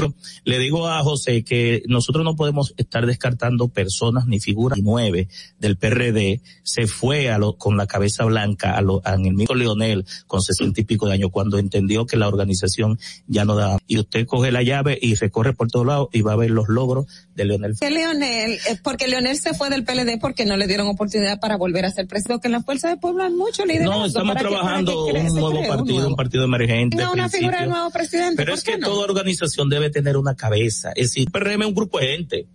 [0.43, 4.79] le digo a José que nosotros no podemos estar descartando personas ni figuras.
[4.81, 5.27] 9
[5.59, 9.53] del PRD se fue a lo, con la cabeza blanca a lo, en el mismo
[9.53, 13.77] Leonel con 60 y pico de años cuando entendió que la organización ya no da.
[13.85, 16.67] Y usted coge la llave y recorre por todos lados y va a ver los
[16.67, 17.75] logros de Leonel.
[17.79, 18.53] ¿Qué Leonel?
[18.53, 21.91] Eh, porque Leonel se fue del PLD porque no le dieron oportunidad para volver a
[21.91, 23.99] ser presidente, que en la Fuerza de Pueblo hay mucho liderazgo.
[23.99, 26.97] No, estamos trabajando un nuevo partido, un, partido emergente.
[26.97, 28.35] No, una figura de nuevo presidente.
[28.37, 30.91] Pero es que toda organización debe tener una cabeza.
[30.95, 32.47] Es decir, PRM es un grupo de gente.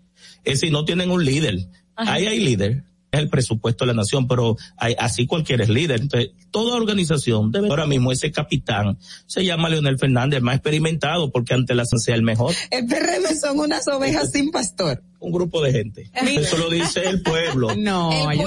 [0.45, 1.59] Es decir, no tienen un líder.
[1.97, 6.01] Ahí hay líder el presupuesto de la nación, pero hay, así cualquier es líder.
[6.01, 11.55] Entonces, toda organización debe, ahora mismo ese capitán se llama Leonel Fernández, más experimentado, porque
[11.55, 12.55] ante la sea el mejor.
[12.71, 15.03] El PRM son unas ovejas sin pastor.
[15.19, 16.11] Un grupo de gente.
[16.15, 17.69] Eso lo dice el pueblo.
[17.81, 18.39] No, el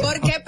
[0.00, 0.40] ¿Por qué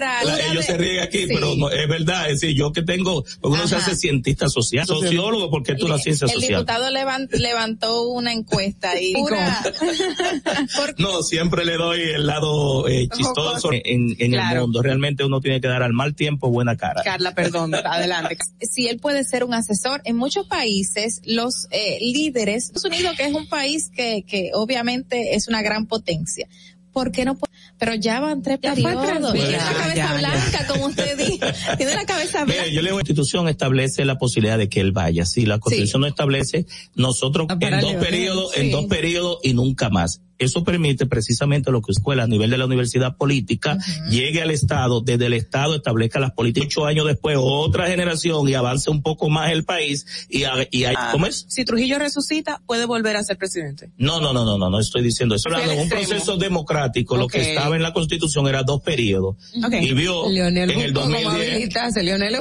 [0.00, 3.58] perpetrar ellos se ríen aquí, pero no, es verdad, es decir, yo que tengo, porque
[3.58, 6.60] uno se hace cientista social, sociólogo, porque tú la ciencia el social.
[6.60, 9.14] diputado levantó una encuesta y
[10.98, 14.82] no, siempre le doy el lado eh, chistoso en, en el mundo.
[14.82, 17.02] Realmente uno tiene que dar al mal tiempo buena cara.
[17.02, 18.38] Carla, perdón, adelante.
[18.60, 23.26] si él puede ser un asesor, en muchos países los eh, líderes, Estados Unidos que
[23.26, 26.48] es un país que, que obviamente es una gran potencia,
[26.92, 27.49] ¿por qué no puede?
[27.80, 29.32] Pero ya van tres periodos.
[29.32, 31.46] Tiene la cabeza blanca, como usted dijo.
[31.78, 32.62] Tiene la cabeza blanca.
[32.62, 35.24] Mire, yo leo la constitución establece la posibilidad de que él vaya.
[35.24, 40.20] Si la constitución no establece, nosotros en dos periodos, en dos periodos y nunca más.
[40.40, 45.00] Eso permite precisamente lo que escuela a nivel de la universidad política llegue al Estado,
[45.00, 46.66] desde el Estado establezca las políticas.
[46.66, 50.96] Ocho años después, otra generación y avance un poco más el país y, y hay,
[51.12, 51.44] ¿cómo es?
[51.48, 53.90] Si Trujillo resucita, puede volver a ser presidente.
[53.98, 55.48] No, no, no, no, no, no estoy diciendo eso.
[55.48, 59.36] Hablando un proceso democrático, lo que estaba en la constitución era dos periodos.
[59.54, 62.02] Y vio en el 2010.
[62.02, 62.34] Leonel,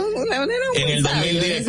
[0.76, 1.66] en el 2010,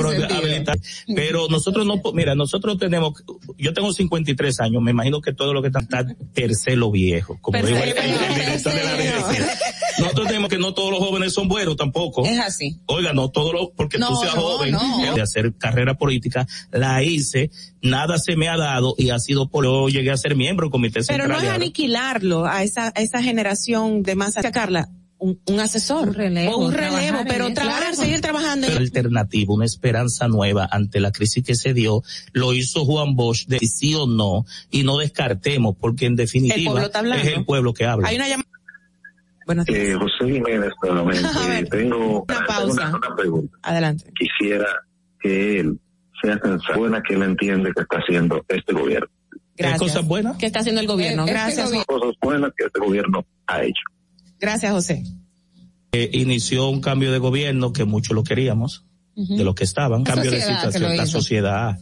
[1.14, 3.14] pero nosotros no, mira, nosotros tenemos,
[3.58, 7.58] yo tengo 53 años, me imagino que todo lo que está, está tercero viejo, como
[7.58, 9.60] digo el, director de la DGC.
[9.98, 12.24] Nosotros tenemos que no todos los jóvenes son buenos tampoco.
[12.24, 12.80] Es así.
[12.86, 14.76] Oiga, no todos los, porque tú seas joven
[15.14, 17.50] de hacer carrera política, la hice,
[17.82, 20.70] nada se me ha dado y ha sido por yo llegué a ser miembro del
[20.70, 21.28] comité central.
[21.28, 24.40] Pero no es aniquilarlo a esa, a esa generación de masa.
[24.50, 24.88] Carla,
[25.20, 26.08] un, un, asesor.
[26.08, 26.56] Un relevo.
[26.56, 28.66] O un relevo, pero trabajar, seguir trabajando.
[28.66, 28.76] En...
[28.76, 32.02] Alternativa, una esperanza nueva ante la crisis que se dio,
[32.32, 37.26] lo hizo Juan Bosch de sí o no, y no descartemos, porque en definitiva es
[37.26, 38.08] el pueblo que habla.
[38.08, 38.48] Hay una llamada.
[39.66, 42.88] Eh, José Jiménez, nuevamente, tengo, una, pausa.
[42.88, 43.58] una, pregunta.
[43.62, 44.12] Adelante.
[44.16, 44.66] Quisiera
[45.20, 45.80] que él
[46.22, 49.08] sea sensato, buena que él entiende que está haciendo este gobierno.
[49.56, 49.80] Gracias.
[49.80, 50.36] ¿Qué cosas buenas?
[50.36, 51.22] ¿Qué está haciendo el gobierno?
[51.24, 51.84] Este Gracias.
[51.84, 53.82] Cosas buenas que este gobierno ha hecho.
[54.40, 55.04] Gracias, José.
[55.92, 58.86] Eh, inició un cambio de gobierno que muchos lo queríamos,
[59.28, 61.78] de lo que estaban, cambio de situación, la sociedad.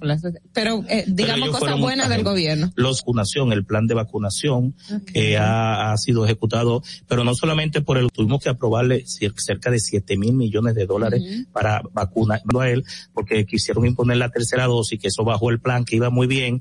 [0.52, 2.72] Pero eh, digamos cosas buenas del gobierno.
[2.74, 4.74] Los vacunación, el plan de vacunación
[5.12, 9.80] que ha, ha, sido ejecutado, pero no solamente por el, tuvimos que aprobarle cerca de
[9.80, 12.84] siete mil millones de dólares para vacunar a él,
[13.14, 16.60] porque quisieron imponer la tercera dosis, que eso bajó el plan, que iba muy bien,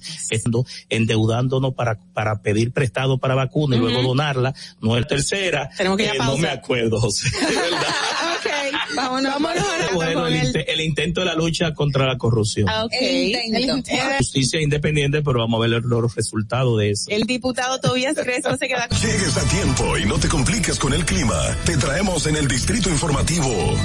[0.90, 6.06] endeudándonos para, para pedir prestado para vacuna y luego donarla, no es tercera, Tenemos que
[6.06, 8.27] eh, no me acuerdo, José, okay.
[8.98, 9.64] Vámonos, vámonos
[9.94, 12.68] bueno, el, el, intento de la lucha contra la corrupción.
[12.70, 13.34] Okay.
[13.34, 13.92] El intento.
[14.18, 17.06] Justicia independiente, pero vamos a ver los resultados de eso.
[17.10, 18.98] El diputado Tobias Crespo se queda con...
[19.00, 21.40] Llegues a tiempo y no te compliques con el clima.
[21.66, 23.76] Te traemos en el Distrito Informativo.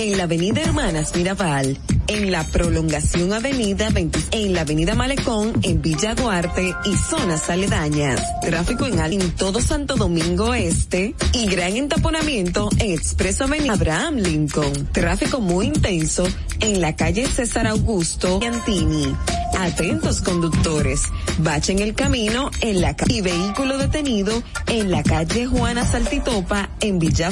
[0.00, 5.82] En la avenida Hermanas Mirabal, en la prolongación avenida 20, en la avenida Malecón, en
[5.82, 8.18] Villa Duarte y zonas aledañas.
[8.40, 14.88] Tráfico en, todo Santo Domingo Este y gran entaponamiento en Expreso Avenida Abraham Lincoln.
[14.90, 16.26] Tráfico muy intenso
[16.60, 19.14] en la calle César Augusto Antini.
[19.58, 21.02] Atentos conductores,
[21.40, 24.32] bachen el camino en la y vehículo detenido
[24.66, 27.28] en la calle Juana Saltitopa en Villa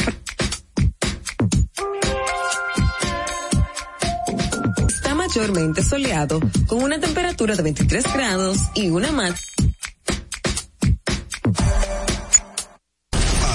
[5.28, 9.68] mayormente soleado, con una temperatura de 23 grados y una máxima.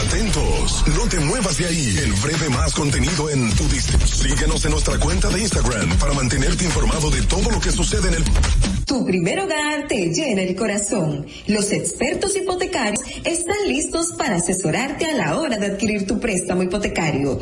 [0.06, 1.98] Atentos, no te muevas de ahí.
[1.98, 3.64] El breve más contenido en tu.
[4.06, 8.14] Síguenos en nuestra cuenta de Instagram para mantenerte informado de todo lo que sucede en
[8.14, 8.24] el...
[8.86, 11.26] Tu primer hogar te llena el corazón.
[11.48, 17.40] Los expertos hipotecarios están listos para asesorarte a la hora de adquirir tu préstamo hipotecario.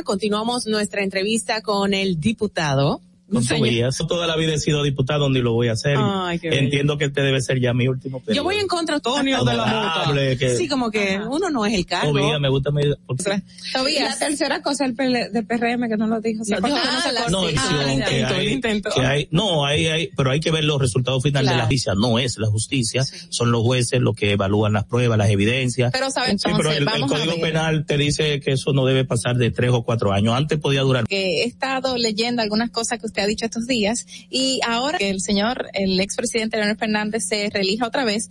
[0.04, 3.98] Continuamos nuestra entrevista con el diputado con Tobías.
[4.08, 5.98] Toda la vida he sido diputado, ni lo voy a hacer.
[6.42, 8.36] Entiendo que este debe ser ya mi último periodo.
[8.36, 10.56] Yo voy en contra, Antonio, de la Mota.
[10.58, 12.12] Sí, como que uno no es el cargo.
[12.12, 12.84] Tobías, me gusta mi...
[13.74, 14.20] Tobías.
[14.20, 16.44] La tercera cosa del PRM que no lo dijo.
[16.50, 16.60] No,
[17.30, 21.64] no, que hay, no, hay, hay, pero hay que ver los resultados finales de la
[21.64, 21.94] justicia.
[21.96, 25.92] No es la justicia, son los jueces los que evalúan las pruebas, las evidencias.
[25.92, 29.38] Pero saben, sí, pero el, el Código Penal te dice que eso no debe pasar
[29.38, 30.34] de tres o cuatro años.
[30.36, 31.06] Antes podía durar.
[31.08, 35.10] Que he estado leyendo algunas cosas que usted ha dicho estos días y ahora que
[35.10, 38.30] el señor, el expresidente Leonel Fernández se reelija otra vez,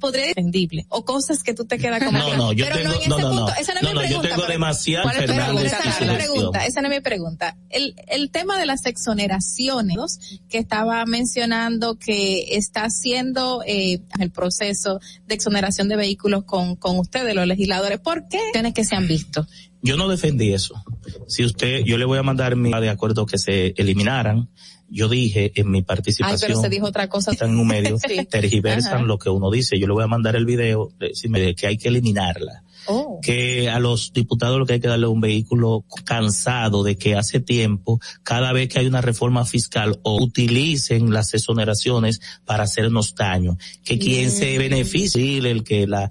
[0.00, 2.90] podría ser defendible o cosas que tú te quedas como no, no, yo pero tengo,
[2.90, 3.52] no, en no, ese no, punto.
[3.60, 6.88] Esa no, no, no yo tengo demasiada Fernández esa no es mi pregunta, esa no
[6.88, 7.56] es mi pregunta.
[7.70, 15.00] El, el tema de las exoneraciones que estaba mencionando que está haciendo eh, el proceso
[15.26, 18.38] de exoneración de vehículos con, con ustedes, los legisladores, ¿por qué?
[18.74, 19.46] Que se han visto.
[19.82, 20.82] Yo no defendí eso.
[21.26, 24.48] Si usted, yo le voy a mandar mi de acuerdo que se eliminaran.
[24.90, 26.38] Yo dije en mi participación.
[26.40, 27.32] Ay, pero se dijo otra cosa.
[27.32, 27.98] Están en un medio,
[28.30, 29.78] tergiversan lo que uno dice.
[29.78, 32.64] Yo le voy a mandar el video, de, que hay que eliminarla.
[32.86, 33.20] Oh.
[33.20, 37.38] Que a los diputados lo que hay que darle un vehículo cansado de que hace
[37.38, 43.58] tiempo, cada vez que hay una reforma fiscal, o utilicen las exoneraciones para hacernos daño.
[43.84, 44.58] Que quien se mm.
[44.58, 46.10] beneficie, el que la,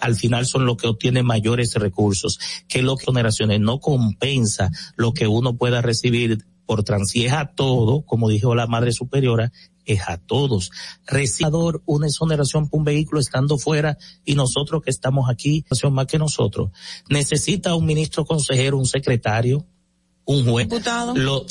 [0.00, 5.12] al final son los que obtienen mayores recursos, que lo que exoneraciones no compensa lo
[5.12, 9.52] que uno pueda recibir por transies a todo, como dijo la madre superiora,
[9.84, 10.70] es a todos.
[11.06, 16.18] Recibador, una exoneración por un vehículo estando fuera y nosotros que estamos aquí, más que
[16.18, 16.70] nosotros.
[17.08, 19.66] Necesita un ministro consejero, un secretario,
[20.30, 20.68] un juez.
[21.14, 21.44] Lo,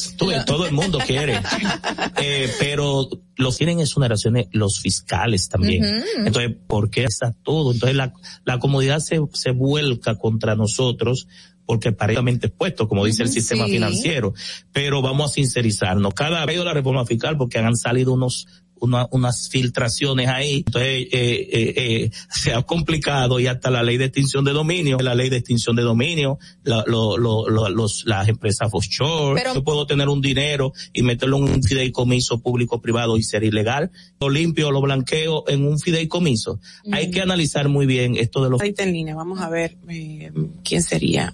[0.45, 1.41] todo el mundo quiere.
[2.17, 5.83] eh, pero los tienen exoneraciones los fiscales también.
[6.17, 7.73] Entonces, ¿por qué está todo?
[7.73, 8.13] Entonces la,
[8.45, 11.27] la comunidad se, se vuelca contra nosotros
[11.65, 14.33] porque parejdamente expuesto, como dice el sistema financiero.
[14.71, 16.13] Pero vamos a sincerizarnos.
[16.13, 18.47] Cada vez la reforma fiscal porque han salido unos
[18.81, 20.63] unas filtraciones ahí.
[20.65, 24.97] Entonces, eh, eh, eh, se ha complicado y hasta la ley de extinción de dominio,
[24.99, 29.41] la ley de extinción de dominio, la, lo, lo, los, las empresas offshore.
[29.41, 33.91] Pero, yo puedo tener un dinero y meterlo en un fideicomiso público-privado y ser ilegal.
[34.19, 36.59] Lo limpio, lo blanqueo en un fideicomiso.
[36.91, 38.61] Hay que analizar muy bien esto de los.
[38.61, 40.31] Ahí en línea, vamos a ver eh,
[40.63, 41.33] quién sería.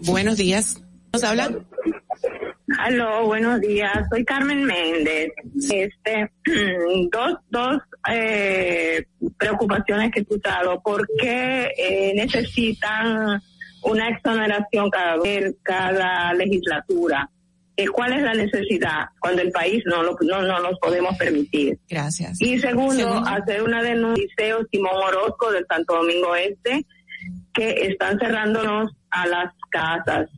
[0.00, 0.80] Buenos días.
[1.12, 1.66] ¿Nos hablan?
[2.82, 3.92] Aló, buenos días.
[4.10, 5.32] Soy Carmen Méndez.
[5.70, 6.32] Este,
[7.12, 9.04] dos, dos eh,
[9.36, 10.80] preocupaciones que he escuchado.
[10.80, 13.42] ¿Por qué eh, necesitan
[13.82, 15.16] una exoneración cada,
[15.62, 17.28] cada legislatura?
[17.76, 21.78] Eh, ¿Cuál es la necesidad cuando el país no, lo, no, no nos podemos permitir?
[21.86, 22.40] Gracias.
[22.40, 26.86] Y segundo, hacer una denuncia Simón Orozco del Santo Domingo Este
[27.52, 30.30] que están cerrándonos a las casas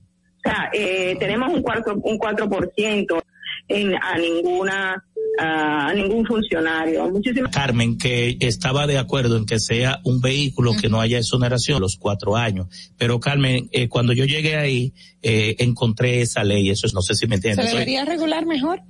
[0.45, 3.23] o sea, eh, tenemos un cuatro, un 4%
[3.69, 5.05] en, a ninguna
[5.39, 7.09] a ningún funcionario.
[7.11, 11.81] Muchísimas Carmen, que estaba de acuerdo en que sea un vehículo que no haya exoneración
[11.81, 12.67] los cuatro años.
[12.99, 16.69] Pero Carmen, eh, cuando yo llegué ahí, eh, encontré esa ley.
[16.71, 17.67] Eso es, no sé si me entiendes.
[17.67, 18.83] ¿Se debería regular mejor?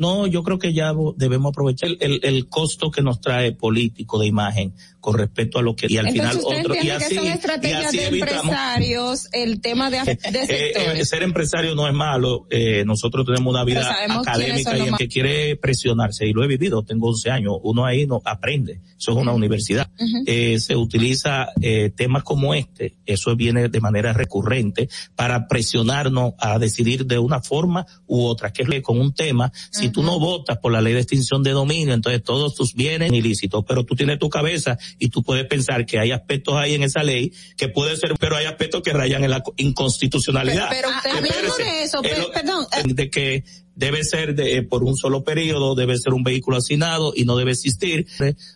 [0.00, 4.26] No, yo creo que ya debemos aprovechar el, el, costo que nos trae político de
[4.26, 7.92] imagen con respecto a lo que y al final otro y así, que son estrategias
[7.92, 13.26] de empresarios el tema de, de eh, eh, ser empresario no es malo eh, nosotros
[13.26, 17.30] tenemos una vida académica y el que quiere presionarse y lo he vivido tengo 11
[17.30, 19.90] años uno ahí no aprende eso es una universidad.
[20.26, 26.58] Eh, se utiliza eh, temas como este eso viene de manera recurrente para presionarnos a
[26.58, 30.58] decidir de una forma u otra que es con un tema si tú no votas
[30.58, 34.18] por la ley de extinción de dominio entonces todos tus bienes ilícitos pero tú tienes
[34.18, 37.96] tu cabeza y tú puedes pensar que hay aspectos ahí en esa ley que puede
[37.96, 40.68] ser, pero hay aspectos que rayan en la inconstitucionalidad.
[40.70, 42.66] Pero, pero de eso, perdón.
[42.84, 43.44] De que
[43.80, 47.34] debe ser de, eh, por un solo periodo, debe ser un vehículo asignado y no
[47.34, 48.06] debe existir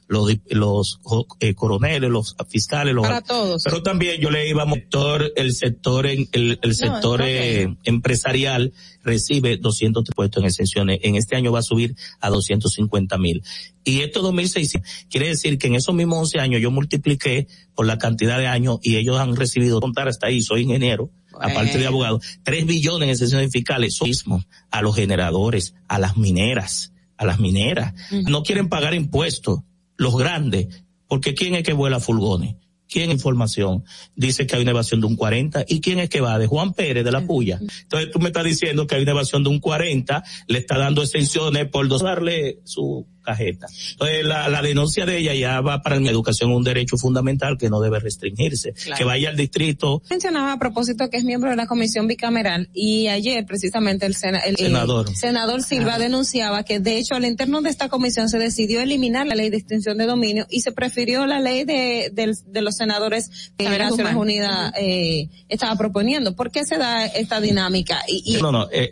[0.07, 0.99] los, los
[1.41, 3.63] eh, coroneles, los fiscales, los, para todos.
[3.65, 9.57] Pero también yo le iba a sector, el sector, el, el sector eh, empresarial recibe
[9.57, 11.01] 200 puestos en exenciones.
[11.03, 13.43] En este año va a subir a 250 mil.
[13.83, 14.75] Y esto 2006
[15.09, 18.79] quiere decir que en esos mismos 11 años yo multipliqué por la cantidad de años
[18.83, 23.11] y ellos han recibido, contar hasta ahí, soy ingeniero, aparte de abogado, 3 billones en
[23.11, 27.95] exenciones fiscales, mismo a los generadores, a las mineras, a las mineras.
[28.11, 29.61] No quieren pagar impuestos,
[29.97, 32.57] los grandes, porque ¿quién es que vuela furgones?
[32.89, 35.65] ¿Quién información dice que hay una evasión de un 40?
[35.69, 36.39] ¿Y quién es que va?
[36.39, 37.59] De Juan Pérez de la Puya.
[37.61, 41.03] Entonces tú me estás diciendo que hay una evasión de un 40, le está dando
[41.03, 43.67] exenciones por darle su cajeta.
[43.93, 47.71] Entonces, la, la, denuncia de ella ya va para la educación un derecho fundamental que
[47.71, 48.75] no debe restringirse.
[48.97, 50.03] Que vaya al distrito.
[50.11, 54.57] Mencionaba a propósito que es miembro de la comisión bicameral y ayer precisamente el, el,
[54.57, 55.09] senador.
[55.15, 59.35] senador Silva denunciaba que de hecho al interno de esta comisión se decidió eliminar la
[59.35, 63.69] ley de extinción de dominio y se prefirió la ley de, de, los senadores que
[63.69, 66.35] Naciones Unidas eh, estaba proponiendo.
[66.37, 68.01] ¿Por qué se da esta dinámica?
[68.07, 68.91] Y, no, no, eh,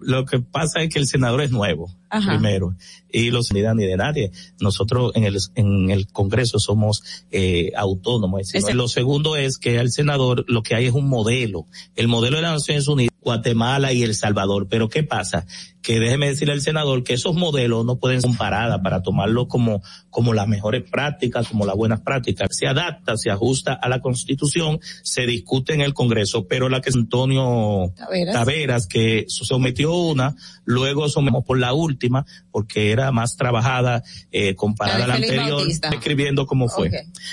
[0.00, 2.74] lo que pasa es que el senador es nuevo, primero
[3.12, 4.32] y los ni de nadie.
[4.60, 8.52] Nosotros en el, en el Congreso somos eh, autónomos.
[8.72, 11.66] Lo segundo es que al senador lo que hay es un modelo.
[11.96, 14.66] El modelo de las Naciones Unidas, Guatemala y El Salvador.
[14.68, 15.46] Pero ¿qué pasa?
[15.82, 19.82] que déjeme decirle al senador que esos modelos no pueden ser comparados para tomarlo como,
[20.10, 22.48] como las mejores prácticas, como las buenas prácticas.
[22.50, 26.90] Se adapta, se ajusta a la constitución, se discute en el Congreso, pero la que
[26.94, 27.92] Antonio
[28.32, 35.04] Taveras, que sometió una, luego sometemos por la última, porque era más trabajada, eh, comparada
[35.04, 36.90] a la anterior, escribiendo cómo fue.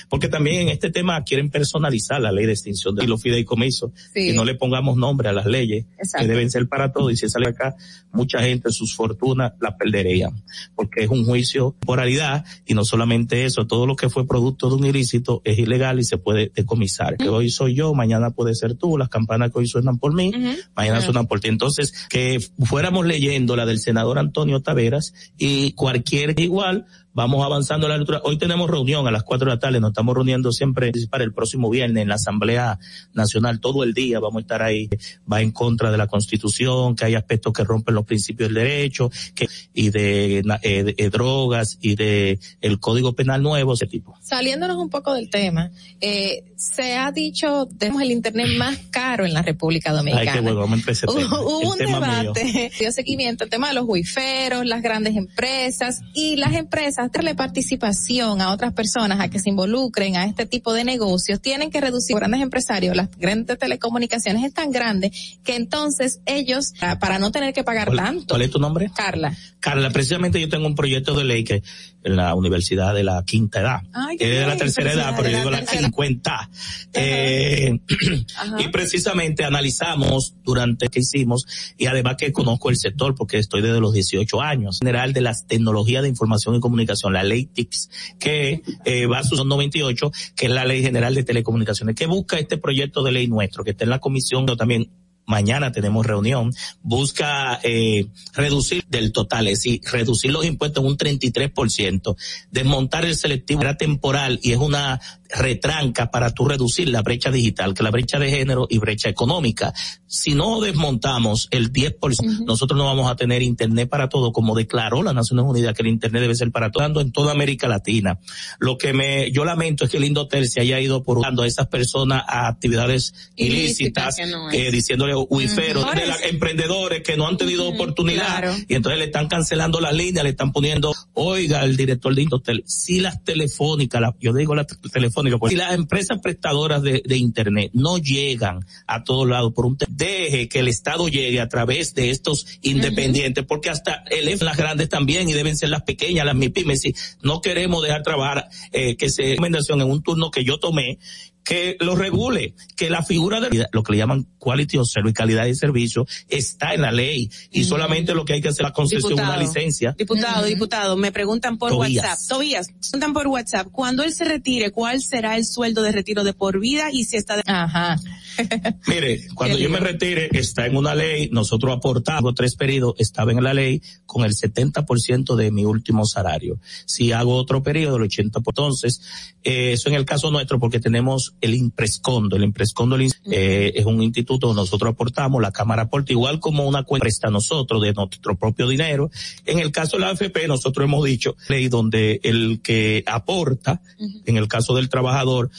[0.09, 4.33] Porque también en este tema quieren personalizar la ley de extinción de los fideicomisos, y
[4.33, 5.85] no le pongamos nombre a las leyes,
[6.17, 7.75] que deben ser para todos, y si sale acá,
[8.11, 10.43] mucha gente sus fortunas la perderían,
[10.75, 14.75] porque es un juicio moralidad y no solamente eso, todo lo que fue producto de
[14.75, 17.17] un ilícito es ilegal y se puede decomisar.
[17.17, 20.31] Que hoy soy yo, mañana puede ser tú, las campanas que hoy suenan por mí,
[20.75, 21.47] mañana suenan por ti.
[21.47, 25.06] Entonces, que fuéramos leyendo la del senador Antonio Taveras
[25.37, 26.85] y cualquier igual,
[27.17, 28.21] vamos avanzando la lectura.
[28.25, 31.33] Hoy tenemos reunión a las cuatro de la tarde, nos estamos reuniendo siempre para el
[31.33, 32.77] próximo viernes en la Asamblea
[33.13, 34.87] Nacional, todo el día vamos a estar ahí,
[35.29, 39.09] va en contra de la Constitución, que hay aspectos que rompen los principios del derecho,
[39.33, 44.15] que, y de, eh, drogas y de el Código Penal nuevo, ese tipo.
[44.21, 49.33] Saliéndonos un poco del tema, eh, se ha dicho, tenemos el Internet más caro en
[49.33, 50.31] la República Dominicana.
[50.33, 51.09] Ay, qué bueno, vamos a empezar.
[51.09, 56.53] Hubo un debate, dio seguimiento al tema de los wiferos, las grandes empresas y las
[56.53, 61.41] empresas darle participación a otras personas a que se involucren a este tipo de negocios,
[61.41, 65.11] tienen que reducir grandes empresarios, las grandes telecomunicaciones es tan grande
[65.43, 68.25] que entonces ellos, ah, para no tener que pagar tanto.
[68.29, 68.91] ¿Cuál es tu nombre?
[68.95, 69.35] Carla.
[69.59, 71.63] Carla, precisamente yo tengo un proyecto de ley que
[72.07, 75.51] en la Universidad de la Quinta Edad, es de la tercera edad, pero yo digo
[75.51, 76.49] la cincuenta.
[76.93, 77.79] Eh,
[78.59, 81.45] y precisamente analizamos durante que hicimos
[81.77, 85.47] y además que conozco el sector porque estoy desde los 18 años, general de las
[85.47, 90.45] tecnologías de información y comunicación, la ley TICS, que eh, va a su 98, que
[90.47, 93.83] es la ley general de telecomunicaciones, que busca este proyecto de ley nuestro, que está
[93.83, 94.91] en la comisión, pero también
[95.27, 100.97] mañana tenemos reunión, busca eh, reducir del total, es decir, reducir los impuestos en un
[100.97, 102.15] 33%,
[102.49, 107.73] desmontar el selectivo era temporal y es una retranca para tú reducir la brecha digital,
[107.73, 109.73] que la brecha de género y brecha económica.
[110.05, 115.03] Si no desmontamos el 10%, nosotros no vamos a tener Internet para todo, como declaró
[115.03, 118.19] la Naciones Unidas que el Internet debe ser para todo, en toda América Latina.
[118.59, 121.67] Lo que me, yo lamento es que el Indotel se haya ido por a esas
[121.67, 128.75] personas a actividades ilícitas, eh, diciéndole wiferos, de emprendedores que no han tenido oportunidad, y
[128.75, 132.99] entonces le están cancelando las líneas, le están poniendo, oiga, el director de Indotel, si
[132.99, 135.51] las telefónicas, yo digo las telefónicas, pues.
[135.51, 140.59] Si las empresas prestadoras de, Internet no llegan a todos lados por un deje que
[140.59, 145.33] el Estado llegue a través de estos independientes, porque hasta el las grandes también y
[145.33, 146.81] deben ser las pequeñas, las MIPIMES.
[146.81, 150.99] Si no queremos dejar trabajar, eh, que se recomendación en un turno que yo tomé,
[151.47, 155.45] que lo regule, que la figura de lo que le llaman quality of service, calidad
[155.45, 158.73] de servicio, está en la ley y solamente lo que hay que hacer es la
[158.73, 159.95] concesión de una licencia.
[159.97, 162.19] Diputado, diputado, me preguntan por WhatsApp.
[162.27, 166.33] Tobías, preguntan por WhatsApp, cuando él se retire, ¿cuál será el sueldo de retiro de
[166.33, 167.43] por vida y si está de...
[167.45, 167.97] Ajá.
[168.87, 173.43] Mire, cuando yo me retire, está en una ley, nosotros aportamos tres periodos, estaba en
[173.43, 176.59] la ley con el 70% de mi último salario.
[176.85, 179.01] Si hago otro periodo, el 80%, entonces,
[179.43, 182.35] eh, eso en el caso nuestro porque tenemos el Imprescondo.
[182.35, 187.03] El Imprescondo eh, es un instituto nosotros aportamos, la Cámara aporta igual como una cuenta
[187.03, 189.09] presta a nosotros de nuestro propio dinero.
[189.45, 193.81] En el caso de la AFP, nosotros hemos dicho ley donde el que aporta,
[194.25, 195.49] en el caso del trabajador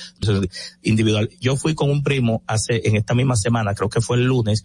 [0.82, 4.24] individual, yo fui con un primo hace, en esta misma semana, creo que fue el
[4.24, 4.64] lunes,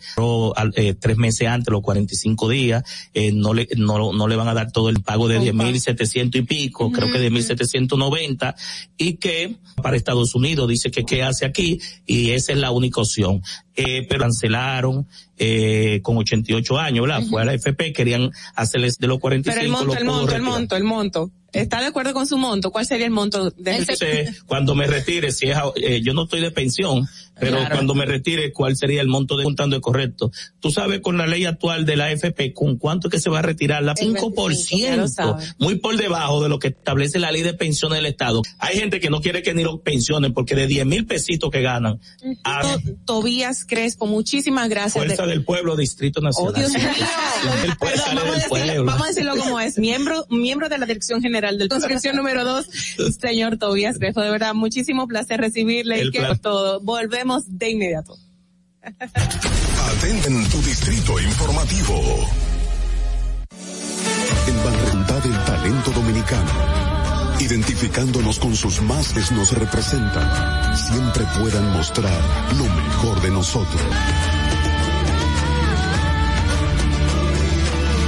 [0.76, 2.84] eh, tres meses antes, los 45 días,
[3.14, 5.80] eh, no le, no, no le van a dar todo el pago de diez mil
[5.80, 8.56] setecientos y pico, creo que de mil setecientos noventa,
[8.98, 13.02] y que para Estados Unidos dice que qué hace aquí y esa es la única
[13.02, 13.42] opción.
[13.76, 15.08] Eh, pero cancelaron
[15.38, 17.24] eh, con 88 años, ¿verdad?
[17.28, 19.56] Fue a la FP, querían hacerles de los 45.
[19.56, 21.32] Pero el monto, el monto, el monto, el monto.
[21.54, 22.72] ¿Está de acuerdo con su monto?
[22.72, 26.50] ¿Cuál sería el monto de Cuando me retire, si es, eh, yo no estoy de
[26.50, 27.08] pensión,
[27.40, 30.32] pero cuando me retire, ¿cuál sería el monto de juntando correcto?
[30.60, 33.42] Tú sabes con la ley actual de la AFP, ¿con cuánto que se va a
[33.44, 33.84] retirar?
[33.84, 38.42] La 5%, muy por debajo de lo que establece la ley de pensiones del Estado.
[38.58, 41.62] Hay gente que no quiere que ni lo pensionen porque de 10 mil pesitos que
[41.62, 42.00] ganan.
[43.06, 45.06] Tobías Crespo, muchísimas gracias.
[45.06, 46.54] Fuerza del Pueblo, Distrito Nacional.
[46.56, 46.86] Oh, Dios mío.
[48.86, 49.78] vamos, a decirlo, como es.
[49.78, 52.66] Miembro, miembro de la Dirección General del Conscripción número 2,
[53.20, 54.22] señor Tobías Crespo.
[54.22, 56.80] De verdad, muchísimo placer recibirle y que todo.
[56.80, 58.18] Volvemos de inmediato.
[58.84, 62.30] Atenden tu distrito informativo.
[64.48, 66.52] En Banrealidad del Talento Dominicano,
[67.40, 72.22] identificándonos con sus máses nos representan, siempre puedan mostrar
[72.58, 73.82] lo mejor de nosotros.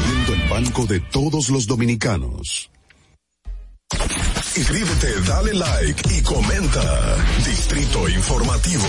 [0.06, 2.70] Viendo el banco de todos los dominicanos.
[4.58, 7.18] Inscríbete, dale like y comenta.
[7.46, 8.86] Distrito Informativo.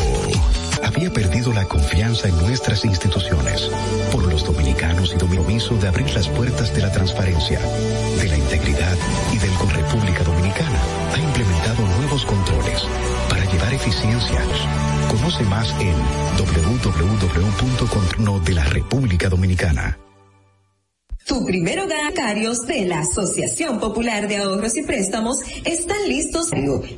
[0.85, 3.69] Había perdido la confianza en nuestras instituciones
[4.13, 8.97] por los dominicanos y dominomiso de abrir las puertas de la transparencia, de la integridad
[9.33, 10.81] y del con República Dominicana.
[11.15, 12.85] Ha implementado nuevos controles
[13.29, 14.45] para llevar eficiencia.
[15.09, 15.97] Conoce más en
[16.39, 19.99] www.control de la República Dominicana.
[21.27, 22.07] Tu primer hogar
[22.67, 26.49] de la Asociación Popular de Ahorros y Préstamos están listos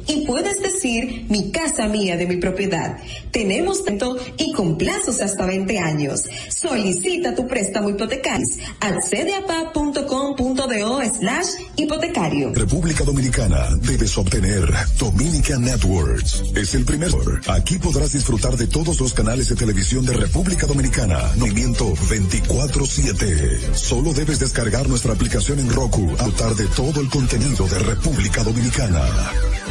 [0.06, 2.96] y puedes decir mi casa mía de mi propiedad.
[3.30, 6.22] Tenemos tanto y con plazos hasta 20 años.
[6.48, 8.46] Solicita tu préstamo hipotecario.
[8.80, 12.52] Accede a pa.com.do slash hipotecario.
[12.54, 16.42] República Dominicana debes obtener Dominican Networks.
[16.54, 17.10] Es el primer.
[17.48, 21.32] Aquí podrás disfrutar de todos los canales de televisión de República Dominicana.
[21.36, 23.74] Movimiento 24-7.
[23.74, 29.00] Solo debes descargar nuestra aplicación en Roku, a de todo el contenido de República Dominicana.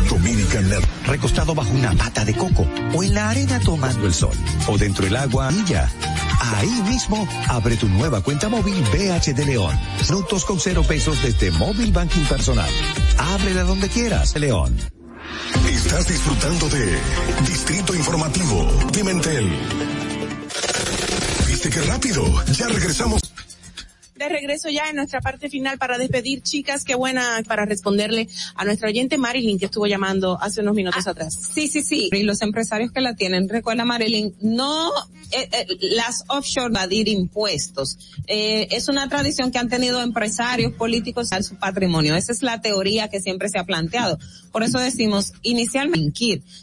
[0.09, 0.87] Dominican Net.
[1.05, 4.31] Recostado bajo una pata de coco, o en la arena tomando el sol,
[4.67, 5.91] o dentro del agua y ya.
[6.39, 9.77] Ahí mismo, abre tu nueva cuenta móvil BHD León.
[10.09, 12.69] Minutos con cero pesos desde Móvil Banking Personal.
[13.17, 14.77] Ábrela donde quieras, León.
[15.69, 16.97] Estás disfrutando de
[17.45, 19.51] Distrito Informativo, Pimentel.
[21.47, 22.23] ¿Viste qué rápido?
[22.53, 23.26] Ya regresamos
[24.17, 28.65] de regreso ya en nuestra parte final para despedir, chicas, qué buena para responderle a
[28.65, 31.37] nuestra oyente Marilyn que estuvo llamando hace unos minutos ah, atrás.
[31.53, 32.09] Sí, sí, sí.
[32.11, 34.91] Y los empresarios que la tienen, recuerda Marilyn, no
[35.31, 37.97] eh, eh, las offshore evadir impuestos.
[38.27, 42.15] Eh, es una tradición que han tenido empresarios políticos en su patrimonio.
[42.15, 44.17] Esa es la teoría que siempre se ha planteado.
[44.51, 46.07] Por eso decimos inicialmente,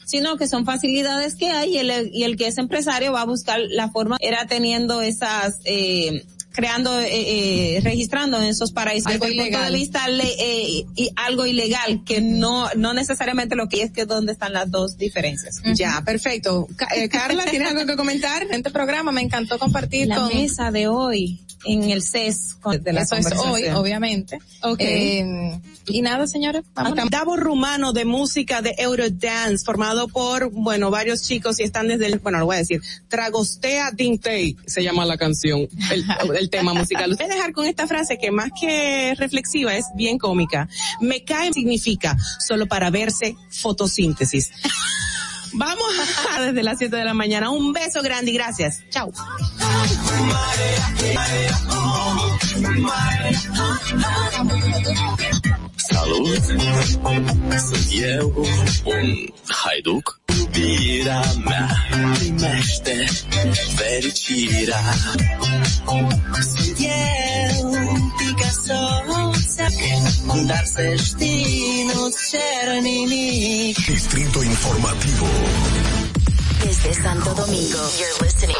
[0.05, 3.26] sino que son facilidades que hay y el, y el que es empresario va a
[3.26, 6.24] buscar la forma, era teniendo esas, eh,
[6.55, 7.08] creando, eh,
[7.76, 12.02] eh, registrando en esos paraísos algo desde el punto de vista eh, y algo ilegal,
[12.05, 15.60] que no, no necesariamente lo que es que dónde están las dos diferencias.
[15.74, 16.68] Ya, perfecto.
[16.94, 19.10] Eh, Carla, ¿tienes algo que comentar en este programa?
[19.10, 23.65] Me encantó compartir la mesa de hoy en el CES de la Eso es hoy,
[23.68, 24.39] obviamente.
[24.62, 25.18] Okay.
[25.20, 26.62] Eh, y nada, señora.
[27.10, 32.18] Davo rumano de música de Eurodance, formado por, bueno, varios chicos y están desde el,
[32.18, 36.05] bueno, lo voy a decir, Tragostea Dintei, se llama la canción, el,
[36.39, 37.15] el tema musical.
[37.17, 40.68] Voy a dejar con esta frase que más que reflexiva es bien cómica.
[41.01, 44.51] Me cae significa solo para verse fotosíntesis.
[45.55, 45.86] Vamos
[46.36, 47.50] a desde las 7 de la mañana.
[47.50, 48.83] Un beso grande y gracias.
[48.91, 49.10] Chao.
[55.76, 56.41] Salud.
[57.58, 58.42] Santiago.
[58.84, 60.20] Un hajduk.
[60.52, 63.07] Bira me mește
[63.76, 64.81] fericirea.
[66.42, 67.73] Sunt eu,
[68.18, 68.81] Picasso,
[69.65, 69.73] dar.
[73.86, 75.26] Distrito Informativo.
[76.62, 78.57] Desde Santo Domingo, you're listening.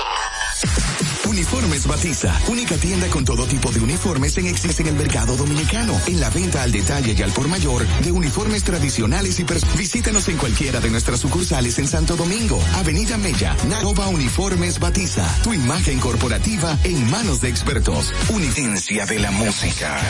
[1.26, 5.98] Uniformes Batiza, única tienda con todo tipo de uniformes en existe en el mercado dominicano.
[6.06, 9.44] En la venta al detalle y al por mayor de uniformes tradicionales y
[9.76, 15.26] Visítanos en cualquiera de nuestras sucursales en Santo Domingo, Avenida Mella, Nova Uniformes Batiza.
[15.42, 18.12] Tu imagen corporativa en manos de expertos.
[18.30, 20.00] Unicencia de la música.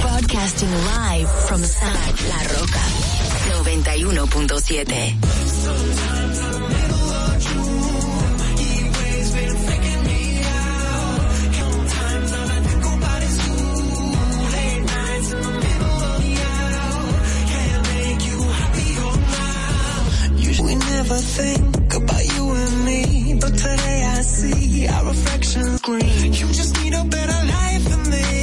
[0.00, 1.94] Broadcasting live from San
[2.28, 2.84] La Roca
[3.64, 5.14] 91.7.
[20.58, 26.32] We never think about you and me, but today I see our reflections green.
[26.32, 28.35] You just need a better life than this.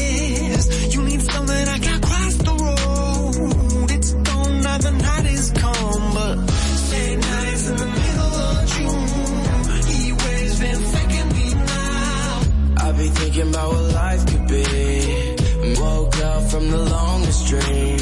[17.62, 17.93] Dream.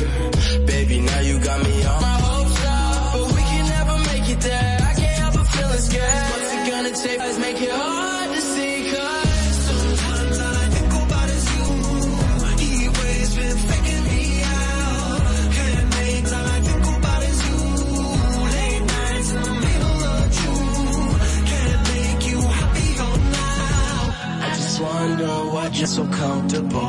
[25.78, 26.80] You're so comfortable.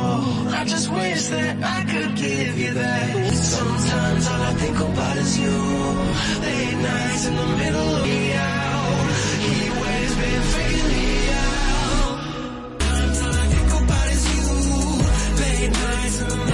[0.59, 3.33] I just wish that I could give you that.
[3.33, 5.57] Sometimes all I think about is you.
[6.45, 9.09] Late nights in the middle of the out.
[9.45, 12.15] He waves been faking me out.
[12.81, 14.43] Sometimes all I think about is you.
[15.41, 16.52] Late nights in the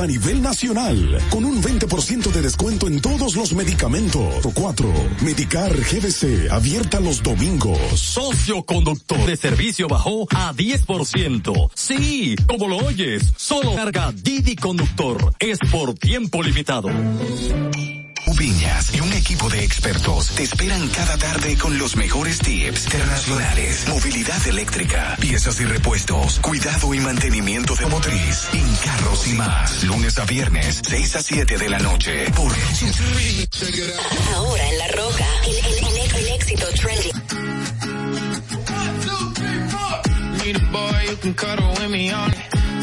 [0.00, 4.46] a nivel nacional, con un 20% de descuento en todos los medicamentos.
[4.54, 4.92] 4.
[5.22, 7.78] Medicar GBC, abierta los domingos.
[7.98, 11.70] Socio conductor de servicio bajó a 10%.
[11.74, 15.34] Sí, como lo oyes, solo carga Didi Conductor.
[15.38, 16.90] Es por tiempo limitado.
[18.36, 23.86] Viñas y un equipo de expertos te esperan cada tarde con los mejores tips internacionales,
[23.88, 29.84] movilidad eléctrica, piezas y repuestos, cuidado y mantenimiento de motriz, en carros y más.
[29.84, 32.52] Lunes a viernes, 6 a 7 de la noche por
[34.34, 37.10] Ahora en la roca, el, el, el, el éxito trendy.
[38.70, 39.74] One, two, three,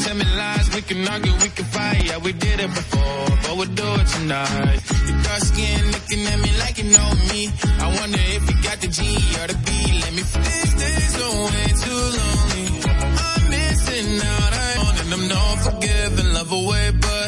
[0.03, 2.03] tell me lies, we can argue, we can fight.
[2.05, 4.79] Yeah, we did it before, but we'll do it tonight.
[5.07, 7.41] Your dark skin looking at me like you know me.
[7.83, 9.01] I wonder if you got the G
[9.39, 9.69] or the B.
[10.03, 12.67] Let me fix this away too lonely.
[13.25, 14.61] I'm missing out on.
[15.13, 17.20] I'm not forgiving, love away, but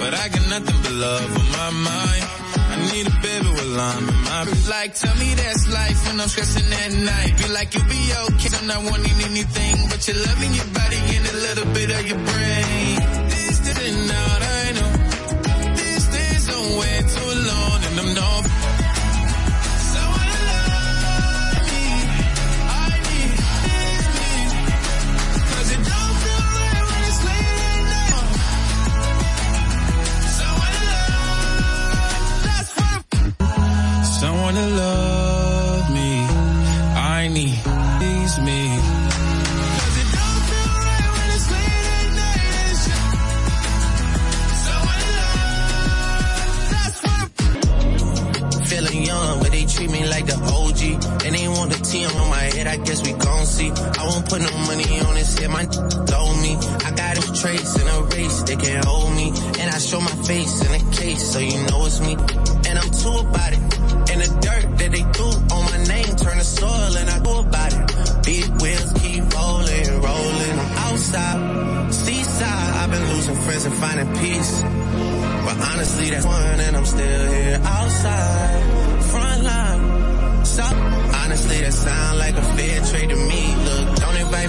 [0.00, 2.24] But I got nothing but love on my mind.
[2.72, 6.28] I need a baby while I'm in my Like, tell me that's life when I'm
[6.28, 7.36] stressing at night.
[7.36, 8.50] Be like, you'll be okay.
[8.56, 12.02] I'm not wanting anything but your love and your body and a little bit of
[12.10, 12.96] your brain.
[13.28, 14.92] This is out, I know.
[15.76, 18.79] Days are way too long and I'm not.
[46.70, 47.30] That's what
[48.54, 50.82] I'm Feeling young, but they treat me like the OG.
[51.26, 53.70] And they want the team on my head, I guess we gon' see.
[53.70, 56.56] I won't put no money on this head, my told me.
[56.56, 59.28] I got trace in a race, they can't hold me.
[59.60, 62.12] And I show my face in a case, so you know it's me.
[62.68, 63.62] And I'm too about it.
[64.12, 67.32] And the dirt that they threw on my name turn to soil, and I do
[67.38, 67.82] about it.
[68.28, 70.56] Big wheels keep rolling, rolling.
[70.62, 72.72] I'm outside, seaside.
[72.80, 74.52] I've been losing friends and finding peace.
[75.46, 79.02] But honestly, that's one, and I'm still here outside.
[79.12, 80.44] Front line.
[80.44, 80.64] So,
[81.22, 83.39] honestly, that sound like a fair trade to me.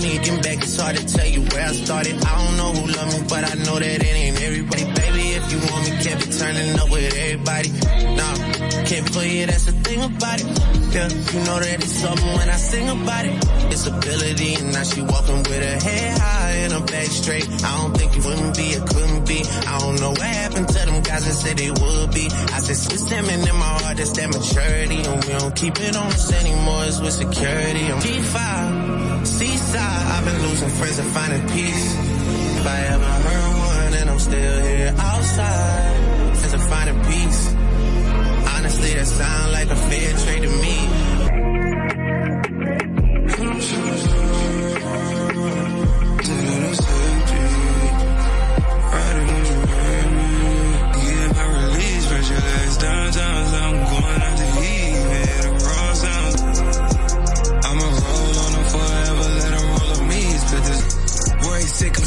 [0.01, 0.57] Again back.
[0.57, 2.15] It's hard to tell you where I started.
[2.25, 4.83] I don't know who love me, but I know that it ain't everybody.
[4.85, 7.69] Baby, if you want me, can't be turning up with everybody.
[8.17, 8.50] Nah,
[8.91, 9.47] can't play it.
[9.47, 10.47] That's the thing about it.
[10.91, 13.39] Yeah, you know that it's something when I sing about it.
[13.71, 17.47] It's ability, and now she walking with her head high and her back straight.
[17.63, 19.39] I don't think it wouldn't be, it couldn't be.
[19.47, 22.27] I don't know what happened to them guys that said they would be.
[22.27, 24.99] I said, Swiss salmon in my heart, that's that maturity.
[25.07, 27.85] And we don't keep it on us anymore, it's with security.
[27.87, 31.87] I'm G5, seaside, I've been losing friends and finding peace.
[32.59, 37.60] If I ever heard one, and I'm still here outside, friends and finding peace.
[38.71, 41.00] Honestly, that sound like a fair trade to me.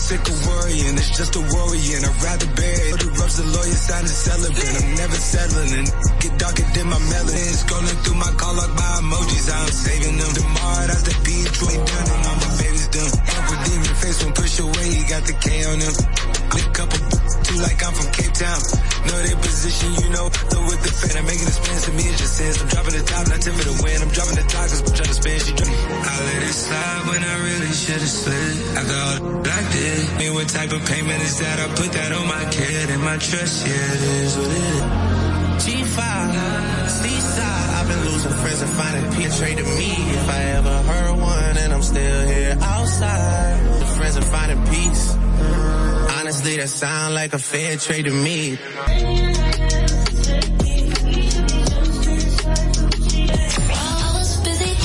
[0.05, 1.01] Sick, of worrying.
[1.01, 2.05] It's just a worrying.
[2.05, 3.01] I'd rather bury it.
[3.01, 4.77] The rubs, the lawyer sign a celebrant.
[4.85, 5.89] I'm never settling.
[6.21, 7.57] Get darker than my melanin.
[7.57, 9.49] Scrolling through my call log by emojis.
[9.49, 10.33] I'm saving them.
[10.37, 11.49] Tomorrow, that's the beat.
[11.57, 13.13] Troy and all my babies done.
[13.17, 14.87] Uncle Demon face when push away.
[14.93, 16.34] He got the K on him.
[16.55, 16.99] A couple
[17.45, 18.61] two like I'm from Cape Town.
[19.07, 20.27] Know their position, you know.
[20.31, 22.05] So with the fan, I'm making a spin to me.
[22.09, 22.63] It just sense.
[22.63, 23.99] I'm dropping the top, not for the win.
[24.01, 25.37] I'm dropping the top, cause I'm trying to spin.
[25.43, 25.69] She drop.
[25.69, 28.55] I let it slide when I really should've slid.
[28.79, 29.99] After all I did.
[30.19, 31.57] Me, what type of payment is that?
[31.59, 33.67] I put that on my kid and my trust.
[33.67, 35.15] Yeah, it is what it is.
[35.65, 35.99] G5,
[36.89, 37.71] seaside.
[37.77, 39.39] I've been losing friends and finding peace.
[39.39, 43.59] Trade to me if I ever heard one, and I'm still here outside.
[43.99, 45.24] Friends and finding peace.
[46.45, 48.59] Honestly, that sound like a fair trade to me.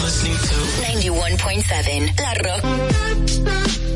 [0.06, 0.56] Listening to
[1.12, 3.89] 91.7 La Rock.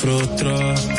[0.00, 0.89] Frustra.